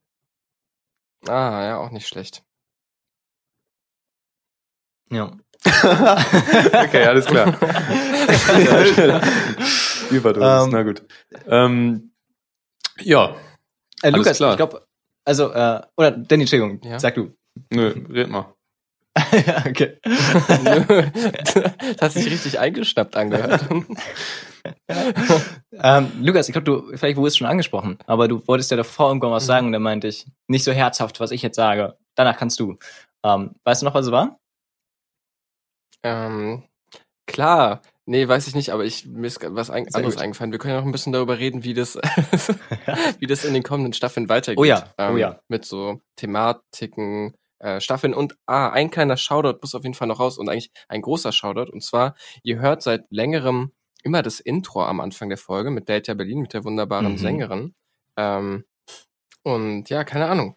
so. 1.25 1.31
Ah, 1.33 1.65
ja, 1.65 1.79
auch 1.79 1.91
nicht 1.91 2.07
schlecht. 2.09 2.43
ja. 5.11 5.37
okay, 5.67 7.05
alles 7.07 7.25
klar. 7.25 7.55
Überdosis, 10.11 10.65
Ähm. 10.67 10.71
na 10.73 10.83
gut. 10.83 11.03
Ähm, 11.47 12.13
ja, 13.01 13.35
Äh, 14.03 14.09
Alles 14.09 14.19
Lukas, 14.19 14.37
klar. 14.37 14.51
ich 14.53 14.57
glaube, 14.59 14.87
also, 15.25 15.51
äh, 15.53 15.81
oder 15.97 16.11
Danny, 16.11 16.43
Entschuldigung, 16.43 16.81
Ja? 16.85 16.99
sag 16.99 17.15
du. 17.15 17.35
Nö, 17.71 17.95
red 18.09 18.29
mal. 18.29 18.55
okay. 19.67 19.99
Nö, 20.03 21.11
das 21.13 22.01
hat 22.01 22.13
sich 22.13 22.27
richtig 22.27 22.59
eingeschnappt 22.59 23.17
angehört. 23.17 23.65
ähm, 25.73 26.11
Lukas, 26.21 26.49
ich 26.49 26.53
glaube, 26.53 26.65
du, 26.65 26.97
vielleicht 26.97 27.17
wurdest 27.17 27.37
du 27.37 27.39
schon 27.39 27.47
angesprochen, 27.49 27.99
aber 28.07 28.27
du 28.27 28.45
wolltest 28.49 28.73
ja 28.73 28.77
davor 28.77 29.09
irgendwann 29.09 29.31
was 29.31 29.47
sagen 29.47 29.67
und 29.67 29.73
dann 29.73 29.83
meinte 29.83 30.09
ich, 30.09 30.27
nicht 30.49 30.65
so 30.65 30.73
herzhaft, 30.73 31.21
was 31.21 31.31
ich 31.31 31.43
jetzt 31.43 31.57
sage. 31.57 31.97
Danach 32.17 32.37
kannst 32.37 32.59
du. 32.59 32.77
Ähm, 33.25 33.55
weißt 33.63 33.83
du 33.83 33.87
noch, 33.87 33.95
was 33.95 34.07
es 34.07 34.13
war? 34.13 34.39
ähm, 36.05 36.63
klar. 37.27 37.83
Nee, 38.07 38.29
weiß 38.29 38.47
ich 38.49 38.55
nicht, 38.55 38.71
aber 38.71 38.85
ich, 38.85 39.07
mir 39.07 39.27
ist 39.27 39.41
was 39.43 39.71
ein, 39.71 39.87
anderes 39.95 40.17
gut. 40.17 40.23
eingefallen. 40.23 40.53
Wir 40.53 40.59
können 40.59 40.75
ja 40.75 40.81
noch 40.81 40.87
ein 40.87 40.93
bisschen 40.93 41.15
darüber 41.15 41.39
reden, 41.39 41.65
wie 41.65 41.73
das, 41.73 41.97
wie 43.19 43.27
das 43.27 43.47
in 43.47 43.55
den 43.55 43.63
kommenden 43.63 43.95
Staffeln 43.95 44.29
weitergeht. 44.29 44.59
Oh 44.59 44.65
ja, 44.65 44.93
oh 44.99 45.03
ähm, 45.03 45.17
ja. 45.17 45.41
Mit 45.49 45.65
so 45.65 46.03
Thematiken, 46.17 47.35
äh, 47.65 47.81
Staffeln 47.81 48.15
und 48.15 48.37
ah, 48.47 48.69
ein 48.71 48.91
kleiner 48.91 49.17
Shoutout 49.17 49.59
muss 49.63 49.75
auf 49.75 49.83
jeden 49.85 49.95
Fall 49.95 50.09
noch 50.09 50.21
raus 50.21 50.39
und 50.39 50.49
eigentlich 50.49 50.71
ein 50.89 51.03
großer 51.03 51.33
Shoutout. 51.33 51.73
Und 51.73 51.83
zwar, 51.83 52.15
ihr 52.43 52.59
hört 52.61 52.83
seit 52.83 53.05
längerem 53.11 53.73
immer 54.03 54.23
das 54.23 54.39
Intro 54.41 54.85
am 54.85 55.01
Anfang 55.01 55.31
der 55.31 55.39
Folge 55.39 55.71
mit 55.71 55.89
Delta 55.89 56.15
Berlin, 56.15 56.41
mit 56.41 56.53
der 56.53 56.65
wunderbaren 56.65 57.13
Mhm. 57.13 57.19
Sängerin. 57.19 57.75
Ähm, 58.17 58.65
und 59.43 59.91
ja, 59.91 60.05
keine 60.05 60.27
Ahnung. 60.27 60.57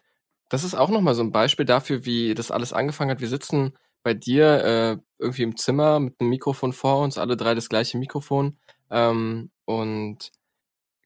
Das 0.50 0.64
ist 0.64 0.74
auch 0.74 0.90
nochmal 0.90 1.14
so 1.14 1.22
ein 1.22 1.32
Beispiel 1.32 1.66
dafür, 1.66 2.04
wie 2.06 2.34
das 2.34 2.50
alles 2.50 2.72
angefangen 2.72 3.10
hat. 3.10 3.20
Wir 3.20 3.28
sitzen 3.28 3.74
bei 4.02 4.14
dir 4.14 4.64
äh, 4.64 4.96
irgendwie 5.18 5.42
im 5.42 5.56
Zimmer 5.56 6.00
mit 6.00 6.20
einem 6.20 6.30
Mikrofon 6.30 6.72
vor 6.72 7.02
uns, 7.02 7.18
alle 7.18 7.36
drei 7.36 7.54
das 7.54 7.68
gleiche 7.68 7.98
Mikrofon. 7.98 8.58
Ähm, 8.90 9.50
und 9.66 10.30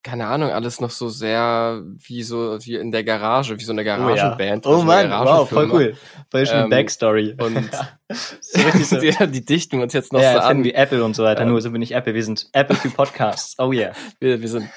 keine 0.02 0.26
Ahnung, 0.26 0.50
alles 0.50 0.80
noch 0.80 0.90
so 0.90 1.08
sehr 1.08 1.82
wie 1.84 2.22
so 2.22 2.58
wie 2.62 2.76
in 2.76 2.90
der 2.90 3.04
Garage, 3.04 3.58
wie 3.58 3.64
so 3.64 3.72
eine 3.72 3.84
Garagenband. 3.84 4.66
Oh, 4.66 4.70
oder 4.70 4.78
so 4.80 4.90
eine 4.90 5.08
Mann, 5.08 5.26
wow, 5.26 5.48
voll 5.48 5.70
cool. 5.70 5.96
Voll 6.30 6.46
schön 6.46 6.64
Ähm, 6.64 6.70
Backstory. 6.70 7.36
Und 7.38 7.70
so 8.08 8.70
so. 8.82 8.96
die, 9.00 9.14
die 9.30 9.44
dichten 9.44 9.80
uns 9.80 9.92
jetzt 9.92 10.12
noch 10.12 10.20
ja, 10.20 10.34
so 10.34 10.38
an. 10.40 10.64
wie 10.64 10.74
Apple 10.74 11.04
und 11.04 11.14
so 11.14 11.22
weiter. 11.22 11.42
Ähm. 11.42 11.50
Nur 11.50 11.60
sind 11.60 11.72
wir 11.72 11.78
nicht 11.78 11.92
Apple, 11.92 12.14
wir 12.14 12.24
sind 12.24 12.48
Apple 12.52 12.76
für 12.76 12.90
Podcasts. 12.90 13.54
Oh 13.58 13.72
yeah. 13.72 13.92
Wir, 14.20 14.40
wir 14.40 14.48
sind 14.48 14.68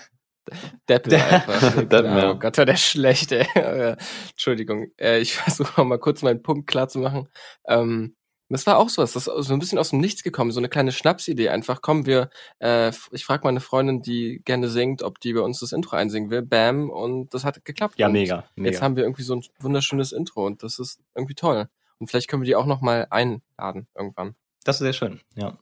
Deppel 0.87 1.15
einfach. 1.15 1.75
Deppen, 1.75 2.17
ja. 2.17 2.31
oh 2.31 2.35
Gott, 2.35 2.57
war 2.57 2.65
der 2.65 2.75
schlecht, 2.75 3.31
ey. 3.31 3.47
Äh, 3.55 3.95
Entschuldigung. 4.29 4.91
Äh, 4.99 5.19
ich 5.19 5.33
versuche 5.35 5.83
mal 5.83 5.97
kurz 5.97 6.21
meinen 6.21 6.43
Punkt 6.43 6.67
klar 6.67 6.87
zu 6.87 6.99
machen. 6.99 7.29
Ähm, 7.67 8.15
das 8.49 8.67
war 8.67 8.77
auch 8.77 8.89
sowas, 8.89 9.13
das 9.13 9.27
ist 9.27 9.47
so 9.47 9.53
ein 9.53 9.59
bisschen 9.59 9.79
aus 9.79 9.89
dem 9.89 9.99
Nichts 9.99 10.23
gekommen, 10.23 10.51
so 10.51 10.59
eine 10.59 10.69
kleine 10.69 10.91
Schnapsidee. 10.91 11.49
Einfach 11.49 11.81
kommen 11.81 12.05
wir, 12.05 12.29
äh, 12.59 12.91
ich 13.11 13.25
frage 13.25 13.43
meine 13.43 13.59
Freundin, 13.59 14.01
die 14.01 14.41
gerne 14.45 14.69
singt, 14.69 15.01
ob 15.01 15.19
die 15.19 15.33
bei 15.33 15.41
uns 15.41 15.59
das 15.59 15.71
Intro 15.71 15.95
einsingen 15.95 16.29
will. 16.29 16.43
Bam, 16.43 16.89
und 16.89 17.33
das 17.33 17.43
hat 17.43 17.65
geklappt. 17.65 17.97
Ja, 17.97 18.07
mega. 18.07 18.45
mega. 18.55 18.69
Jetzt 18.69 18.81
haben 18.81 18.95
wir 18.95 19.03
irgendwie 19.03 19.23
so 19.23 19.35
ein 19.35 19.43
wunderschönes 19.59 20.11
Intro 20.11 20.45
und 20.45 20.61
das 20.61 20.77
ist 20.79 20.99
irgendwie 21.15 21.35
toll. 21.35 21.67
Und 21.97 22.07
vielleicht 22.07 22.27
können 22.27 22.43
wir 22.43 22.47
die 22.47 22.55
auch 22.55 22.65
noch 22.65 22.81
mal 22.81 23.07
einladen 23.09 23.87
irgendwann. 23.95 24.35
das 24.63 24.75
ist 24.77 24.81
sehr 24.81 24.93
schön. 24.93 25.21
Ja. 25.35 25.57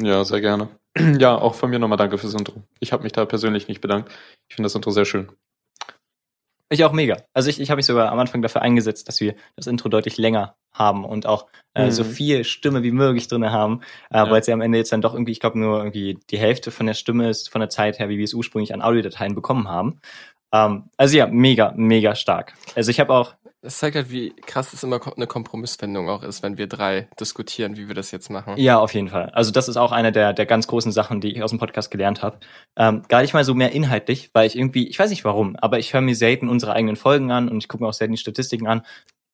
Ja, 0.00 0.24
sehr 0.24 0.40
gerne. 0.40 0.68
Ja, 1.18 1.36
auch 1.36 1.56
von 1.56 1.70
mir 1.70 1.80
nochmal 1.80 1.98
danke 1.98 2.18
fürs 2.18 2.34
Intro. 2.34 2.62
Ich 2.78 2.92
habe 2.92 3.02
mich 3.02 3.10
da 3.10 3.24
persönlich 3.24 3.66
nicht 3.66 3.80
bedankt. 3.80 4.12
Ich 4.48 4.54
finde 4.54 4.66
das 4.66 4.76
Intro 4.76 4.92
sehr 4.92 5.04
schön. 5.04 5.32
Ich 6.70 6.84
auch 6.84 6.92
mega. 6.92 7.24
Also 7.32 7.50
ich, 7.50 7.60
ich 7.60 7.70
habe 7.70 7.78
mich 7.78 7.86
sogar 7.86 8.12
am 8.12 8.18
Anfang 8.20 8.42
dafür 8.42 8.62
eingesetzt, 8.62 9.08
dass 9.08 9.20
wir 9.20 9.34
das 9.56 9.66
Intro 9.66 9.88
deutlich 9.88 10.18
länger 10.18 10.56
haben 10.74 11.04
und 11.04 11.26
auch 11.26 11.46
äh, 11.76 11.86
Mhm. 11.86 11.90
so 11.90 12.04
viel 12.04 12.44
Stimme 12.44 12.82
wie 12.84 12.92
möglich 12.92 13.26
drinne 13.26 13.50
haben, 13.50 13.80
äh, 14.10 14.18
Ja. 14.18 14.30
weil 14.30 14.42
ja 14.46 14.54
am 14.54 14.60
Ende 14.60 14.78
jetzt 14.78 14.92
dann 14.92 15.00
doch 15.00 15.12
irgendwie, 15.14 15.32
ich 15.32 15.40
glaube, 15.40 15.58
nur 15.58 15.78
irgendwie 15.78 16.18
die 16.30 16.38
Hälfte 16.38 16.70
von 16.70 16.86
der 16.86 16.94
Stimme 16.94 17.28
ist 17.30 17.50
von 17.50 17.60
der 17.60 17.68
Zeit 17.70 17.98
her, 17.98 18.08
wie 18.08 18.18
wir 18.18 18.24
es 18.24 18.34
ursprünglich 18.34 18.72
an 18.74 18.82
Audiodateien 18.82 19.34
bekommen 19.34 19.68
haben. 19.68 20.00
Ähm, 20.52 20.84
also 20.96 21.16
ja, 21.16 21.26
mega, 21.26 21.72
mega 21.76 22.14
stark. 22.14 22.54
Also 22.76 22.90
ich 22.92 23.00
habe 23.00 23.12
auch, 23.12 23.34
Es 23.66 23.78
zeigt 23.78 23.96
halt, 23.96 24.10
wie 24.10 24.34
krass 24.46 24.74
es 24.74 24.82
immer 24.84 25.00
eine 25.16 25.26
Kompromissfindung 25.26 26.10
auch 26.10 26.22
ist, 26.22 26.42
wenn 26.42 26.58
wir 26.58 26.66
drei 26.66 27.08
diskutieren, 27.18 27.78
wie 27.78 27.88
wir 27.88 27.94
das 27.94 28.10
jetzt 28.10 28.28
machen. 28.30 28.54
ja, 28.58 28.78
auf 28.78 28.92
jeden 28.92 29.08
Fall. 29.08 29.30
Also 29.30 29.50
das 29.52 29.68
ist 29.68 29.78
auch 29.78 29.90
eine 29.90 30.12
der, 30.12 30.34
der 30.34 30.44
ganz 30.44 30.66
großen 30.66 30.92
Sachen, 30.92 31.22
die 31.22 31.32
ich 31.32 31.42
aus 31.42 31.48
dem 31.50 31.58
Podcast 31.58 31.90
gelernt 31.90 32.22
habe. 32.22 32.38
Ähm, 32.76 33.02
gar 33.08 33.22
nicht 33.22 33.32
mal 33.32 33.42
so 33.42 33.54
mehr 33.54 33.72
inhaltlich, 33.72 34.28
weil 34.34 34.46
ich 34.46 34.54
irgendwie, 34.56 34.86
ich 34.86 34.98
weiß 34.98 35.08
nicht 35.10 35.24
warum, 35.24 35.56
aber 35.56 35.78
ich 35.78 35.94
höre 35.94 36.02
mir 36.02 36.14
selten 36.14 36.48
unsere 36.50 36.74
eigenen 36.74 36.96
Folgen 36.96 37.30
an 37.32 37.48
und 37.48 37.56
ich 37.58 37.66
gucke 37.68 37.82
mir 37.82 37.88
auch 37.88 37.94
selten 37.94 38.12
die 38.12 38.20
Statistiken 38.20 38.66
an. 38.66 38.82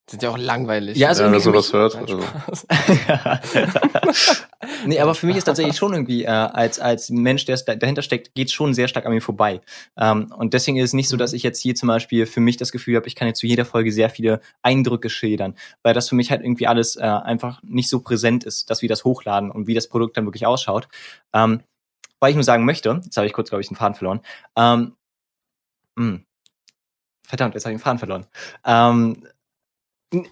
Sind 0.09 0.23
ja 0.23 0.31
auch 0.31 0.39
langweilig. 0.39 0.97
Ja, 0.97 1.09
also 1.09 1.23
Ja, 1.23 1.29
irgendwie 1.29 1.45
sowas 1.45 1.73
hört. 1.73 1.97
Also. 1.97 2.21
Nee, 4.87 5.01
aber 5.01 5.15
für 5.15 5.27
mich 5.27 5.37
ist 5.37 5.45
tatsächlich 5.45 5.77
schon 5.77 5.93
irgendwie, 5.93 6.25
äh, 6.25 6.29
als, 6.29 6.81
als 6.81 7.11
Mensch, 7.11 7.45
der 7.45 7.57
dahinter 7.57 8.03
steckt, 8.03 8.35
geht 8.35 8.51
schon 8.51 8.75
sehr 8.75 8.89
stark 8.89 9.07
an 9.07 9.13
mir 9.13 9.21
vorbei. 9.21 9.61
Ähm, 9.97 10.33
und 10.37 10.55
deswegen 10.55 10.77
ist 10.79 10.91
es 10.91 10.93
nicht 10.93 11.09
so, 11.09 11.17
dass 11.17 11.33
ich 11.33 11.43
jetzt 11.43 11.61
hier 11.61 11.75
zum 11.75 11.89
Beispiel 11.89 12.27
für 12.27 12.41
mich 12.41 12.57
das 12.57 12.73
Gefühl 12.73 12.97
habe, 12.97 13.07
ich 13.07 13.15
kann 13.15 13.29
jetzt 13.29 13.41
zu 13.41 13.47
jeder 13.47 13.65
Folge 13.65 13.93
sehr 13.93 14.11
viele 14.11 14.41
Eindrücke 14.63 15.11
schildern, 15.11 15.55
weil 15.83 15.95
das 15.95 16.09
für 16.09 16.15
mich 16.15 16.31
halt 16.31 16.43
irgendwie 16.43 16.67
alles 16.67 16.97
äh, 16.97 17.03
einfach 17.03 17.61
nicht 17.63 17.89
so 17.89 18.01
präsent 18.01 18.45
ist, 18.45 18.71
dass 18.71 18.83
wir 18.83 18.89
das 18.89 19.05
hochladen 19.05 19.51
und 19.51 19.67
wie 19.67 19.75
das 19.75 19.89
Produkt 19.89 20.17
dann 20.17 20.25
wirklich 20.25 20.47
ausschaut. 20.47 20.89
Ähm, 21.33 21.63
weil 22.21 22.31
ich 22.31 22.37
nur 22.37 22.45
sagen 22.45 22.65
möchte, 22.65 23.01
jetzt 23.05 23.17
habe 23.17 23.27
ich 23.27 23.33
kurz, 23.33 23.49
glaube 23.49 23.63
ich, 23.63 23.69
den 23.69 23.77
Faden 23.77 23.95
verloren. 23.95 24.21
Ähm, 24.57 24.95
mh. 25.97 26.21
Verdammt, 27.27 27.55
jetzt 27.55 27.65
habe 27.65 27.75
ich 27.75 27.79
den 27.79 27.85
Faden 27.85 27.99
verloren. 27.99 28.27
Ähm. 28.65 29.27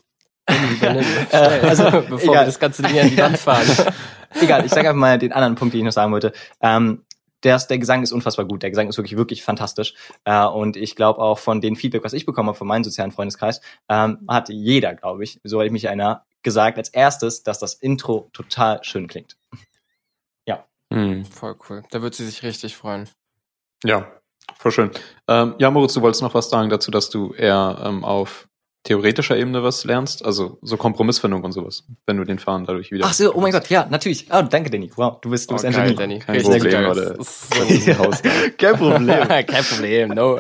Äh, 0.50 1.60
also, 1.60 1.84
Bevor 2.08 2.18
egal. 2.20 2.34
wir 2.36 2.44
das 2.46 2.58
ganze 2.58 2.82
Ding 2.82 2.98
an 2.98 3.10
die 3.10 3.18
Wand 3.18 3.36
fahren. 3.36 3.66
Egal, 4.40 4.64
ich 4.64 4.70
sage 4.70 4.88
einfach 4.88 4.98
mal 4.98 5.18
den 5.18 5.34
anderen 5.34 5.56
Punkt, 5.56 5.74
den 5.74 5.80
ich 5.80 5.84
noch 5.84 5.92
sagen 5.92 6.10
wollte. 6.10 6.32
Ähm, 6.62 7.04
der, 7.42 7.58
der 7.58 7.76
Gesang 7.76 8.02
ist 8.02 8.12
unfassbar 8.12 8.46
gut. 8.46 8.62
Der 8.62 8.70
Gesang 8.70 8.88
ist 8.88 8.96
wirklich, 8.96 9.18
wirklich 9.18 9.42
fantastisch. 9.42 9.92
Äh, 10.24 10.46
und 10.46 10.78
ich 10.78 10.96
glaube 10.96 11.20
auch 11.20 11.38
von 11.38 11.60
den 11.60 11.76
Feedback, 11.76 12.02
was 12.02 12.14
ich 12.14 12.24
bekommen 12.24 12.48
habe 12.48 12.56
von 12.56 12.66
meinem 12.66 12.82
sozialen 12.82 13.12
Freundeskreis, 13.12 13.60
ähm, 13.90 14.20
hat 14.26 14.48
jeder, 14.48 14.94
glaube 14.94 15.22
ich, 15.22 15.38
soweit 15.44 15.66
ich 15.66 15.72
mich 15.72 15.84
erinnere, 15.84 16.22
gesagt 16.42 16.78
als 16.78 16.88
erstes, 16.88 17.42
dass 17.42 17.58
das 17.58 17.74
Intro 17.74 18.30
total 18.32 18.82
schön 18.84 19.06
klingt. 19.06 19.36
Hm. 20.92 21.24
Voll 21.24 21.56
cool. 21.68 21.82
Da 21.90 22.02
wird 22.02 22.14
sie 22.14 22.24
sich 22.24 22.42
richtig 22.42 22.76
freuen. 22.76 23.08
Ja, 23.84 24.10
voll 24.56 24.72
schön. 24.72 24.90
Ähm, 25.28 25.54
ja, 25.58 25.70
Moritz, 25.70 25.94
du 25.94 26.02
wolltest 26.02 26.22
noch 26.22 26.34
was 26.34 26.50
sagen 26.50 26.70
dazu, 26.70 26.90
dass 26.90 27.10
du 27.10 27.32
eher 27.34 27.78
ähm, 27.84 28.04
auf 28.04 28.48
theoretischer 28.84 29.36
Ebene 29.36 29.62
was 29.62 29.84
lernst, 29.84 30.24
also 30.24 30.58
so 30.62 30.76
Kompromissfindung 30.76 31.44
und 31.44 31.52
sowas, 31.52 31.84
wenn 32.06 32.16
du 32.16 32.24
den 32.24 32.38
Fahren 32.38 32.64
dadurch 32.64 32.90
wieder. 32.90 33.06
Ach 33.06 33.12
so, 33.12 33.34
oh 33.34 33.40
mein 33.40 33.52
Gott, 33.52 33.68
ja, 33.68 33.86
natürlich. 33.90 34.26
Oh, 34.32 34.42
danke, 34.42 34.70
Danny. 34.70 34.90
Wow, 34.96 35.20
du 35.20 35.30
bist, 35.30 35.50
du 35.50 35.54
Oh, 35.54 35.56
bist 35.56 35.66
ein 35.66 35.72
geil. 35.72 35.94
Danny. 35.94 36.18
Kein 36.20 36.42
Problem. 36.42 36.72
Kein 39.46 39.64
Problem, 39.64 40.08
no. 40.10 40.38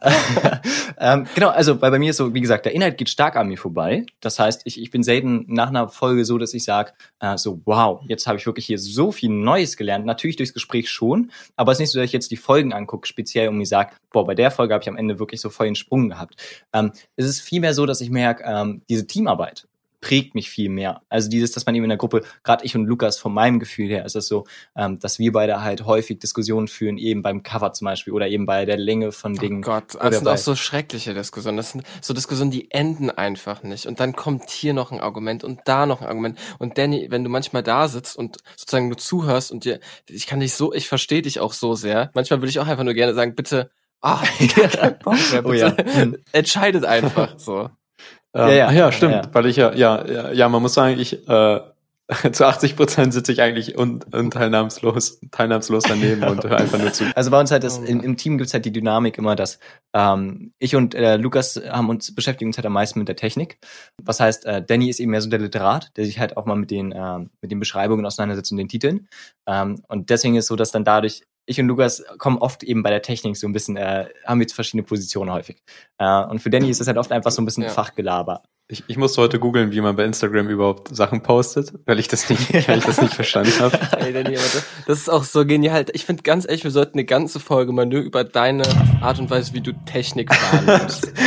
ähm, 0.98 1.26
genau, 1.34 1.48
also 1.48 1.80
weil 1.80 1.90
bei 1.90 1.98
mir 1.98 2.10
ist 2.10 2.16
so, 2.16 2.32
wie 2.34 2.40
gesagt, 2.40 2.64
der 2.64 2.74
Inhalt 2.74 2.96
geht 2.96 3.08
stark 3.08 3.36
an 3.36 3.48
mir 3.48 3.58
vorbei. 3.58 4.06
Das 4.20 4.38
heißt, 4.38 4.62
ich, 4.64 4.80
ich 4.80 4.90
bin 4.90 5.02
selten 5.02 5.44
nach 5.48 5.68
einer 5.68 5.88
Folge 5.88 6.24
so, 6.24 6.38
dass 6.38 6.54
ich 6.54 6.64
sage, 6.64 6.92
äh, 7.20 7.36
so, 7.36 7.60
wow, 7.64 8.00
jetzt 8.08 8.26
habe 8.26 8.38
ich 8.38 8.46
wirklich 8.46 8.66
hier 8.66 8.78
so 8.78 9.12
viel 9.12 9.30
Neues 9.30 9.76
gelernt. 9.76 10.06
Natürlich 10.06 10.36
durchs 10.36 10.54
Gespräch 10.54 10.90
schon, 10.90 11.30
aber 11.56 11.72
es 11.72 11.76
ist 11.76 11.80
nicht 11.80 11.92
so, 11.92 11.98
dass 11.98 12.06
ich 12.06 12.12
jetzt 12.12 12.30
die 12.30 12.36
Folgen 12.36 12.72
angucke, 12.72 13.06
speziell 13.06 13.48
und 13.48 13.58
mir 13.58 13.66
sage, 13.66 13.92
boah, 14.10 14.26
bei 14.26 14.34
der 14.34 14.50
Folge 14.50 14.74
habe 14.74 14.82
ich 14.82 14.88
am 14.88 14.96
Ende 14.96 15.18
wirklich 15.18 15.40
so 15.40 15.50
voll 15.50 15.66
den 15.66 15.74
Sprung 15.74 16.08
gehabt. 16.08 16.36
Ähm, 16.72 16.92
es 17.16 17.26
ist 17.26 17.40
vielmehr 17.40 17.74
so, 17.74 17.86
dass 17.86 18.00
ich 18.00 18.10
merke, 18.10 18.44
ähm, 18.46 18.82
diese 18.88 19.06
Teamarbeit 19.06 19.66
prägt 20.00 20.34
mich 20.34 20.50
viel 20.50 20.68
mehr. 20.68 21.02
Also 21.08 21.28
dieses, 21.28 21.52
dass 21.52 21.66
man 21.66 21.74
eben 21.74 21.84
in 21.84 21.90
der 21.90 21.98
Gruppe, 21.98 22.22
gerade 22.42 22.64
ich 22.64 22.74
und 22.74 22.86
Lukas, 22.86 23.18
von 23.18 23.32
meinem 23.32 23.58
Gefühl 23.58 23.88
her, 23.88 24.04
ist 24.04 24.16
es 24.16 24.26
so, 24.26 24.46
ähm, 24.76 24.98
dass 24.98 25.18
wir 25.18 25.32
beide 25.32 25.62
halt 25.62 25.84
häufig 25.84 26.18
Diskussionen 26.18 26.68
führen, 26.68 26.98
eben 26.98 27.22
beim 27.22 27.42
Cover 27.42 27.72
zum 27.72 27.86
Beispiel 27.86 28.12
oder 28.12 28.28
eben 28.28 28.46
bei 28.46 28.64
der 28.64 28.76
Länge 28.76 29.12
von 29.12 29.36
Oh 29.36 29.40
Dingen. 29.40 29.62
Gott, 29.62 29.94
Oder 29.94 30.10
das 30.10 30.18
sind 30.18 30.28
auch 30.28 30.36
so 30.36 30.54
schreckliche 30.54 31.14
Diskussionen. 31.14 31.56
Das 31.56 31.72
sind 31.72 31.84
so 32.00 32.14
Diskussionen, 32.14 32.50
die 32.50 32.70
enden 32.70 33.10
einfach 33.10 33.62
nicht. 33.62 33.86
Und 33.86 34.00
dann 34.00 34.14
kommt 34.14 34.50
hier 34.50 34.74
noch 34.74 34.90
ein 34.90 35.00
Argument 35.00 35.44
und 35.44 35.60
da 35.64 35.86
noch 35.86 36.00
ein 36.00 36.08
Argument. 36.08 36.38
Und 36.58 36.78
Danny, 36.78 37.06
wenn 37.10 37.24
du 37.24 37.30
manchmal 37.30 37.62
da 37.62 37.88
sitzt 37.88 38.16
und 38.16 38.38
sozusagen 38.56 38.88
nur 38.88 38.98
zuhörst 38.98 39.52
und 39.52 39.64
dir, 39.64 39.80
ich 40.08 40.26
kann 40.26 40.40
dich 40.40 40.54
so, 40.54 40.72
ich 40.72 40.88
verstehe 40.88 41.22
dich 41.22 41.40
auch 41.40 41.52
so 41.52 41.74
sehr. 41.74 42.10
Manchmal 42.14 42.40
würde 42.40 42.50
ich 42.50 42.58
auch 42.58 42.66
einfach 42.66 42.84
nur 42.84 42.94
gerne 42.94 43.14
sagen, 43.14 43.34
bitte, 43.34 43.70
ah, 44.00 44.22
kein 44.54 44.98
Bock 44.98 45.16
mehr, 45.30 45.42
bitte. 45.42 45.44
Oh 45.44 45.52
ja. 45.52 46.12
Entscheidet 46.32 46.84
einfach 46.84 47.38
so. 47.38 47.70
Ähm, 48.34 48.48
Ja, 48.48 48.54
ja. 48.54 48.66
ach 48.68 48.72
ja, 48.72 48.92
stimmt, 48.92 49.12
Ja, 49.14 49.22
ja. 49.22 49.28
weil 49.32 49.46
ich 49.46 49.56
ja, 49.56 49.72
ja, 49.74 50.06
ja, 50.06 50.32
ja, 50.32 50.48
man 50.48 50.62
muss 50.62 50.74
sagen, 50.74 50.98
ich 50.98 51.28
äh, 51.28 51.60
zu 52.32 52.44
80 52.44 52.74
Prozent 52.76 53.12
sitze 53.14 53.30
ich 53.30 53.40
eigentlich 53.40 53.78
un, 53.78 54.00
unteilnahmslos, 54.10 55.20
teilnahmslos 55.30 55.84
daneben 55.84 56.24
und 56.24 56.42
höre 56.42 56.56
einfach 56.58 56.78
nur 56.78 56.92
zu. 56.92 57.04
Also 57.14 57.30
bei 57.30 57.38
uns 57.38 57.52
halt 57.52 57.62
das, 57.62 57.78
Oh. 57.78 57.84
im, 57.84 58.00
im 58.00 58.16
Team 58.16 58.36
gibt's 58.36 58.52
halt 58.52 58.64
die 58.64 58.72
Dynamik 58.72 59.16
immer, 59.16 59.36
dass 59.36 59.60
ähm, 59.94 60.52
ich 60.58 60.74
und 60.74 60.96
äh, 60.96 61.16
Lukas 61.16 61.60
haben 61.70 61.88
uns 61.88 62.12
beschäftigen 62.12 62.48
uns 62.48 62.56
halt 62.58 62.66
am 62.66 62.72
meisten 62.72 62.98
mit 62.98 63.06
der 63.06 63.14
Technik. 63.14 63.58
Was 64.02 64.18
heißt, 64.18 64.44
äh, 64.44 64.60
Danny 64.60 64.88
ist 64.90 64.98
eben 64.98 65.12
mehr 65.12 65.20
so 65.20 65.30
der 65.30 65.38
Literat, 65.38 65.96
der 65.96 66.04
sich 66.04 66.18
halt 66.18 66.36
auch 66.36 66.46
mal 66.46 66.56
mit 66.56 66.72
den 66.72 66.92
ähm, 66.96 67.30
mit 67.42 67.52
den 67.52 67.60
Beschreibungen 67.60 68.04
auseinandersetzt 68.04 68.50
und 68.50 68.58
den 68.58 68.68
Titeln. 68.68 69.08
Ähm, 69.46 69.80
und 69.86 70.10
deswegen 70.10 70.34
ist 70.34 70.48
so, 70.48 70.56
dass 70.56 70.72
dann 70.72 70.82
dadurch 70.84 71.22
ich 71.50 71.60
und 71.60 71.66
Lukas 71.68 72.02
kommen 72.18 72.38
oft 72.38 72.62
eben 72.62 72.82
bei 72.82 72.90
der 72.90 73.02
Technik 73.02 73.36
so 73.36 73.46
ein 73.46 73.52
bisschen, 73.52 73.76
äh, 73.76 74.08
haben 74.24 74.40
wir 74.40 74.48
verschiedene 74.48 74.84
Positionen 74.84 75.32
häufig. 75.32 75.62
Äh, 75.98 76.24
und 76.24 76.38
für 76.40 76.50
Danny 76.50 76.70
ist 76.70 76.80
es 76.80 76.86
halt 76.86 76.96
oft 76.96 77.12
einfach 77.12 77.30
so 77.30 77.42
ein 77.42 77.44
bisschen 77.44 77.64
Ja. 77.64 77.70
Fachgelaber. 77.70 78.42
Ich, 78.72 78.84
ich 78.86 78.96
musste 78.96 79.20
heute 79.20 79.40
googeln, 79.40 79.72
wie 79.72 79.80
man 79.80 79.96
bei 79.96 80.04
Instagram 80.04 80.48
überhaupt 80.48 80.94
Sachen 80.94 81.24
postet, 81.24 81.72
weil 81.86 81.98
ich 81.98 82.06
das 82.06 82.30
nicht, 82.30 82.68
weil 82.68 82.78
ich 82.78 82.84
das 82.84 83.02
nicht 83.02 83.14
verstanden 83.20 83.52
habe. 83.58 83.76
Ey, 83.98 84.12
Danny, 84.12 84.34
das, 84.36 84.64
das 84.86 84.98
ist 85.00 85.08
auch 85.10 85.24
so 85.24 85.44
genial. 85.44 85.86
Ich 85.92 86.04
finde 86.04 86.22
ganz 86.22 86.44
ehrlich, 86.46 86.62
wir 86.62 86.70
sollten 86.70 86.92
eine 86.92 87.04
ganze 87.04 87.40
Folge 87.40 87.72
mal 87.72 87.84
nur 87.84 88.00
über 88.00 88.22
deine 88.22 88.62
Art 89.00 89.18
und 89.18 89.28
Weise, 89.28 89.54
wie 89.54 89.60
du 89.60 89.72
Technik 89.86 90.30
wahrnimmst. 90.30 91.12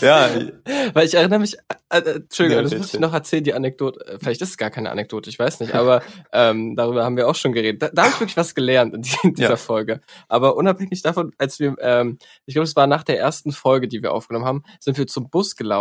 Ja, 0.00 0.28
Weil 0.92 1.06
ich 1.06 1.14
erinnere 1.14 1.38
mich, 1.38 1.56
äh, 1.88 1.98
äh, 1.98 2.10
Entschuldigung, 2.16 2.64
Ja, 2.64 2.68
das 2.68 2.76
muss 2.76 2.92
ich 2.92 3.00
noch 3.00 3.14
erzählen, 3.14 3.44
die 3.44 3.54
Anekdote. 3.54 4.04
Äh, 4.06 4.18
Vielleicht 4.20 4.42
ist 4.42 4.50
es 4.50 4.56
gar 4.58 4.70
keine 4.70 4.90
Anekdote, 4.90 5.30
ich 5.30 5.38
weiß 5.38 5.60
nicht, 5.60 5.74
aber 5.74 6.02
ähm, 6.32 6.76
darüber 6.76 7.04
haben 7.04 7.16
wir 7.16 7.28
auch 7.28 7.34
schon 7.34 7.52
geredet. 7.52 7.82
Da, 7.82 7.88
da 7.92 8.02
habe 8.02 8.12
ich 8.12 8.20
wirklich 8.20 8.36
was 8.36 8.54
gelernt 8.54 8.94
in, 8.94 9.02
die, 9.02 9.16
in 9.22 9.34
dieser 9.34 9.50
Ja. 9.50 9.56
Folge. 9.56 10.00
Aber 10.28 10.56
unabhängig 10.56 11.00
davon, 11.02 11.32
als 11.38 11.58
wir, 11.60 11.76
ähm, 11.80 12.18
ich 12.44 12.54
glaube, 12.54 12.64
es 12.64 12.76
war 12.76 12.86
nach 12.86 13.04
der 13.04 13.18
ersten 13.18 13.52
Folge, 13.52 13.88
die 13.88 14.02
wir 14.02 14.12
aufgenommen 14.12 14.44
haben, 14.44 14.64
sind 14.80 14.98
wir 14.98 15.06
zum 15.06 15.30
Bus 15.30 15.56
gelaufen 15.56 15.75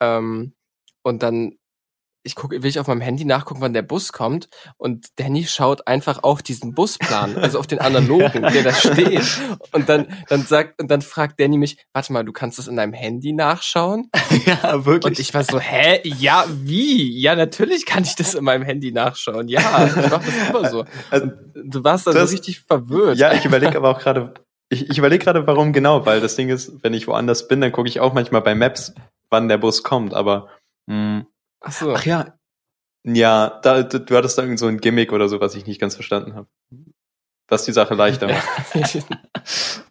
ähm, 0.00 0.54
und 1.02 1.22
dann 1.22 1.56
ich 2.22 2.34
gucke, 2.34 2.62
will 2.62 2.68
ich 2.68 2.78
auf 2.78 2.86
meinem 2.86 3.00
Handy 3.00 3.24
nachgucken, 3.24 3.60
wann 3.62 3.72
der 3.72 3.82
Bus 3.82 4.12
kommt 4.12 4.48
und 4.76 5.06
Danny 5.16 5.46
schaut 5.46 5.86
einfach 5.86 6.22
auf 6.22 6.42
diesen 6.42 6.74
Busplan, 6.74 7.36
also 7.38 7.58
auf 7.58 7.66
den 7.66 7.78
analogen, 7.80 8.42
der 8.42 8.62
da 8.62 8.74
steht 8.74 9.40
und 9.72 9.88
dann 9.88 10.08
dann 10.28 10.42
sagt 10.42 10.80
und 10.80 10.90
dann 10.90 11.00
fragt 11.00 11.40
Danny 11.40 11.56
mich, 11.56 11.78
warte 11.94 12.12
mal, 12.12 12.24
du 12.24 12.32
kannst 12.32 12.58
das 12.58 12.68
in 12.68 12.76
deinem 12.76 12.92
Handy 12.92 13.32
nachschauen? 13.32 14.10
ja, 14.46 14.84
wirklich. 14.84 15.04
Und 15.04 15.18
ich 15.18 15.32
war 15.32 15.44
so, 15.44 15.58
hä? 15.58 16.00
Ja, 16.04 16.44
wie? 16.48 17.18
Ja, 17.18 17.34
natürlich 17.36 17.86
kann 17.86 18.02
ich 18.02 18.16
das 18.16 18.34
in 18.34 18.44
meinem 18.44 18.64
Handy 18.64 18.92
nachschauen. 18.92 19.48
Ja, 19.48 19.86
ich 19.86 20.10
mach 20.10 20.22
das 20.22 20.48
immer 20.48 20.68
so. 20.68 20.84
also, 21.10 21.30
Du 21.64 21.84
warst 21.84 22.06
da 22.06 22.12
so 22.12 22.18
richtig 22.20 22.60
verwirrt. 22.60 23.18
ja, 23.18 23.32
ich 23.32 23.44
überlege 23.44 23.76
aber 23.76 23.90
auch 23.90 23.98
gerade, 23.98 24.34
ich, 24.70 24.88
ich 24.88 24.98
überlege 24.98 25.22
gerade, 25.24 25.46
warum 25.46 25.72
genau, 25.72 26.06
weil 26.06 26.20
das 26.20 26.36
Ding 26.36 26.48
ist, 26.48 26.82
wenn 26.82 26.94
ich 26.94 27.06
woanders 27.06 27.48
bin, 27.48 27.60
dann 27.60 27.72
gucke 27.72 27.88
ich 27.88 28.00
auch 28.00 28.14
manchmal 28.14 28.40
bei 28.40 28.54
Maps, 28.54 28.94
wann 29.28 29.48
der 29.48 29.58
Bus 29.58 29.82
kommt, 29.82 30.14
aber 30.14 30.48
mh, 30.86 31.26
Ach 31.60 31.72
so. 31.72 31.92
ach 31.92 32.06
ja, 32.06 32.34
ja, 33.04 33.60
da, 33.62 33.82
du, 33.82 33.98
du 34.00 34.16
hattest 34.16 34.36
da 34.36 34.42
irgend 34.42 34.58
so 34.58 34.66
ein 34.66 34.78
Gimmick 34.78 35.12
oder 35.12 35.28
so, 35.28 35.40
was 35.40 35.54
ich 35.54 35.66
nicht 35.66 35.80
ganz 35.80 35.94
verstanden 35.94 36.34
habe. 36.34 36.48
Was 37.48 37.64
die 37.64 37.72
Sache 37.72 37.94
leichter 37.94 38.28
macht. 38.28 38.46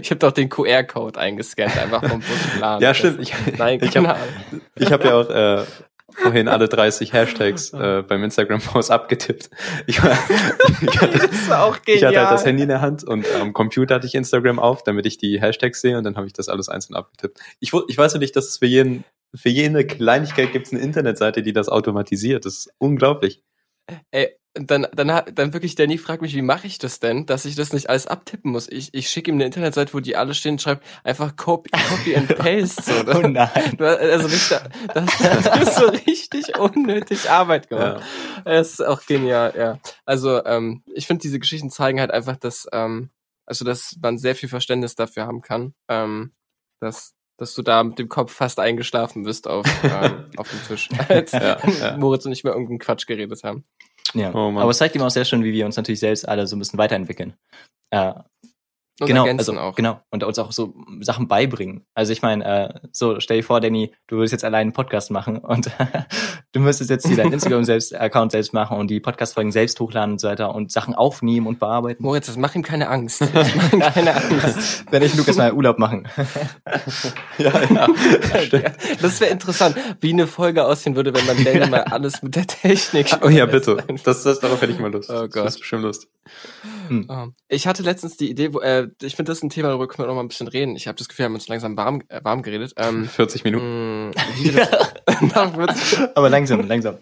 Ich 0.00 0.10
habe 0.10 0.18
doch 0.18 0.32
den 0.32 0.48
QR-Code 0.48 1.20
eingescannt, 1.20 1.76
einfach 1.76 2.02
vom 2.08 2.20
Busplan. 2.20 2.80
Ja, 2.82 2.94
stimmt. 2.94 3.20
Ich, 3.20 3.34
Nein, 3.58 3.78
ich 3.82 3.92
genau. 3.92 4.08
habe 4.08 4.20
ich 4.74 4.90
hab 4.90 5.04
ja 5.04 5.14
auch 5.14 5.28
äh, 5.28 5.64
vorhin 6.16 6.48
alle 6.48 6.68
30 6.68 7.12
Hashtags 7.12 7.72
äh, 7.72 8.02
beim 8.06 8.24
Instagram-Post 8.24 8.90
abgetippt. 8.90 9.50
Ich, 9.86 10.02
war, 10.02 10.12
ich, 10.82 11.00
hatte, 11.00 11.30
ich 11.86 12.04
hatte 12.04 12.20
halt 12.20 12.32
das 12.32 12.44
Handy 12.44 12.62
in 12.62 12.68
der 12.68 12.80
Hand 12.80 13.04
und 13.04 13.26
am 13.40 13.52
Computer 13.52 13.96
hatte 13.96 14.06
ich 14.06 14.14
Instagram 14.14 14.58
auf, 14.58 14.82
damit 14.82 15.06
ich 15.06 15.18
die 15.18 15.40
Hashtags 15.40 15.80
sehe 15.80 15.98
und 15.98 16.04
dann 16.04 16.16
habe 16.16 16.26
ich 16.26 16.32
das 16.32 16.48
alles 16.48 16.68
einzeln 16.68 16.96
abgetippt. 16.96 17.40
Ich, 17.60 17.72
ich 17.88 17.98
weiß 17.98 18.14
nicht, 18.16 18.36
dass 18.36 18.48
es 18.48 18.58
für 18.58 18.66
jeden, 18.66 19.04
für 19.34 19.48
jede 19.48 19.86
Kleinigkeit 19.86 20.52
gibt 20.52 20.66
es 20.66 20.72
eine 20.72 20.82
Internetseite, 20.82 21.42
die 21.42 21.52
das 21.52 21.68
automatisiert. 21.68 22.44
Das 22.44 22.54
ist 22.54 22.74
unglaublich. 22.78 23.42
Ey, 24.10 24.36
dann, 24.58 24.86
dann, 24.92 25.22
dann 25.34 25.52
wirklich, 25.52 25.74
Danny 25.74 25.98
fragt 25.98 26.22
mich, 26.22 26.34
wie 26.34 26.42
mache 26.42 26.66
ich 26.66 26.78
das 26.78 27.00
denn, 27.00 27.26
dass 27.26 27.44
ich 27.44 27.54
das 27.56 27.72
nicht 27.72 27.88
alles 27.88 28.06
abtippen 28.06 28.52
muss? 28.52 28.68
Ich, 28.68 28.88
ich 28.92 29.08
schicke 29.10 29.30
ihm 29.30 29.36
eine 29.36 29.44
Internetseite, 29.46 29.92
wo 29.94 30.00
die 30.00 30.16
alle 30.16 30.34
stehen 30.34 30.52
und 30.52 30.62
schreibe 30.62 30.80
einfach 31.04 31.36
Copy, 31.36 31.70
Copy 31.70 32.16
and 32.16 32.28
Paste. 32.38 32.82
So. 32.82 33.18
oh 33.18 33.26
nein. 33.26 33.50
Also 33.80 34.28
nicht, 34.28 34.50
da- 34.50 34.68
das, 34.94 35.10
das 35.44 35.68
ist 35.68 35.76
so 35.76 35.86
richtig 35.86 36.58
unnötig 36.58 37.30
Arbeit 37.30 37.68
gemacht. 37.68 38.02
Das 38.44 38.70
ist 38.72 38.80
auch 38.86 39.04
genial, 39.06 39.54
ja. 39.56 39.78
Also 40.04 40.44
ähm, 40.44 40.82
ich 40.94 41.06
finde, 41.06 41.22
diese 41.22 41.38
Geschichten 41.38 41.70
zeigen 41.70 42.00
halt 42.00 42.10
einfach, 42.10 42.36
dass 42.36 42.66
ähm, 42.72 43.10
Also, 43.46 43.64
dass 43.64 43.96
man 44.02 44.18
sehr 44.18 44.34
viel 44.34 44.48
Verständnis 44.48 44.94
dafür 44.96 45.26
haben 45.26 45.40
kann, 45.40 45.74
ähm, 45.88 46.32
dass, 46.80 47.12
dass 47.38 47.54
du 47.54 47.62
da 47.62 47.84
mit 47.84 47.98
dem 47.98 48.08
Kopf 48.08 48.32
fast 48.32 48.58
eingeschlafen 48.58 49.22
bist 49.24 49.46
auf, 49.46 49.66
ähm, 49.84 50.26
auf 50.36 50.48
dem 50.50 50.62
Tisch, 50.66 50.88
als 51.08 51.32
Ja, 51.32 51.58
ja. 51.80 51.96
Moritz 51.96 52.26
und 52.26 52.32
ich 52.32 52.42
mehr 52.44 52.52
irgendeinen 52.54 52.78
Quatsch 52.80 53.06
geredet 53.06 53.44
haben. 53.44 53.64
Ja. 54.14 54.34
Oh. 54.34 54.58
Aber 54.58 54.70
es 54.70 54.78
zeigt 54.78 54.94
ihm 54.94 55.02
auch 55.02 55.10
sehr 55.10 55.24
schön, 55.24 55.44
wie 55.44 55.52
wir 55.52 55.66
uns 55.66 55.76
natürlich 55.76 56.00
selbst 56.00 56.28
alle 56.28 56.46
so 56.46 56.56
ein 56.56 56.58
bisschen 56.58 56.78
weiterentwickeln. 56.78 57.34
Äh, 57.90 58.12
Und 58.98 59.08
genau, 59.08 59.26
ergänzen 59.26 59.58
also, 59.58 59.60
auch. 59.60 59.74
genau. 59.74 60.00
Und 60.10 60.24
uns 60.24 60.38
auch 60.38 60.52
so 60.52 60.74
Sachen 61.00 61.28
beibringen. 61.28 61.84
Also 61.94 62.12
ich 62.12 62.22
meine, 62.22 62.44
äh, 62.44 62.80
so 62.92 63.20
stell 63.20 63.38
dir 63.38 63.42
vor, 63.42 63.60
Danny, 63.60 63.92
du 64.06 64.16
würdest 64.16 64.32
jetzt 64.32 64.44
allein 64.44 64.62
einen 64.62 64.72
Podcast 64.72 65.10
machen 65.10 65.36
und 65.38 65.70
du 66.52 66.60
müsstest 66.60 66.88
jetzt 66.88 67.06
hier 67.06 67.16
deinen 67.16 67.32
Instagram-Account 67.34 68.32
selbst 68.32 68.54
machen 68.54 68.78
und 68.78 68.88
die 68.88 69.00
Podcast-Folgen 69.00 69.52
selbst 69.52 69.78
hochladen 69.80 70.12
und 70.12 70.20
so 70.20 70.28
weiter 70.28 70.54
und 70.54 70.72
Sachen 70.72 70.94
aufnehmen 70.94 71.46
und 71.46 71.58
bearbeiten. 71.58 72.02
Moritz, 72.02 72.26
das 72.26 72.38
mach 72.38 72.54
ihm 72.54 72.62
keine 72.62 72.88
Angst. 72.88 73.22
Das 73.36 73.54
mach 73.54 73.72
ihm 73.72 73.80
keine 73.80 74.14
Angst. 74.14 74.84
Wenn 74.90 75.02
ich 75.02 75.14
Lukas 75.14 75.36
mal 75.36 75.52
Urlaub 75.52 75.78
machen. 75.78 76.08
ja, 77.36 77.52
ja. 77.70 77.86
Das 79.02 79.20
wäre 79.20 79.30
interessant, 79.30 79.76
wie 80.00 80.12
eine 80.12 80.26
Folge 80.26 80.64
aussehen 80.64 80.96
würde, 80.96 81.12
wenn 81.12 81.26
man 81.26 81.44
Daniel 81.44 81.68
mal 81.68 81.82
alles 81.84 82.22
mit 82.22 82.34
der 82.34 82.46
Technik. 82.46 83.10
Oh 83.20 83.28
ja, 83.28 83.44
bitte. 83.44 83.76
Das, 84.04 84.22
das, 84.22 84.40
darauf 84.40 84.62
hätte 84.62 84.72
ich 84.72 84.78
mal 84.78 84.90
Lust. 84.90 85.10
Oh 85.10 85.28
Gott. 85.28 85.36
Das 85.44 85.54
ist 85.54 85.60
bestimmt 85.60 85.82
Lust. 85.82 86.08
Ähm, 86.90 87.34
Ich 87.48 87.66
hatte 87.66 87.82
letztens 87.82 88.16
die 88.16 88.30
Idee, 88.30 88.52
wo, 88.54 88.60
äh, 88.60 88.88
ich 89.02 89.16
finde, 89.16 89.30
das 89.30 89.38
ist 89.38 89.44
ein 89.44 89.50
Thema, 89.50 89.68
darüber 89.68 89.88
können 89.88 90.04
wir 90.04 90.08
noch 90.08 90.14
mal 90.14 90.20
ein 90.22 90.28
bisschen 90.28 90.48
reden. 90.48 90.76
Ich 90.76 90.86
habe 90.88 90.96
das 90.98 91.08
Gefühl, 91.08 91.24
wir 91.24 91.26
haben 91.26 91.34
uns 91.34 91.48
langsam 91.48 91.76
warm, 91.76 92.02
äh, 92.08 92.22
warm 92.24 92.42
geredet. 92.42 92.72
Ähm, 92.76 93.04
40 93.08 93.44
Minuten. 93.44 94.08
mh, 94.10 94.12
wir 94.38 94.52
das, 94.52 95.30
Nach 95.34 95.54
40 95.54 95.98
Aber 96.16 96.28
langsam, 96.30 96.66
langsam. 96.66 96.98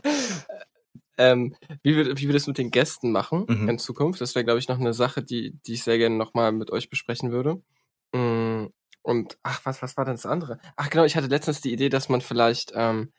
ähm, 1.17 1.55
wie, 1.83 1.97
wir, 1.97 2.17
wie 2.19 2.27
wir 2.27 2.33
das 2.33 2.47
mit 2.47 2.59
den 2.59 2.71
Gästen 2.71 3.13
machen 3.13 3.45
Mhm. 3.49 3.69
in 3.69 3.79
Zukunft. 3.79 4.21
Das 4.21 4.35
wäre, 4.35 4.45
glaube 4.45 4.59
ich, 4.59 4.69
noch 4.69 4.81
eine 4.81 4.95
Sache, 4.95 5.23
die, 5.23 5.57
die 5.67 5.75
ich 5.75 5.83
sehr 5.85 5.99
gerne 5.99 6.17
noch 6.17 6.35
mal 6.35 6.53
mit 6.53 6.71
euch 6.71 6.91
besprechen 6.91 7.31
würde. 7.31 7.63
Mm, 8.13 8.67
Und 9.03 9.39
ach, 9.43 9.61
was, 9.65 9.83
was 9.83 9.97
war 9.97 10.05
denn 10.05 10.15
das 10.15 10.27
andere? 10.27 10.59
Ach 10.77 10.91
genau, 10.91 11.05
ich 11.05 11.17
hatte 11.17 11.27
letztens 11.29 11.61
die 11.61 11.73
Idee, 11.73 11.89
dass 11.89 12.09
man 12.09 12.21
vielleicht, 12.21 12.73
ähm, 12.75 13.13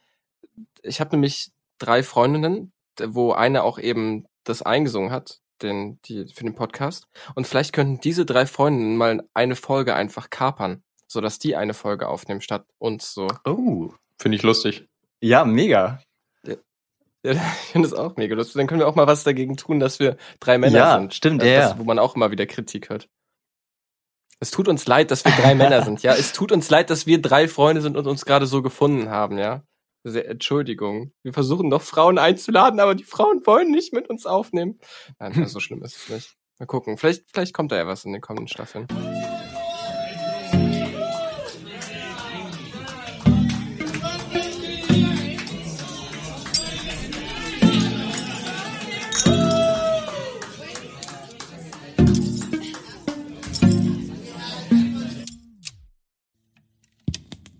ich 0.81 0.99
habe 0.99 1.11
nämlich 1.11 1.51
drei 1.79 2.01
Freundinnen, 2.03 2.71
wo 3.03 3.33
eine 3.33 3.63
auch 3.63 3.77
eben 3.77 4.25
das 4.45 4.61
eingesungen 4.61 5.11
hat, 5.11 5.39
den, 5.61 5.99
die, 6.03 6.25
für 6.33 6.43
den 6.43 6.55
Podcast. 6.55 7.07
Und 7.35 7.47
vielleicht 7.47 7.73
könnten 7.73 7.99
diese 7.99 8.25
drei 8.25 8.45
Freundinnen 8.45 8.97
mal 8.97 9.23
eine 9.33 9.55
Folge 9.55 9.95
einfach 9.95 10.29
kapern, 10.29 10.83
sodass 11.07 11.39
die 11.39 11.55
eine 11.55 11.73
Folge 11.73 12.07
aufnehmen 12.07 12.41
statt 12.41 12.65
uns 12.77 13.13
so. 13.13 13.27
Oh. 13.45 13.91
Finde 14.19 14.37
ich 14.37 14.43
lustig. 14.43 14.87
Ja, 15.21 15.45
mega. 15.45 15.99
Ja, 16.45 16.55
ich 17.33 17.39
finde 17.71 17.89
das 17.89 17.97
auch 17.97 18.15
mega 18.17 18.35
lustig. 18.35 18.55
Dann 18.55 18.67
können 18.67 18.79
wir 18.81 18.87
auch 18.87 18.95
mal 18.95 19.07
was 19.07 19.23
dagegen 19.23 19.57
tun, 19.57 19.79
dass 19.79 19.99
wir 19.99 20.17
drei 20.39 20.57
Männer 20.57 20.77
Ja, 20.77 20.99
sind. 20.99 21.13
stimmt, 21.13 21.41
Äh, 21.43 21.53
ja, 21.53 21.61
das, 21.61 21.71
ja. 21.71 21.79
Wo 21.79 21.83
man 21.83 21.99
auch 21.99 22.15
immer 22.15 22.31
wieder 22.31 22.45
Kritik 22.45 22.89
hört. 22.89 23.09
Es 24.39 24.51
tut 24.51 24.67
uns 24.67 24.85
leid, 24.85 25.11
dass 25.11 25.25
wir 25.25 25.31
drei 25.31 25.55
Männer 25.55 25.81
sind, 25.83 26.03
ja. 26.03 26.13
Es 26.13 26.33
tut 26.33 26.51
uns 26.51 26.69
leid, 26.69 26.89
dass 26.89 27.07
wir 27.07 27.21
drei 27.21 27.47
Freunde 27.47 27.81
sind 27.81 27.97
und 27.97 28.05
uns 28.05 28.25
gerade 28.25 28.45
so 28.47 28.61
gefunden 28.61 29.09
haben, 29.09 29.37
ja. 29.37 29.63
Entschuldigung. 30.05 31.13
Wir 31.23 31.33
versuchen 31.33 31.69
doch 31.69 31.81
Frauen 31.81 32.17
einzuladen, 32.17 32.79
aber 32.79 32.95
die 32.95 33.03
Frauen 33.03 33.45
wollen 33.45 33.71
nicht 33.71 33.93
mit 33.93 34.09
uns 34.09 34.25
aufnehmen. 34.25 34.79
Nein, 35.19 35.47
so 35.47 35.59
schlimm 35.59 35.83
ist 35.83 35.97
es 35.97 36.09
nicht. 36.09 36.35
Mal 36.59 36.67
gucken. 36.67 36.97
Vielleicht, 36.97 37.25
vielleicht 37.33 37.53
kommt 37.53 37.71
da 37.71 37.77
ja 37.77 37.87
was 37.87 38.05
in 38.05 38.13
den 38.13 38.21
kommenden 38.21 38.47
Staffeln. 38.47 38.87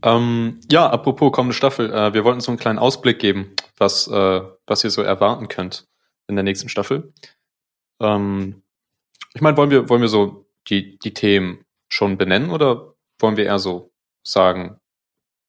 Ähm, 0.05 0.61
ja, 0.71 0.87
apropos 0.87 1.31
kommende 1.31 1.55
Staffel. 1.55 1.91
Äh, 1.91 2.13
wir 2.13 2.23
wollten 2.23 2.39
so 2.39 2.51
einen 2.51 2.59
kleinen 2.59 2.77
Ausblick 2.77 3.17
geben, 3.17 3.55
was, 3.77 4.07
äh, 4.07 4.41
was 4.67 4.83
ihr 4.83 4.91
so 4.91 5.01
erwarten 5.01 5.47
könnt 5.47 5.87
in 6.27 6.35
der 6.35 6.43
nächsten 6.43 6.69
Staffel. 6.69 7.11
Ähm, 7.99 8.61
ich 9.33 9.41
meine, 9.41 9.57
wollen 9.57 9.71
wir, 9.71 9.89
wollen 9.89 10.01
wir 10.01 10.07
so 10.07 10.47
die, 10.67 10.99
die 10.99 11.13
Themen 11.13 11.65
schon 11.89 12.17
benennen 12.19 12.51
oder 12.51 12.93
wollen 13.19 13.35
wir 13.35 13.45
eher 13.45 13.59
so 13.59 13.91
sagen, 14.23 14.79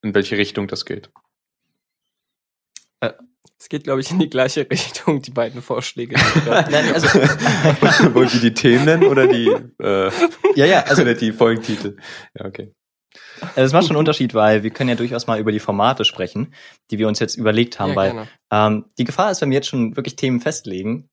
in 0.03 0.15
welche 0.15 0.39
Richtung 0.39 0.69
das 0.69 0.87
geht? 0.87 1.11
Es 3.59 3.71
geht, 3.71 3.85
glaube 3.85 4.01
ich, 4.01 4.11
in 4.11 4.19
die 4.19 4.31
gleiche 4.31 4.61
Richtung, 4.71 5.23
die 5.23 5.31
beiden 5.31 5.61
Vorschläge. 5.61 6.17
Nein, 6.47 6.95
also, 6.95 7.09
wollen 8.15 8.33
wir 8.33 8.41
die 8.41 8.55
Themen 8.55 8.85
nennen 8.85 9.05
oder 9.05 9.27
die, 9.27 9.49
äh, 9.83 10.11
ja, 10.55 10.67
ja, 10.67 10.83
also 10.83 11.03
oder 11.03 11.15
die 11.15 11.33
Folgentitel? 11.33 11.97
Ja, 12.39 12.47
okay. 12.47 12.73
Also 13.41 13.63
es 13.63 13.73
macht 13.73 13.85
schon 13.85 13.97
einen 13.97 14.01
Unterschied, 14.01 14.35
weil 14.35 14.63
wir 14.63 14.71
können 14.71 14.91
ja 14.91 14.97
durchaus 14.97 15.27
mal 15.27 15.39
über 15.39 15.53
die 15.53 15.59
Formate 15.61 16.05
sprechen, 16.05 16.55
die 16.91 16.99
wir 16.99 17.09
uns 17.09 17.19
jetzt 17.19 17.37
überlegt 17.37 17.79
haben, 17.81 17.91
ja, 17.91 17.97
weil 17.97 18.13
gerne. 18.13 18.29
ähm, 18.51 18.85
die 18.99 19.05
Gefahr 19.05 19.31
ist, 19.31 19.41
wenn 19.41 19.51
wir 19.51 19.57
jetzt 19.57 19.69
schon 19.69 19.97
wirklich 19.97 20.17
Themen 20.17 20.41
festlegen, 20.41 21.09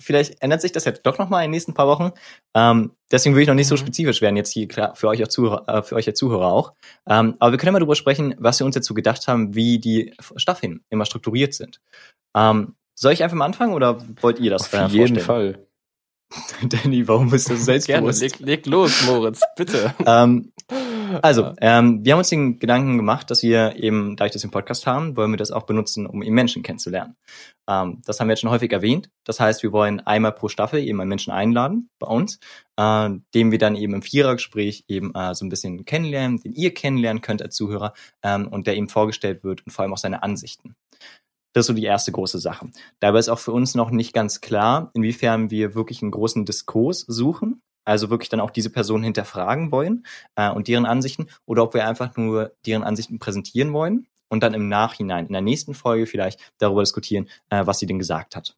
vielleicht 0.00 0.40
ändert 0.42 0.60
sich 0.60 0.70
das 0.72 0.84
jetzt 0.84 1.02
doch 1.04 1.18
noch 1.18 1.28
mal 1.28 1.40
in 1.40 1.46
den 1.46 1.50
nächsten 1.52 1.74
paar 1.74 1.88
Wochen. 1.88 2.12
Ähm, 2.54 2.92
deswegen 3.10 3.34
will 3.34 3.42
ich 3.42 3.48
noch 3.48 3.54
nicht 3.56 3.66
so 3.66 3.74
Mhm. 3.74 3.78
spezifisch 3.80 4.20
werden 4.22 4.36
jetzt 4.36 4.52
hier 4.52 4.68
klar 4.68 4.94
für 4.94 5.08
euch 5.08 5.20
als 5.20 5.34
Zuhörer, 5.34 5.68
äh, 5.68 5.82
für 5.82 5.96
euch 5.96 6.06
als 6.06 6.18
Zuhörer 6.18 6.52
auch. 6.52 6.72
Ähm, 7.08 7.34
aber 7.40 7.50
wir 7.52 7.58
können 7.58 7.72
mal 7.72 7.80
darüber 7.80 7.96
sprechen, 7.96 8.34
was 8.38 8.60
wir 8.60 8.64
uns 8.66 8.76
jetzt 8.76 8.86
so 8.86 8.94
gedacht 8.94 9.26
haben, 9.26 9.54
wie 9.56 9.78
die 9.80 10.14
Staffeln 10.36 10.84
immer 10.90 11.04
strukturiert 11.04 11.52
sind. 11.54 11.80
Ähm, 12.36 12.74
soll 12.94 13.12
ich 13.12 13.22
einfach 13.24 13.36
mal 13.36 13.44
anfangen 13.46 13.72
oder 13.74 14.00
wollt 14.22 14.38
ihr 14.38 14.50
das 14.50 14.72
äh, 14.72 14.88
vorstellen? 14.88 15.20
Fall. 15.20 15.66
Danny, 16.62 17.08
warum 17.08 17.30
bist 17.30 17.48
du 17.48 17.56
so 17.56 17.64
Gerne, 17.66 17.80
selbstbewusst? 17.80 18.20
leg, 18.20 18.38
leg 18.40 18.66
los, 18.66 19.02
Moritz, 19.06 19.40
bitte. 19.56 19.94
ähm, 20.06 20.52
also, 21.22 21.54
ähm, 21.60 22.04
wir 22.04 22.12
haben 22.12 22.18
uns 22.18 22.28
den 22.28 22.58
Gedanken 22.58 22.96
gemacht, 22.96 23.30
dass 23.30 23.42
wir 23.42 23.76
eben, 23.76 24.16
da 24.16 24.26
ich 24.26 24.32
das 24.32 24.44
im 24.44 24.50
Podcast 24.50 24.86
haben, 24.86 25.16
wollen 25.16 25.30
wir 25.30 25.36
das 25.36 25.50
auch 25.50 25.64
benutzen, 25.64 26.06
um 26.06 26.22
eben 26.22 26.34
Menschen 26.34 26.62
kennenzulernen. 26.62 27.16
Ähm, 27.68 28.02
das 28.04 28.18
haben 28.18 28.28
wir 28.28 28.32
jetzt 28.32 28.40
schon 28.40 28.50
häufig 28.50 28.72
erwähnt. 28.72 29.10
Das 29.24 29.40
heißt, 29.40 29.62
wir 29.62 29.72
wollen 29.72 30.00
einmal 30.00 30.32
pro 30.32 30.48
Staffel 30.48 30.80
eben 30.80 31.00
einen 31.00 31.08
Menschen 31.08 31.32
einladen 31.32 31.90
bei 31.98 32.06
uns, 32.06 32.38
äh, 32.76 33.10
den 33.34 33.50
wir 33.50 33.58
dann 33.58 33.76
eben 33.76 33.94
im 33.94 34.02
Vierergespräch 34.02 34.84
eben 34.88 35.14
äh, 35.14 35.34
so 35.34 35.44
ein 35.44 35.48
bisschen 35.48 35.84
kennenlernen, 35.84 36.38
den 36.38 36.52
ihr 36.52 36.74
kennenlernen 36.74 37.20
könnt 37.20 37.42
als 37.42 37.54
Zuhörer 37.54 37.94
ähm, 38.22 38.48
und 38.48 38.66
der 38.66 38.76
eben 38.76 38.88
vorgestellt 38.88 39.44
wird 39.44 39.64
und 39.66 39.72
vor 39.72 39.82
allem 39.82 39.92
auch 39.92 39.98
seine 39.98 40.22
Ansichten. 40.22 40.74
Das 41.52 41.62
ist 41.62 41.68
so 41.68 41.72
die 41.72 41.84
erste 41.84 42.12
große 42.12 42.38
Sache. 42.38 42.70
Dabei 43.00 43.18
ist 43.18 43.28
auch 43.28 43.38
für 43.38 43.52
uns 43.52 43.74
noch 43.74 43.90
nicht 43.90 44.12
ganz 44.12 44.40
klar, 44.40 44.90
inwiefern 44.94 45.50
wir 45.50 45.74
wirklich 45.74 46.02
einen 46.02 46.10
großen 46.10 46.44
Diskurs 46.44 47.00
suchen, 47.00 47.62
also 47.88 48.10
wirklich 48.10 48.28
dann 48.28 48.40
auch 48.40 48.50
diese 48.50 48.70
Person 48.70 49.02
hinterfragen 49.02 49.72
wollen 49.72 50.06
äh, 50.36 50.50
und 50.50 50.68
deren 50.68 50.86
Ansichten, 50.86 51.28
oder 51.46 51.62
ob 51.62 51.74
wir 51.74 51.86
einfach 51.86 52.16
nur 52.16 52.52
deren 52.66 52.84
Ansichten 52.84 53.18
präsentieren 53.18 53.72
wollen 53.72 54.06
und 54.28 54.42
dann 54.42 54.54
im 54.54 54.68
Nachhinein, 54.68 55.26
in 55.26 55.32
der 55.32 55.42
nächsten 55.42 55.74
Folge 55.74 56.06
vielleicht 56.06 56.52
darüber 56.58 56.82
diskutieren, 56.82 57.28
äh, 57.50 57.66
was 57.66 57.78
sie 57.78 57.86
denn 57.86 57.98
gesagt 57.98 58.36
hat. 58.36 58.56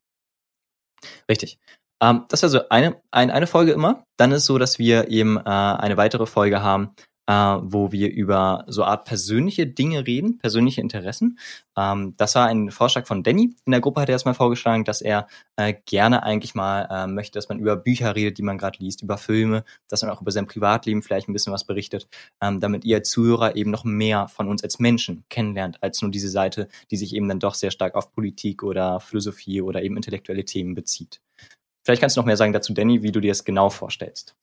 Richtig. 1.28 1.59
Ähm, 2.03 2.24
das 2.28 2.43
wäre 2.43 2.51
so 2.51 2.68
eine, 2.68 3.01
ein, 3.11 3.31
eine 3.31 3.47
Folge 3.47 3.72
immer. 3.72 4.05
Dann 4.16 4.33
ist 4.33 4.47
so, 4.47 4.59
dass 4.59 4.78
wir 4.78 5.09
eben 5.09 5.37
äh, 5.37 5.43
eine 5.43 5.97
weitere 5.97 6.26
Folge 6.26 6.62
haben, 6.62 6.95
äh, 7.31 7.61
wo 7.62 7.93
wir 7.93 8.11
über 8.11 8.64
so 8.66 8.83
Art 8.83 9.05
persönliche 9.05 9.64
Dinge 9.64 10.05
reden, 10.05 10.39
persönliche 10.39 10.81
Interessen. 10.81 11.39
Ähm, 11.76 12.14
das 12.16 12.35
war 12.35 12.49
ein 12.49 12.72
Vorschlag 12.72 13.07
von 13.07 13.22
Danny. 13.22 13.55
In 13.64 13.70
der 13.70 13.81
Gruppe 13.81 14.01
hat 14.01 14.09
er 14.09 14.14
erstmal 14.14 14.35
vorgeschlagen, 14.35 14.83
dass 14.85 15.01
er 15.01 15.28
äh, 15.55 15.74
gerne 15.87 16.24
eigentlich 16.24 16.57
mal 16.57 16.89
äh, 16.91 17.07
möchte, 17.07 17.39
dass 17.39 17.49
man 17.49 17.61
über 17.61 17.76
Bücher 17.76 18.16
redet, 18.16 18.39
die 18.39 18.43
man 18.43 18.59
gerade 18.59 18.78
liest, 18.81 19.03
über 19.03 19.16
Filme, 19.16 19.62
dass 19.87 20.03
man 20.03 20.11
auch 20.11 20.20
über 20.20 20.33
sein 20.33 20.49
Privatleben 20.49 21.03
vielleicht 21.03 21.28
ein 21.28 21.33
bisschen 21.33 21.53
was 21.53 21.62
berichtet, 21.62 22.09
ähm, 22.43 22.59
damit 22.59 22.85
ihr 22.85 22.97
als 22.97 23.11
Zuhörer 23.11 23.55
eben 23.55 23.70
noch 23.70 23.85
mehr 23.85 24.26
von 24.26 24.49
uns 24.49 24.64
als 24.64 24.81
Menschen 24.81 25.22
kennenlernt, 25.28 25.81
als 25.85 26.03
nur 26.03 26.11
diese 26.11 26.31
Seite, 26.31 26.66
die 26.91 26.97
sich 26.97 27.14
eben 27.14 27.28
dann 27.28 27.39
doch 27.39 27.55
sehr 27.55 27.70
stark 27.70 27.95
auf 27.95 28.12
Politik 28.12 28.64
oder 28.64 28.99
Philosophie 28.99 29.62
oder 29.62 29.85
eben 29.85 29.95
intellektuelle 29.95 30.45
Themen 30.45 30.74
bezieht. 30.74 31.20
Vielleicht 31.85 32.01
kannst 32.01 32.16
du 32.16 32.20
noch 32.20 32.26
mehr 32.26 32.37
sagen 32.37 32.53
dazu, 32.53 32.74
Danny, 32.74 33.05
wie 33.05 33.12
du 33.12 33.20
dir 33.20 33.31
das 33.31 33.45
genau 33.45 33.70
vorstellst. 33.70 34.35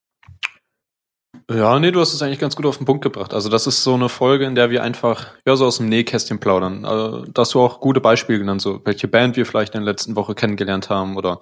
Ja, 1.49 1.79
nee, 1.79 1.91
du 1.91 1.99
hast 1.99 2.13
es 2.13 2.21
eigentlich 2.21 2.39
ganz 2.39 2.55
gut 2.55 2.65
auf 2.65 2.77
den 2.77 2.85
Punkt 2.85 3.03
gebracht. 3.03 3.33
Also 3.33 3.49
das 3.49 3.67
ist 3.67 3.83
so 3.83 3.93
eine 3.93 4.09
Folge, 4.09 4.45
in 4.45 4.55
der 4.55 4.69
wir 4.69 4.83
einfach 4.83 5.27
ja 5.45 5.55
so 5.55 5.65
aus 5.65 5.77
dem 5.77 5.87
Nähkästchen 5.87 6.39
plaudern. 6.39 6.83
Äh, 6.83 7.29
da 7.31 7.41
hast 7.41 7.53
du 7.53 7.61
auch 7.61 7.79
gute 7.79 8.01
Beispiele 8.01 8.39
genannt, 8.39 8.61
so 8.61 8.81
welche 8.85 9.07
Band 9.07 9.37
wir 9.37 9.45
vielleicht 9.45 9.73
in 9.73 9.81
der 9.81 9.91
letzten 9.91 10.15
Woche 10.15 10.35
kennengelernt 10.35 10.89
haben 10.89 11.15
oder 11.15 11.39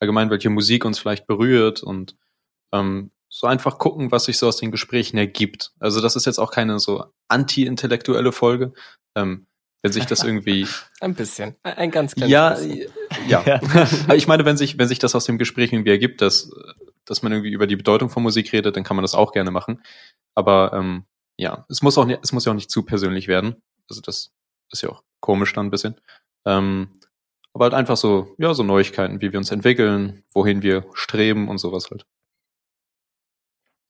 allgemein 0.00 0.30
welche 0.30 0.50
Musik 0.50 0.84
uns 0.84 0.98
vielleicht 0.98 1.26
berührt 1.26 1.82
und 1.82 2.16
ähm, 2.72 3.10
so 3.28 3.46
einfach 3.46 3.78
gucken, 3.78 4.10
was 4.10 4.24
sich 4.24 4.38
so 4.38 4.46
aus 4.46 4.56
den 4.56 4.70
Gesprächen 4.70 5.16
ergibt. 5.16 5.72
Also 5.78 6.00
das 6.00 6.16
ist 6.16 6.26
jetzt 6.26 6.38
auch 6.38 6.50
keine 6.50 6.78
so 6.78 7.04
anti-intellektuelle 7.28 8.32
Folge. 8.32 8.72
Ähm, 9.16 9.46
wenn 9.82 9.92
sich 9.92 10.06
das 10.06 10.22
irgendwie 10.24 10.66
Ein 11.00 11.14
bisschen. 11.14 11.56
Ein, 11.62 11.90
ganz 11.90 12.14
kleines 12.14 12.32
ja, 12.32 12.50
bisschen. 12.50 12.90
ja. 13.28 13.42
Aber 14.04 14.16
ich 14.16 14.28
meine, 14.28 14.44
wenn 14.44 14.56
sich, 14.56 14.78
wenn 14.78 14.88
sich 14.88 14.98
das 14.98 15.14
aus 15.14 15.24
dem 15.24 15.38
Gespräch 15.38 15.72
irgendwie 15.72 15.90
ergibt, 15.90 16.20
dass, 16.20 16.50
dass 17.04 17.22
man 17.22 17.32
irgendwie 17.32 17.52
über 17.52 17.66
die 17.66 17.76
Bedeutung 17.76 18.10
von 18.10 18.22
Musik 18.22 18.52
redet, 18.52 18.76
dann 18.76 18.84
kann 18.84 18.96
man 18.96 19.02
das 19.02 19.14
auch 19.14 19.32
gerne 19.32 19.50
machen. 19.50 19.82
Aber 20.34 20.72
ähm, 20.72 21.04
ja, 21.36 21.66
es 21.68 21.82
muss 21.82 21.98
auch 21.98 22.04
nicht, 22.04 22.20
es 22.22 22.32
muss 22.32 22.44
ja 22.44 22.52
auch 22.52 22.56
nicht 22.56 22.70
zu 22.70 22.84
persönlich 22.84 23.28
werden. 23.28 23.62
Also 23.88 24.00
das 24.00 24.32
ist 24.70 24.82
ja 24.82 24.90
auch 24.90 25.02
komisch 25.20 25.52
dann 25.52 25.66
ein 25.66 25.70
bisschen. 25.70 26.00
Ähm, 26.44 27.00
aber 27.52 27.64
halt 27.64 27.74
einfach 27.74 27.96
so, 27.96 28.34
ja, 28.38 28.54
so 28.54 28.62
Neuigkeiten, 28.62 29.20
wie 29.20 29.32
wir 29.32 29.38
uns 29.38 29.50
entwickeln, 29.50 30.24
wohin 30.32 30.62
wir 30.62 30.86
streben 30.94 31.48
und 31.48 31.58
sowas 31.58 31.90
halt. 31.90 32.06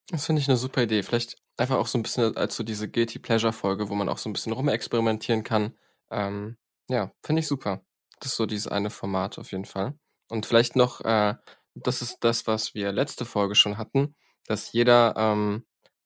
Das 0.08 0.26
finde 0.26 0.42
ich 0.42 0.48
eine 0.48 0.56
super 0.56 0.82
Idee. 0.82 1.02
Vielleicht 1.02 1.36
einfach 1.56 1.76
auch 1.76 1.86
so 1.86 1.98
ein 1.98 2.02
bisschen 2.02 2.36
als 2.36 2.56
so 2.56 2.64
diese 2.64 2.90
Guilty 2.90 3.18
Pleasure 3.18 3.52
Folge, 3.52 3.88
wo 3.88 3.94
man 3.94 4.08
auch 4.08 4.18
so 4.18 4.28
ein 4.28 4.32
bisschen 4.32 4.52
rumexperimentieren 4.52 5.44
kann. 5.44 5.74
Ähm, 6.10 6.56
ja, 6.88 7.12
finde 7.22 7.40
ich 7.40 7.46
super. 7.46 7.84
Das 8.20 8.32
ist 8.32 8.36
so 8.36 8.46
dieses 8.46 8.66
eine 8.66 8.90
Format 8.90 9.38
auf 9.38 9.52
jeden 9.52 9.64
Fall. 9.64 9.94
Und 10.28 10.46
vielleicht 10.46 10.76
noch, 10.76 11.00
äh, 11.02 11.34
das 11.74 12.02
ist 12.02 12.18
das, 12.20 12.46
was 12.46 12.74
wir 12.74 12.92
letzte 12.92 13.24
Folge 13.24 13.54
schon 13.54 13.78
hatten, 13.78 14.14
dass 14.46 14.72
jeder 14.72 15.14
ähm, 15.16 15.64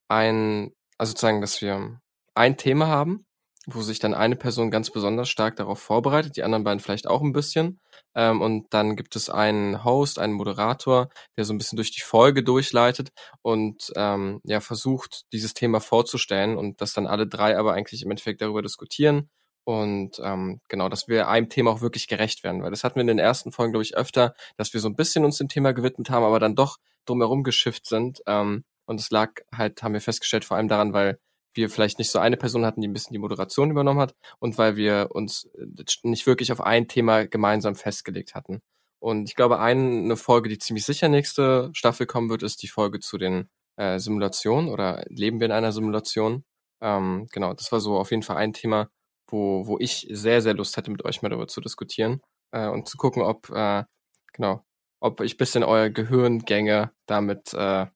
ein, 0.08 0.72
also 0.98 1.10
sozusagen, 1.10 1.40
dass 1.40 1.60
wir 1.62 2.00
ein 2.34 2.56
Thema 2.56 2.88
haben 2.88 3.26
wo 3.66 3.82
sich 3.82 3.98
dann 3.98 4.14
eine 4.14 4.36
Person 4.36 4.70
ganz 4.70 4.90
besonders 4.90 5.28
stark 5.28 5.56
darauf 5.56 5.80
vorbereitet, 5.80 6.36
die 6.36 6.44
anderen 6.44 6.62
beiden 6.62 6.78
vielleicht 6.80 7.08
auch 7.08 7.20
ein 7.20 7.32
bisschen. 7.32 7.80
Ähm, 8.14 8.40
und 8.40 8.66
dann 8.72 8.94
gibt 8.94 9.16
es 9.16 9.28
einen 9.28 9.84
Host, 9.84 10.20
einen 10.20 10.34
Moderator, 10.34 11.08
der 11.36 11.44
so 11.44 11.52
ein 11.52 11.58
bisschen 11.58 11.76
durch 11.76 11.90
die 11.90 12.02
Folge 12.02 12.44
durchleitet 12.44 13.10
und 13.42 13.92
ähm, 13.96 14.40
ja 14.44 14.60
versucht, 14.60 15.24
dieses 15.32 15.52
Thema 15.52 15.80
vorzustellen 15.80 16.56
und 16.56 16.80
dass 16.80 16.92
dann 16.92 17.08
alle 17.08 17.26
drei 17.26 17.58
aber 17.58 17.72
eigentlich 17.72 18.02
im 18.02 18.10
Endeffekt 18.10 18.40
darüber 18.40 18.62
diskutieren. 18.62 19.30
Und 19.66 20.20
ähm, 20.22 20.60
genau, 20.68 20.88
dass 20.88 21.08
wir 21.08 21.26
einem 21.26 21.48
Thema 21.48 21.72
auch 21.72 21.80
wirklich 21.80 22.06
gerecht 22.06 22.44
werden. 22.44 22.62
Weil 22.62 22.70
das 22.70 22.84
hatten 22.84 22.94
wir 22.94 23.00
in 23.00 23.08
den 23.08 23.18
ersten 23.18 23.50
Folgen, 23.50 23.72
glaube 23.72 23.82
ich, 23.82 23.96
öfter, 23.96 24.34
dass 24.56 24.72
wir 24.72 24.80
so 24.80 24.88
ein 24.88 24.94
bisschen 24.94 25.24
uns 25.24 25.38
dem 25.38 25.48
Thema 25.48 25.72
gewidmet 25.72 26.08
haben, 26.08 26.22
aber 26.22 26.38
dann 26.38 26.54
doch 26.54 26.76
drumherum 27.04 27.42
geschifft 27.42 27.86
sind. 27.86 28.22
Ähm, 28.28 28.64
und 28.84 29.00
es 29.00 29.10
lag 29.10 29.32
halt, 29.52 29.82
haben 29.82 29.92
wir 29.92 30.00
festgestellt, 30.00 30.44
vor 30.44 30.56
allem 30.56 30.68
daran, 30.68 30.92
weil 30.92 31.18
wir 31.52 31.68
vielleicht 31.68 31.98
nicht 31.98 32.12
so 32.12 32.20
eine 32.20 32.36
Person 32.36 32.64
hatten, 32.64 32.80
die 32.80 32.86
ein 32.86 32.92
bisschen 32.92 33.12
die 33.12 33.18
Moderation 33.18 33.72
übernommen 33.72 33.98
hat 33.98 34.14
und 34.38 34.56
weil 34.56 34.76
wir 34.76 35.08
uns 35.10 35.50
äh, 35.58 35.84
nicht 36.04 36.28
wirklich 36.28 36.52
auf 36.52 36.60
ein 36.60 36.86
Thema 36.86 37.26
gemeinsam 37.26 37.74
festgelegt 37.74 38.36
hatten. 38.36 38.60
Und 39.00 39.28
ich 39.28 39.34
glaube, 39.34 39.58
eine 39.58 40.16
Folge, 40.16 40.48
die 40.48 40.58
ziemlich 40.58 40.84
sicher 40.84 41.08
nächste 41.08 41.70
Staffel 41.72 42.06
kommen 42.06 42.30
wird, 42.30 42.44
ist 42.44 42.62
die 42.62 42.68
Folge 42.68 43.00
zu 43.00 43.18
den 43.18 43.48
äh, 43.76 43.98
Simulationen 43.98 44.68
oder 44.70 45.04
leben 45.08 45.40
wir 45.40 45.46
in 45.46 45.52
einer 45.52 45.72
Simulation. 45.72 46.44
Ähm, 46.80 47.26
genau, 47.32 47.52
das 47.52 47.72
war 47.72 47.80
so 47.80 47.98
auf 47.98 48.12
jeden 48.12 48.22
Fall 48.22 48.36
ein 48.36 48.52
Thema, 48.52 48.88
wo, 49.28 49.66
wo 49.66 49.78
ich 49.78 50.06
sehr, 50.10 50.42
sehr 50.42 50.54
Lust 50.54 50.76
hätte, 50.76 50.90
mit 50.90 51.04
euch 51.04 51.22
mal 51.22 51.28
darüber 51.28 51.48
zu 51.48 51.60
diskutieren 51.60 52.20
äh, 52.52 52.68
und 52.68 52.88
zu 52.88 52.96
gucken, 52.96 53.22
ob, 53.22 53.50
äh, 53.50 53.84
genau, 54.32 54.64
ob 55.00 55.20
ich 55.20 55.36
bisschen 55.36 55.64
euer 55.64 55.90
Gehirngänge 55.90 56.92
damit 57.06 57.52
äh, 57.54 57.86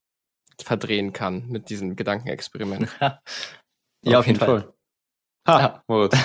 verdrehen 0.60 1.12
kann 1.12 1.48
mit 1.48 1.70
diesem 1.70 1.96
Gedankenexperiment. 1.96 2.88
ja, 4.02 4.18
auf, 4.18 4.26
jeden 4.26 4.38
Fall. 4.38 4.62
Fall. 4.62 4.74
Ha, 5.48 5.60
ja. 5.60 5.82
Moritz, 5.88 6.16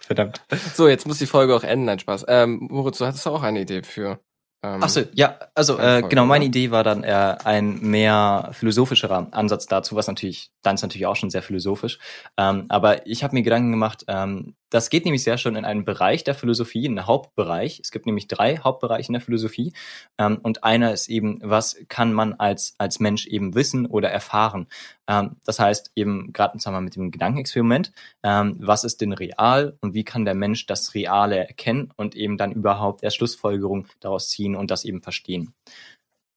Verdammt. 0.00 0.44
So, 0.74 0.88
jetzt 0.88 1.06
muss 1.06 1.18
die 1.18 1.26
Folge 1.26 1.54
auch 1.54 1.62
enden, 1.62 1.86
nein, 1.86 2.00
Spaß. 2.00 2.24
Ähm, 2.28 2.66
Moritz, 2.70 2.98
du 2.98 3.06
hattest 3.06 3.26
auch 3.28 3.42
eine 3.42 3.60
Idee 3.60 3.82
für 3.82 4.20
ähm, 4.62 4.82
Achso, 4.82 5.02
ja, 5.14 5.38
also 5.54 5.78
äh, 5.78 6.02
genau, 6.08 6.26
meine 6.26 6.44
Idee 6.44 6.70
war 6.70 6.84
dann 6.84 7.02
äh, 7.02 7.36
ein 7.44 7.80
mehr 7.80 8.50
philosophischerer 8.52 9.28
Ansatz 9.30 9.66
dazu, 9.66 9.96
was 9.96 10.06
natürlich, 10.06 10.50
dann 10.62 10.74
ist 10.74 10.82
natürlich 10.82 11.06
auch 11.06 11.16
schon 11.16 11.30
sehr 11.30 11.42
philosophisch. 11.42 11.98
Ähm, 12.36 12.66
aber 12.68 13.06
ich 13.06 13.24
habe 13.24 13.34
mir 13.34 13.42
Gedanken 13.42 13.70
gemacht, 13.70 14.04
ähm, 14.08 14.54
das 14.70 14.88
geht 14.88 15.04
nämlich 15.04 15.24
sehr 15.24 15.36
schon 15.36 15.56
in 15.56 15.64
einen 15.64 15.84
Bereich 15.84 16.24
der 16.24 16.34
Philosophie, 16.34 16.86
einen 16.86 17.06
Hauptbereich. 17.06 17.80
Es 17.82 17.90
gibt 17.90 18.06
nämlich 18.06 18.28
drei 18.28 18.56
Hauptbereiche 18.58 19.08
in 19.08 19.14
der 19.14 19.20
Philosophie. 19.20 19.72
Ähm, 20.18 20.38
und 20.42 20.64
einer 20.64 20.92
ist 20.92 21.08
eben, 21.08 21.40
was 21.42 21.76
kann 21.88 22.12
man 22.12 22.34
als, 22.34 22.74
als 22.78 23.00
Mensch 23.00 23.26
eben 23.26 23.54
wissen 23.54 23.86
oder 23.86 24.10
erfahren? 24.10 24.68
Ähm, 25.08 25.36
das 25.44 25.58
heißt 25.58 25.90
eben 25.96 26.32
gerade 26.32 26.58
sagen 26.60 26.84
mit 26.84 26.94
dem 26.94 27.10
Gedankenexperiment, 27.10 27.92
ähm, 28.22 28.56
was 28.60 28.84
ist 28.84 29.00
denn 29.00 29.12
real 29.12 29.76
und 29.80 29.94
wie 29.94 30.04
kann 30.04 30.24
der 30.24 30.34
Mensch 30.34 30.66
das 30.66 30.94
Reale 30.94 31.36
erkennen 31.36 31.92
und 31.96 32.14
eben 32.14 32.36
dann 32.36 32.52
überhaupt 32.52 33.02
erst 33.02 33.16
Schlussfolgerung 33.16 33.88
daraus 33.98 34.30
ziehen 34.30 34.54
und 34.54 34.70
das 34.70 34.84
eben 34.84 35.02
verstehen. 35.02 35.52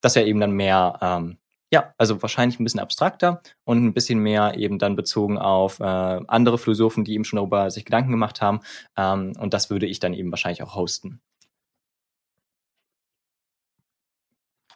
Das 0.02 0.16
wäre 0.16 0.28
eben 0.28 0.40
dann 0.40 0.52
mehr 0.52 0.98
ähm, 1.02 1.38
ja, 1.74 1.92
also 1.98 2.22
wahrscheinlich 2.22 2.60
ein 2.60 2.64
bisschen 2.64 2.80
abstrakter 2.80 3.42
und 3.64 3.84
ein 3.84 3.94
bisschen 3.96 4.20
mehr 4.20 4.54
eben 4.60 4.78
dann 4.78 4.96
bezogen 4.96 5.40
auf 5.40 5.80
äh, 5.80 5.84
andere 5.84 6.60
Philosophen, 6.60 7.04
die 7.04 7.16
eben 7.16 7.26
schon 7.26 7.38
darüber 7.38 7.72
sich 7.72 7.84
Gedanken 7.84 8.12
gemacht 8.12 8.44
haben. 8.44 8.60
Ähm, 8.96 9.34
und 9.40 9.56
das 9.56 9.72
würde 9.72 9.88
ich 9.88 10.00
dann 10.00 10.14
eben 10.14 10.30
wahrscheinlich 10.30 10.62
auch 10.62 10.76
hosten. 10.76 11.20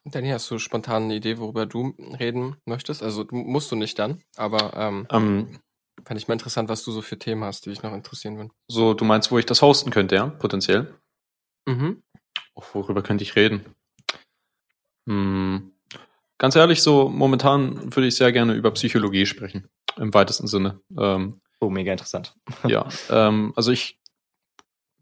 Danny, 0.06 0.30
hast 0.30 0.50
du 0.50 0.58
spontan 0.58 1.04
eine 1.04 1.16
Idee, 1.16 1.38
worüber 1.38 1.68
du 1.68 1.94
reden 2.20 2.56
möchtest? 2.66 3.04
Also 3.04 3.28
musst 3.30 3.72
du 3.72 3.76
nicht 3.76 4.00
dann, 4.00 4.24
aber 4.36 4.74
ähm, 4.76 5.06
ähm, 5.12 5.60
fand 6.04 6.20
ich 6.20 6.28
mal 6.28 6.34
interessant, 6.34 6.68
was 6.68 6.84
du 6.84 6.92
so 6.92 7.04
für 7.04 7.20
Themen 7.20 7.44
hast, 7.44 7.66
die 7.66 7.70
dich 7.70 7.84
noch 7.84 7.94
interessieren 7.94 8.38
würden. 8.38 8.52
So, 8.68 8.96
du 8.96 9.06
meinst, 9.06 9.32
wo 9.32 9.38
ich 9.38 9.46
das 9.46 9.62
hosten 9.62 9.92
könnte, 9.92 10.16
ja, 10.16 10.28
potenziell? 10.28 10.96
Mhm. 11.68 12.02
Oh, 12.56 12.64
worüber 12.74 13.04
könnte 13.04 13.24
ich 13.24 13.36
reden? 13.36 13.76
Hm. 15.08 15.77
Ganz 16.38 16.56
ehrlich, 16.56 16.82
so 16.82 17.10
momentan 17.10 17.96
würde 17.96 18.08
ich 18.08 18.16
sehr 18.16 18.32
gerne 18.32 18.54
über 18.54 18.72
Psychologie 18.72 19.26
sprechen, 19.26 19.70
im 19.98 20.14
weitesten 20.14 20.48
Sinne. 20.48 20.80
Ähm, 20.98 21.42
oh, 21.60 21.70
mega 21.70 21.92
interessant. 21.92 22.36
ja, 22.68 22.88
ähm, 23.10 23.54
also 23.56 23.72
ich 23.72 24.00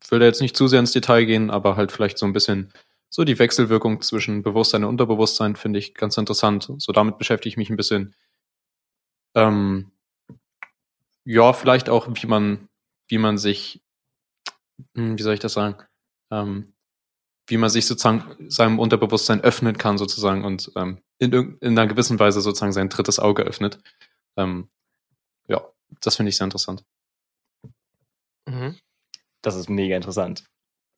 will 0.10 0.20
da 0.20 0.26
jetzt 0.26 0.42
nicht 0.42 0.56
zu 0.56 0.68
sehr 0.68 0.80
ins 0.80 0.94
Detail 0.94 1.26
gehen, 1.26 1.50
aber 1.50 1.76
halt 1.76 1.92
vielleicht 1.92 2.18
so 2.18 2.26
ein 2.26 2.34
bisschen 2.34 2.72
so 3.10 3.24
die 3.24 3.40
Wechselwirkung 3.40 4.02
zwischen 4.02 4.44
Bewusstsein 4.44 4.84
und 4.84 4.90
Unterbewusstsein 4.90 5.56
finde 5.56 5.80
ich 5.80 5.94
ganz 5.94 6.18
interessant. 6.18 6.72
So 6.78 6.92
damit 6.92 7.18
beschäftige 7.18 7.50
ich 7.50 7.58
mich 7.58 7.70
ein 7.70 7.78
bisschen. 7.78 8.16
Ähm, 9.36 9.92
ja, 11.26 11.54
vielleicht 11.54 11.90
auch, 11.90 12.08
wie 12.10 12.28
man, 12.28 12.70
wie 13.08 13.18
man 13.18 13.38
sich, 13.38 13.82
hm, 14.96 15.18
wie 15.18 15.22
soll 15.24 15.34
ich 15.34 15.40
das 15.40 15.54
sagen, 15.54 15.84
ähm, 16.32 16.74
wie 17.48 17.58
man 17.58 17.70
sich 17.70 17.86
sozusagen 17.86 18.50
seinem 18.50 18.80
Unterbewusstsein 18.80 19.42
öffnen 19.42 19.78
kann 19.78 19.98
sozusagen 19.98 20.44
und 20.46 20.72
ähm, 20.76 21.02
in, 21.18 21.32
in 21.34 21.78
einer 21.78 21.88
gewissen 21.88 22.20
Weise 22.20 22.42
sozusagen 22.42 22.74
sein 22.74 22.90
drittes 22.90 23.20
Auge 23.20 23.44
öffnet. 23.44 23.80
Ähm, 24.38 24.70
ja, 25.48 25.62
das 26.02 26.16
finde 26.16 26.30
ich 26.30 26.38
sehr 26.38 26.46
interessant. 26.46 26.84
Mhm. 28.46 28.78
Das 29.42 29.56
ist 29.56 29.70
mega 29.70 29.96
interessant. 29.96 30.44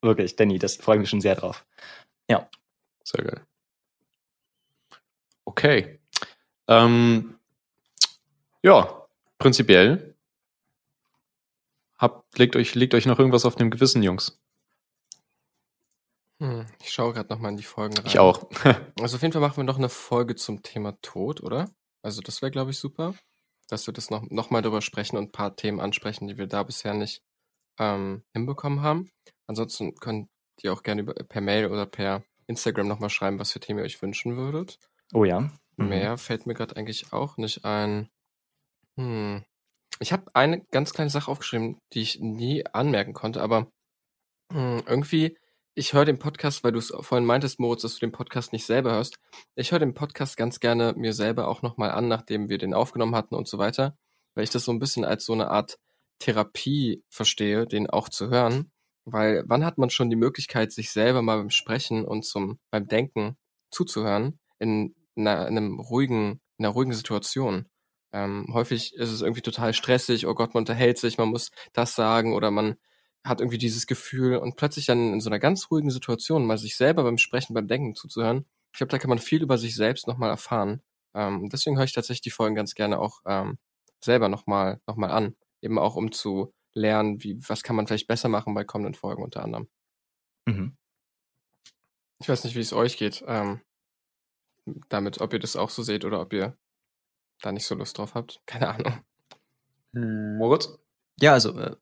Wirklich, 0.00 0.36
Danny, 0.36 0.58
das 0.58 0.76
freue 0.76 0.96
ich 0.96 1.00
mich 1.00 1.10
schon 1.10 1.20
sehr 1.20 1.34
drauf. 1.34 1.66
Ja. 2.28 2.48
Sehr 3.04 3.24
geil. 3.24 3.46
Okay. 5.44 5.98
Ähm, 6.66 7.38
ja, 8.62 9.06
prinzipiell 9.38 10.14
habt, 11.96 12.38
legt 12.38 12.56
euch, 12.56 12.74
legt 12.74 12.94
euch 12.94 13.06
noch 13.06 13.18
irgendwas 13.18 13.44
auf 13.44 13.56
dem 13.56 13.70
Gewissen, 13.70 14.02
Jungs. 14.02 14.40
Hm, 16.40 16.66
ich 16.80 16.90
schaue 16.90 17.12
gerade 17.12 17.28
nochmal 17.28 17.50
in 17.50 17.56
die 17.56 17.64
Folgen 17.64 17.96
rein. 17.96 18.06
Ich 18.06 18.18
auch. 18.18 18.48
also 19.00 19.16
auf 19.16 19.22
jeden 19.22 19.32
Fall 19.32 19.40
machen 19.42 19.56
wir 19.56 19.64
noch 19.64 19.78
eine 19.78 19.88
Folge 19.88 20.36
zum 20.36 20.62
Thema 20.62 20.96
Tod, 21.02 21.42
oder? 21.42 21.70
Also 22.02 22.22
das 22.22 22.42
wäre, 22.42 22.52
glaube 22.52 22.70
ich, 22.70 22.78
super, 22.78 23.14
dass 23.68 23.86
wir 23.86 23.94
das 23.94 24.10
noch, 24.10 24.22
noch 24.30 24.50
mal 24.50 24.62
drüber 24.62 24.80
sprechen 24.80 25.16
und 25.16 25.24
ein 25.24 25.32
paar 25.32 25.56
Themen 25.56 25.80
ansprechen, 25.80 26.28
die 26.28 26.38
wir 26.38 26.46
da 26.46 26.62
bisher 26.62 26.94
nicht 26.94 27.22
ähm, 27.78 28.22
hinbekommen 28.32 28.82
haben. 28.82 29.10
Ansonsten 29.46 29.94
könnt 29.96 30.28
ihr 30.62 30.72
auch 30.72 30.82
gerne 30.82 31.02
über, 31.02 31.14
per 31.14 31.40
Mail 31.40 31.66
oder 31.66 31.86
per 31.86 32.22
Instagram 32.46 32.86
nochmal 32.86 33.10
schreiben, 33.10 33.38
was 33.38 33.52
für 33.52 33.60
Themen 33.60 33.80
ihr 33.80 33.84
euch 33.84 34.00
wünschen 34.00 34.36
würdet. 34.36 34.78
Oh 35.12 35.24
ja. 35.24 35.50
Mhm. 35.76 35.88
Mehr 35.88 36.18
fällt 36.18 36.46
mir 36.46 36.54
gerade 36.54 36.76
eigentlich 36.76 37.12
auch 37.12 37.36
nicht 37.36 37.64
ein. 37.64 38.08
Hm. 38.96 39.44
Ich 40.00 40.12
habe 40.12 40.24
eine 40.34 40.60
ganz 40.70 40.92
kleine 40.92 41.10
Sache 41.10 41.30
aufgeschrieben, 41.30 41.78
die 41.92 42.02
ich 42.02 42.20
nie 42.20 42.64
anmerken 42.66 43.14
konnte, 43.14 43.42
aber 43.42 43.70
hm, 44.52 44.82
irgendwie 44.86 45.36
ich 45.78 45.92
höre 45.92 46.04
den 46.04 46.18
Podcast, 46.18 46.64
weil 46.64 46.72
du 46.72 46.80
es 46.80 46.92
vorhin 47.02 47.24
meintest, 47.24 47.60
Moritz, 47.60 47.82
dass 47.82 47.94
du 47.94 48.00
den 48.00 48.10
Podcast 48.10 48.52
nicht 48.52 48.66
selber 48.66 48.90
hörst. 48.90 49.20
Ich 49.54 49.70
höre 49.70 49.78
den 49.78 49.94
Podcast 49.94 50.36
ganz 50.36 50.58
gerne 50.58 50.92
mir 50.96 51.12
selber 51.12 51.46
auch 51.46 51.62
nochmal 51.62 51.92
an, 51.92 52.08
nachdem 52.08 52.48
wir 52.48 52.58
den 52.58 52.74
aufgenommen 52.74 53.14
hatten 53.14 53.36
und 53.36 53.46
so 53.46 53.58
weiter, 53.58 53.96
weil 54.34 54.42
ich 54.42 54.50
das 54.50 54.64
so 54.64 54.72
ein 54.72 54.80
bisschen 54.80 55.04
als 55.04 55.24
so 55.24 55.34
eine 55.34 55.52
Art 55.52 55.78
Therapie 56.18 57.04
verstehe, 57.08 57.64
den 57.64 57.88
auch 57.88 58.08
zu 58.08 58.28
hören. 58.28 58.72
Weil 59.04 59.44
wann 59.46 59.64
hat 59.64 59.78
man 59.78 59.88
schon 59.88 60.10
die 60.10 60.16
Möglichkeit, 60.16 60.72
sich 60.72 60.90
selber 60.90 61.22
mal 61.22 61.36
beim 61.38 61.50
Sprechen 61.50 62.04
und 62.04 62.24
zum, 62.24 62.58
beim 62.72 62.88
Denken 62.88 63.36
zuzuhören 63.70 64.40
in 64.58 64.96
einer, 65.14 65.46
in 65.46 65.56
einem 65.56 65.78
ruhigen, 65.78 66.40
in 66.58 66.64
einer 66.64 66.74
ruhigen 66.74 66.92
Situation? 66.92 67.68
Ähm, 68.12 68.48
häufig 68.52 68.94
ist 68.94 69.12
es 69.12 69.22
irgendwie 69.22 69.42
total 69.42 69.72
stressig, 69.72 70.26
oh 70.26 70.34
Gott, 70.34 70.54
man 70.54 70.62
unterhält 70.62 70.98
sich, 70.98 71.18
man 71.18 71.28
muss 71.28 71.52
das 71.72 71.94
sagen 71.94 72.34
oder 72.34 72.50
man 72.50 72.74
hat 73.24 73.40
irgendwie 73.40 73.58
dieses 73.58 73.86
Gefühl 73.86 74.36
und 74.36 74.56
plötzlich 74.56 74.86
dann 74.86 75.12
in 75.14 75.20
so 75.20 75.28
einer 75.28 75.38
ganz 75.38 75.70
ruhigen 75.70 75.90
Situation 75.90 76.46
mal 76.46 76.58
sich 76.58 76.76
selber 76.76 77.02
beim 77.02 77.18
Sprechen, 77.18 77.54
beim 77.54 77.68
Denken 77.68 77.94
zuzuhören. 77.94 78.46
Ich 78.72 78.78
glaube, 78.78 78.90
da 78.90 78.98
kann 78.98 79.10
man 79.10 79.18
viel 79.18 79.42
über 79.42 79.58
sich 79.58 79.74
selbst 79.74 80.06
nochmal 80.06 80.30
erfahren. 80.30 80.82
Ähm, 81.14 81.48
deswegen 81.50 81.76
höre 81.76 81.84
ich 81.84 81.92
tatsächlich 81.92 82.22
die 82.22 82.30
Folgen 82.30 82.54
ganz 82.54 82.74
gerne 82.74 82.98
auch 82.98 83.20
ähm, 83.26 83.58
selber 84.02 84.28
nochmal 84.28 84.80
noch 84.86 84.96
mal 84.96 85.10
an. 85.10 85.36
Eben 85.60 85.78
auch, 85.78 85.96
um 85.96 86.12
zu 86.12 86.52
lernen, 86.74 87.22
wie, 87.22 87.38
was 87.48 87.62
kann 87.62 87.76
man 87.76 87.86
vielleicht 87.86 88.06
besser 88.06 88.28
machen 88.28 88.54
bei 88.54 88.64
kommenden 88.64 88.94
Folgen 88.94 89.22
unter 89.22 89.42
anderem. 89.42 89.68
Mhm. 90.46 90.76
Ich 92.20 92.28
weiß 92.28 92.44
nicht, 92.44 92.56
wie 92.56 92.60
es 92.60 92.72
euch 92.72 92.96
geht, 92.96 93.24
ähm, 93.26 93.60
damit, 94.88 95.20
ob 95.20 95.32
ihr 95.32 95.38
das 95.38 95.56
auch 95.56 95.70
so 95.70 95.82
seht 95.82 96.04
oder 96.04 96.20
ob 96.20 96.32
ihr 96.32 96.56
da 97.42 97.52
nicht 97.52 97.66
so 97.66 97.74
Lust 97.74 97.98
drauf 97.98 98.14
habt. 98.14 98.42
Keine 98.46 98.68
Ahnung. 98.68 99.04
Moritz? 99.92 100.78
Ja, 101.20 101.32
also 101.32 101.58
äh, 101.58 101.76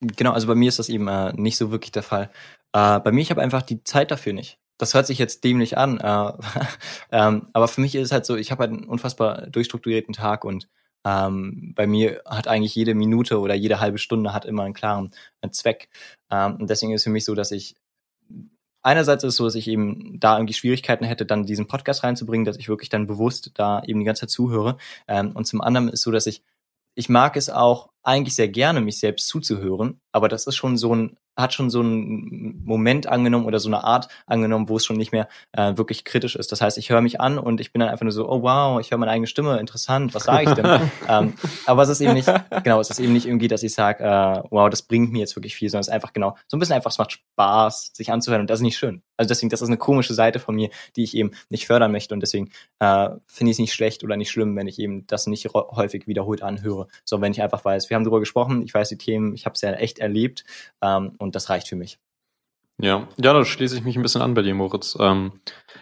Genau, 0.00 0.32
also 0.32 0.46
bei 0.46 0.54
mir 0.54 0.68
ist 0.68 0.78
das 0.78 0.88
eben 0.88 1.08
äh, 1.08 1.32
nicht 1.34 1.56
so 1.58 1.70
wirklich 1.70 1.92
der 1.92 2.02
Fall. 2.02 2.30
Äh, 2.72 3.00
bei 3.00 3.12
mir, 3.12 3.20
ich 3.20 3.30
habe 3.30 3.42
einfach 3.42 3.62
die 3.62 3.84
Zeit 3.84 4.10
dafür 4.10 4.32
nicht. 4.32 4.58
das 4.78 4.94
hört 4.94 5.06
sich 5.06 5.18
jetzt 5.18 5.44
dämlich 5.44 5.76
an, 5.76 5.98
äh, 5.98 6.32
ähm, 7.12 7.48
aber 7.52 7.68
für 7.68 7.82
mich 7.82 7.94
ist 7.94 8.06
es 8.06 8.12
halt 8.12 8.24
so, 8.24 8.36
ich 8.36 8.50
habe 8.50 8.62
halt 8.62 8.72
einen 8.72 8.84
unfassbar 8.84 9.46
durchstrukturierten 9.48 10.14
Tag 10.14 10.44
und 10.44 10.68
ähm, 11.04 11.72
bei 11.74 11.86
mir 11.86 12.22
hat 12.26 12.48
eigentlich 12.48 12.74
jede 12.74 12.94
Minute 12.94 13.40
oder 13.40 13.54
jede 13.54 13.80
halbe 13.80 13.98
Stunde 13.98 14.32
hat 14.34 14.44
immer 14.44 14.64
einen 14.64 14.74
klaren 14.74 15.10
äh, 15.42 15.50
Zweck. 15.50 15.88
Ähm, 16.30 16.56
und 16.56 16.70
deswegen 16.70 16.92
ist 16.92 17.00
es 17.02 17.04
für 17.04 17.10
mich 17.10 17.24
so, 17.24 17.34
dass 17.34 17.52
ich 17.52 17.76
einerseits 18.82 19.24
ist 19.24 19.30
es 19.34 19.36
so, 19.36 19.44
dass 19.44 19.54
ich 19.54 19.68
eben 19.68 20.18
da 20.20 20.36
irgendwie 20.38 20.54
Schwierigkeiten 20.54 21.04
hätte, 21.04 21.26
dann 21.26 21.44
diesen 21.44 21.66
Podcast 21.66 22.04
reinzubringen, 22.04 22.44
dass 22.44 22.56
ich 22.58 22.68
wirklich 22.68 22.88
dann 22.88 23.06
bewusst 23.06 23.52
da 23.54 23.82
eben 23.84 24.00
die 24.00 24.06
ganze 24.06 24.20
Zeit 24.22 24.30
zuhöre. 24.30 24.78
Ähm, 25.08 25.32
und 25.32 25.46
zum 25.46 25.60
anderen 25.60 25.88
ist 25.88 26.00
es 26.00 26.02
so, 26.02 26.10
dass 26.10 26.26
ich 26.26 26.42
ich 26.94 27.08
mag 27.08 27.36
es 27.36 27.48
auch 27.50 27.89
eigentlich 28.02 28.34
sehr 28.34 28.48
gerne, 28.48 28.80
mich 28.80 28.98
selbst 28.98 29.28
zuzuhören, 29.28 30.00
aber 30.12 30.28
das 30.28 30.46
ist 30.46 30.56
schon 30.56 30.76
so 30.76 30.94
ein 30.94 31.16
hat 31.40 31.54
schon 31.54 31.70
so 31.70 31.80
einen 31.80 32.62
Moment 32.64 33.06
angenommen 33.06 33.46
oder 33.46 33.58
so 33.58 33.68
eine 33.68 33.82
Art 33.84 34.08
angenommen, 34.26 34.68
wo 34.68 34.76
es 34.76 34.84
schon 34.84 34.96
nicht 34.96 35.12
mehr 35.12 35.28
äh, 35.52 35.76
wirklich 35.76 36.04
kritisch 36.04 36.36
ist. 36.36 36.52
Das 36.52 36.60
heißt, 36.60 36.78
ich 36.78 36.90
höre 36.90 37.00
mich 37.00 37.20
an 37.20 37.38
und 37.38 37.60
ich 37.60 37.72
bin 37.72 37.80
dann 37.80 37.88
einfach 37.88 38.02
nur 38.02 38.12
so, 38.12 38.28
oh 38.28 38.42
wow, 38.42 38.80
ich 38.80 38.90
höre 38.90 38.98
meine 38.98 39.12
eigene 39.12 39.26
Stimme, 39.26 39.58
interessant, 39.58 40.14
was 40.14 40.24
sage 40.24 40.50
ich 40.50 40.54
denn? 40.54 40.66
ähm, 41.08 41.34
aber 41.66 41.82
es 41.82 41.88
ist 41.88 42.00
eben 42.00 42.14
nicht, 42.14 42.30
genau, 42.62 42.80
es 42.80 42.90
ist 42.90 43.00
eben 43.00 43.12
nicht 43.12 43.26
irgendwie, 43.26 43.48
dass 43.48 43.62
ich 43.62 43.72
sage, 43.72 44.04
äh, 44.04 44.42
wow, 44.50 44.68
das 44.70 44.82
bringt 44.82 45.12
mir 45.12 45.20
jetzt 45.20 45.36
wirklich 45.36 45.56
viel, 45.56 45.70
sondern 45.70 45.82
es 45.82 45.88
ist 45.88 45.94
einfach 45.94 46.12
genau, 46.12 46.36
so 46.46 46.56
ein 46.56 46.60
bisschen 46.60 46.76
einfach, 46.76 46.90
es 46.90 46.98
macht 46.98 47.12
Spaß, 47.12 47.92
sich 47.94 48.12
anzuhören 48.12 48.42
und 48.42 48.50
das 48.50 48.60
ist 48.60 48.64
nicht 48.64 48.78
schön. 48.78 49.02
Also 49.20 49.28
deswegen, 49.28 49.50
das 49.50 49.60
ist 49.60 49.68
eine 49.68 49.76
komische 49.76 50.14
Seite 50.14 50.38
von 50.38 50.54
mir, 50.54 50.70
die 50.96 51.04
ich 51.04 51.14
eben 51.14 51.32
nicht 51.50 51.66
fördern 51.66 51.92
möchte 51.92 52.14
und 52.14 52.20
deswegen 52.20 52.48
äh, 52.78 53.10
finde 53.26 53.50
ich 53.50 53.56
es 53.56 53.58
nicht 53.58 53.74
schlecht 53.74 54.02
oder 54.02 54.16
nicht 54.16 54.30
schlimm, 54.30 54.56
wenn 54.56 54.66
ich 54.66 54.78
eben 54.78 55.06
das 55.08 55.26
nicht 55.26 55.46
häufig 55.52 56.06
wiederholt 56.06 56.42
anhöre, 56.42 56.88
sondern 57.04 57.26
wenn 57.26 57.32
ich 57.32 57.42
einfach 57.42 57.62
weiß, 57.62 57.90
wir 57.90 57.96
haben 57.96 58.04
darüber 58.04 58.20
gesprochen, 58.20 58.62
ich 58.62 58.72
weiß 58.72 58.88
die 58.88 58.96
Themen, 58.96 59.34
ich 59.34 59.44
habe 59.44 59.52
es 59.56 59.60
ja 59.60 59.72
echt 59.72 59.98
erlebt 59.98 60.44
ähm, 60.80 61.12
und 61.18 61.34
das 61.34 61.50
reicht 61.50 61.68
für 61.68 61.76
mich. 61.76 61.98
Ja, 62.78 63.08
ja, 63.18 63.34
da 63.34 63.44
schließe 63.44 63.76
ich 63.76 63.84
mich 63.84 63.94
ein 63.96 64.02
bisschen 64.02 64.22
an 64.22 64.32
bei 64.32 64.40
dir, 64.40 64.54
Moritz. 64.54 64.96
Ähm, 64.98 65.32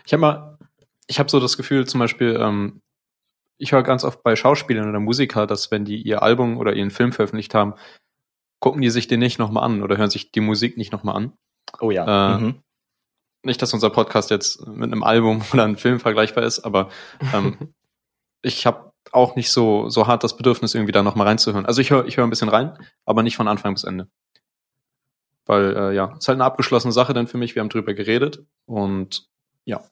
ich 0.05 0.12
habe 0.12 0.20
mal, 0.20 0.59
ich 1.07 1.20
habe 1.20 1.30
so 1.30 1.39
das 1.39 1.57
Gefühl, 1.57 1.86
zum 1.86 2.01
Beispiel, 2.01 2.36
ähm, 2.41 2.80
ich 3.57 3.70
höre 3.70 3.84
ganz 3.84 4.03
oft 4.03 4.24
bei 4.24 4.34
Schauspielern 4.34 4.89
oder 4.89 4.99
Musikern, 4.99 5.47
dass 5.47 5.70
wenn 5.70 5.84
die 5.84 6.03
ihr 6.03 6.24
Album 6.24 6.59
oder 6.59 6.72
ihren 6.72 6.91
Film 6.91 7.12
veröffentlicht 7.12 7.55
haben, 7.55 7.74
gucken 8.59 8.82
die 8.82 8.91
sich 8.91 9.07
den 9.07 9.20
nicht 9.20 9.39
nochmal 9.39 9.62
an 9.62 9.80
oder 9.84 9.97
hören 9.97 10.11
sich 10.11 10.32
die 10.32 10.41
Musik 10.41 10.76
nicht 10.76 10.91
nochmal 10.91 11.14
an. 11.14 11.32
Oh 11.80 11.93
ja. 11.93 12.34
Äh, 12.34 12.41
mhm. 12.41 12.62
Nicht, 13.43 13.62
dass 13.62 13.72
unser 13.72 13.91
Podcast 13.91 14.30
jetzt 14.30 14.66
mit 14.66 14.91
einem 14.91 15.03
Album 15.03 15.43
oder 15.53 15.64
einem 15.64 15.76
Film 15.76 16.01
vergleichbar 16.01 16.45
ist, 16.45 16.61
aber 16.61 16.91
ähm, 17.32 17.74
ich 18.43 18.66
habe 18.66 18.93
auch 19.12 19.36
nicht 19.36 19.51
so, 19.51 19.89
so 19.89 20.07
hart 20.07 20.24
das 20.24 20.36
Bedürfnis, 20.36 20.74
irgendwie 20.74 20.93
da 20.93 21.03
nochmal 21.03 21.26
reinzuhören. 21.26 21.66
Also 21.66 21.80
ich 21.80 21.91
höre 21.91 22.07
ich 22.07 22.16
hör 22.16 22.24
ein 22.24 22.30
bisschen 22.30 22.49
rein, 22.49 22.76
aber 23.05 23.22
nicht 23.22 23.36
von 23.36 23.49
Anfang 23.49 23.74
bis 23.74 23.84
Ende. 23.84 24.09
Weil, 25.47 25.76
äh, 25.76 25.95
ja, 25.95 26.14
ist 26.18 26.28
halt 26.28 26.36
eine 26.36 26.45
abgeschlossene 26.45 26.93
Sache 26.93 27.14
dann 27.14 27.26
für 27.26 27.39
mich. 27.39 27.55
Wir 27.55 27.61
haben 27.61 27.70
drüber 27.70 27.95
geredet 27.95 28.45
und 28.66 29.28
ja. 29.64 29.82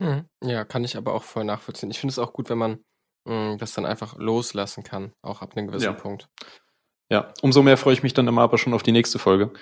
Hm, 0.00 0.28
ja, 0.44 0.64
kann 0.64 0.84
ich 0.84 0.96
aber 0.96 1.12
auch 1.12 1.24
voll 1.24 1.44
nachvollziehen. 1.44 1.90
Ich 1.90 1.98
finde 1.98 2.12
es 2.12 2.20
auch 2.20 2.32
gut, 2.32 2.50
wenn 2.50 2.58
man 2.58 2.84
mh, 3.24 3.50
hm, 3.50 3.58
das 3.58 3.72
dann 3.74 3.84
einfach 3.84 4.16
loslassen 4.16 4.84
kann, 4.84 5.12
auch 5.22 5.42
ab 5.42 5.56
einem 5.56 5.66
gewissen 5.66 5.86
ja. 5.86 5.92
Punkt. 5.92 6.28
Ja, 7.10 7.32
umso 7.42 7.62
mehr 7.62 7.76
freue 7.76 7.94
ich 7.94 8.02
mich 8.02 8.14
dann 8.14 8.28
immer 8.28 8.42
aber 8.42 8.58
schon 8.58 8.74
auf 8.74 8.82
die 8.82 8.92
nächste 8.92 9.18
Folge. 9.18 9.52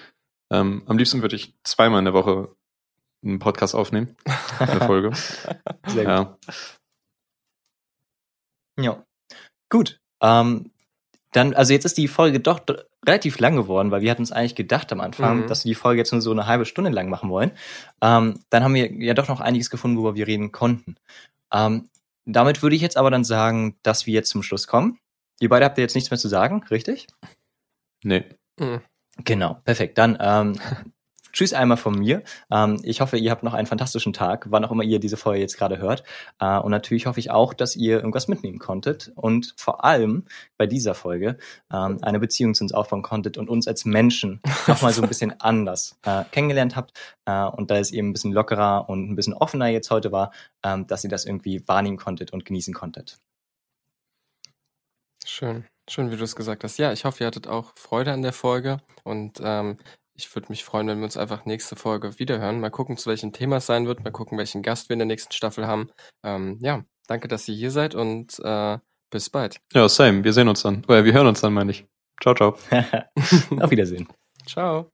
Ähm, 0.53 0.83
am 0.87 0.99
liebsten 0.99 1.23
würde 1.23 1.37
ich 1.37 1.55
zweimal 1.65 1.99
in 1.99 2.05
der 2.05 2.15
Woche 2.15 2.55
einen 3.25 3.39
Podcast 3.39 3.75
aufnehmen. 3.75 4.17
Eine 4.59 4.81
Folge. 4.87 5.13
Sehr 5.87 6.05
gut. 6.05 6.05
Ja. 6.05 6.39
ja. 8.81 9.05
Gut. 9.71 10.01
Ähm, 10.23 10.71
dann, 11.33 11.55
also 11.55 11.73
jetzt 11.73 11.85
ist 11.85 11.99
die 11.99 12.07
Folge 12.07 12.39
doch 12.39 12.61
relativ 13.05 13.39
lang 13.41 13.57
geworden, 13.57 13.91
weil 13.91 14.03
wir 14.03 14.11
hatten 14.11 14.23
uns 14.23 14.33
eigentlich 14.33 14.55
gedacht 14.55 14.93
am 14.93 15.01
Anfang, 15.01 15.43
mhm. 15.43 15.47
dass 15.49 15.65
wir 15.65 15.71
die 15.71 15.75
Folge 15.75 15.99
jetzt 15.99 16.13
nur 16.13 16.21
so 16.21 16.31
eine 16.31 16.47
halbe 16.47 16.65
Stunde 16.65 16.91
lang 16.91 17.09
machen 17.09 17.29
wollen. 17.29 17.51
Ähm, 18.01 18.41
dann 18.51 18.63
haben 18.63 18.75
wir 18.75 18.93
ja 18.93 19.15
doch 19.15 19.29
noch 19.29 19.41
einiges 19.41 19.71
gefunden, 19.71 19.97
worüber 19.97 20.15
wir 20.15 20.27
reden 20.27 20.53
konnten. 20.53 20.97
Ähm, 21.53 21.89
damit 22.25 22.63
würde 22.63 22.77
ich 22.77 22.83
jetzt 22.83 22.97
aber 22.97 23.11
dann 23.11 23.25
sagen, 23.25 23.77
dass 23.83 24.07
wir 24.07 24.15
jetzt 24.15 24.31
zum 24.31 24.43
Schluss 24.43 24.67
kommen. 24.67 24.99
Ihr 25.41 25.49
beide 25.49 25.65
habt 25.65 25.77
ihr 25.77 25.83
jetzt 25.83 25.95
nichts 25.95 26.11
mehr 26.11 26.19
zu 26.19 26.29
sagen, 26.29 26.63
richtig? 26.71 27.09
Nee. 28.05 28.25
Mhm. 28.59 28.81
Genau, 29.23 29.61
perfekt. 29.65 29.99
Dann 29.99 30.19
ähm, 30.21 30.59
Tschüss 31.35 31.53
einmal 31.53 31.77
von 31.77 31.99
mir. 31.99 32.23
Ähm, 32.49 32.81
ich 32.85 33.01
hoffe, 33.01 33.19
ihr 33.19 33.33
habt 33.33 33.43
noch 33.43 33.55
einen 33.55 33.67
fantastischen 33.67 34.13
Tag, 34.13 34.47
wann 34.51 34.65
auch 34.65 34.71
immer 34.71 34.85
ihr 34.85 35.01
diese 35.01 35.17
Folge 35.17 35.41
jetzt 35.41 35.59
gerade 35.59 35.79
hört. 35.79 36.05
Äh, 36.39 36.59
und 36.59 36.71
natürlich 36.71 37.07
hoffe 37.07 37.19
ich 37.19 37.33
auch, 37.33 37.55
dass 37.55 37.75
ihr 37.75 37.97
irgendwas 37.97 38.29
mitnehmen 38.29 38.61
konntet 38.61 39.11
und 39.17 39.53
vor 39.57 39.85
allem 39.85 40.27
bei 40.57 40.69
dieser 40.69 40.95
Folge 40.95 41.37
ähm, 41.73 41.99
eine 42.03 42.21
Beziehung 42.21 42.55
zu 42.55 42.63
uns 42.63 42.73
aufbauen 42.73 43.03
konntet 43.03 43.37
und 43.37 43.51
uns 43.51 43.67
als 43.67 43.85
Menschen 43.85 44.41
nochmal 44.69 44.93
so 44.93 45.03
ein 45.03 45.09
bisschen 45.09 45.41
anders 45.41 45.99
äh, 46.05 46.23
kennengelernt 46.31 46.77
habt. 46.77 46.93
Äh, 47.25 47.47
und 47.47 47.69
da 47.69 47.79
es 47.79 47.91
eben 47.91 48.11
ein 48.11 48.13
bisschen 48.13 48.33
lockerer 48.33 48.89
und 48.89 49.11
ein 49.11 49.17
bisschen 49.17 49.35
offener 49.35 49.67
jetzt 49.67 49.91
heute 49.91 50.13
war, 50.13 50.31
ähm, 50.63 50.87
dass 50.87 51.03
ihr 51.03 51.11
das 51.11 51.25
irgendwie 51.25 51.67
wahrnehmen 51.67 51.97
konntet 51.97 52.33
und 52.33 52.45
genießen 52.45 52.73
konntet. 52.73 53.19
Schön. 55.27 55.65
Schön, 55.89 56.11
wie 56.11 56.17
du 56.17 56.25
es 56.25 56.35
gesagt 56.35 56.65
hast. 56.65 56.79
Ja, 56.79 56.93
ich 56.93 57.05
hoffe, 57.05 57.25
ihr 57.25 57.27
hattet 57.27 57.47
auch 57.47 57.73
Freude 57.77 58.13
an 58.13 58.23
der 58.23 58.33
Folge 58.33 58.79
und 59.03 59.41
ähm, 59.43 59.77
ich 60.17 60.35
würde 60.35 60.49
mich 60.49 60.65
freuen, 60.65 60.87
wenn 60.89 60.99
wir 60.99 61.05
uns 61.05 61.17
einfach 61.17 61.45
nächste 61.45 61.77
Folge 61.77 62.19
wiederhören. 62.19 62.61
Mal 62.61 62.71
gucken, 62.71 62.97
zu 62.97 63.11
welchem 63.11 63.33
Thema 63.33 63.57
es 63.57 63.67
sein 63.67 63.87
wird. 63.87 64.03
Mal 64.03 64.11
gucken, 64.11 64.39
welchen 64.39 64.63
Gast 64.63 64.89
wir 64.89 64.95
in 64.95 65.01
der 65.01 65.07
nächsten 65.07 65.33
Staffel 65.33 65.67
haben. 65.67 65.91
Ähm, 66.25 66.59
ja, 66.63 66.85
danke, 67.07 67.29
dass 67.29 67.49
ihr 67.49 67.55
hier 67.55 67.71
seid 67.71 67.95
und 67.95 68.39
äh, 68.43 68.79
bis 69.11 69.29
bald. 69.29 69.59
Ja, 69.73 69.89
same. 69.89 70.25
Wir 70.25 70.33
sehen 70.33 70.49
uns 70.49 70.63
dann. 70.63 70.85
Oder 70.87 71.05
wir 71.05 71.13
hören 71.13 71.27
uns 71.27 71.41
dann, 71.41 71.53
meine 71.53 71.71
ich. 71.71 71.85
Ciao, 72.23 72.35
ciao. 72.35 72.57
Auf 73.61 73.71
Wiedersehen. 73.71 74.09
Ciao. 74.47 74.91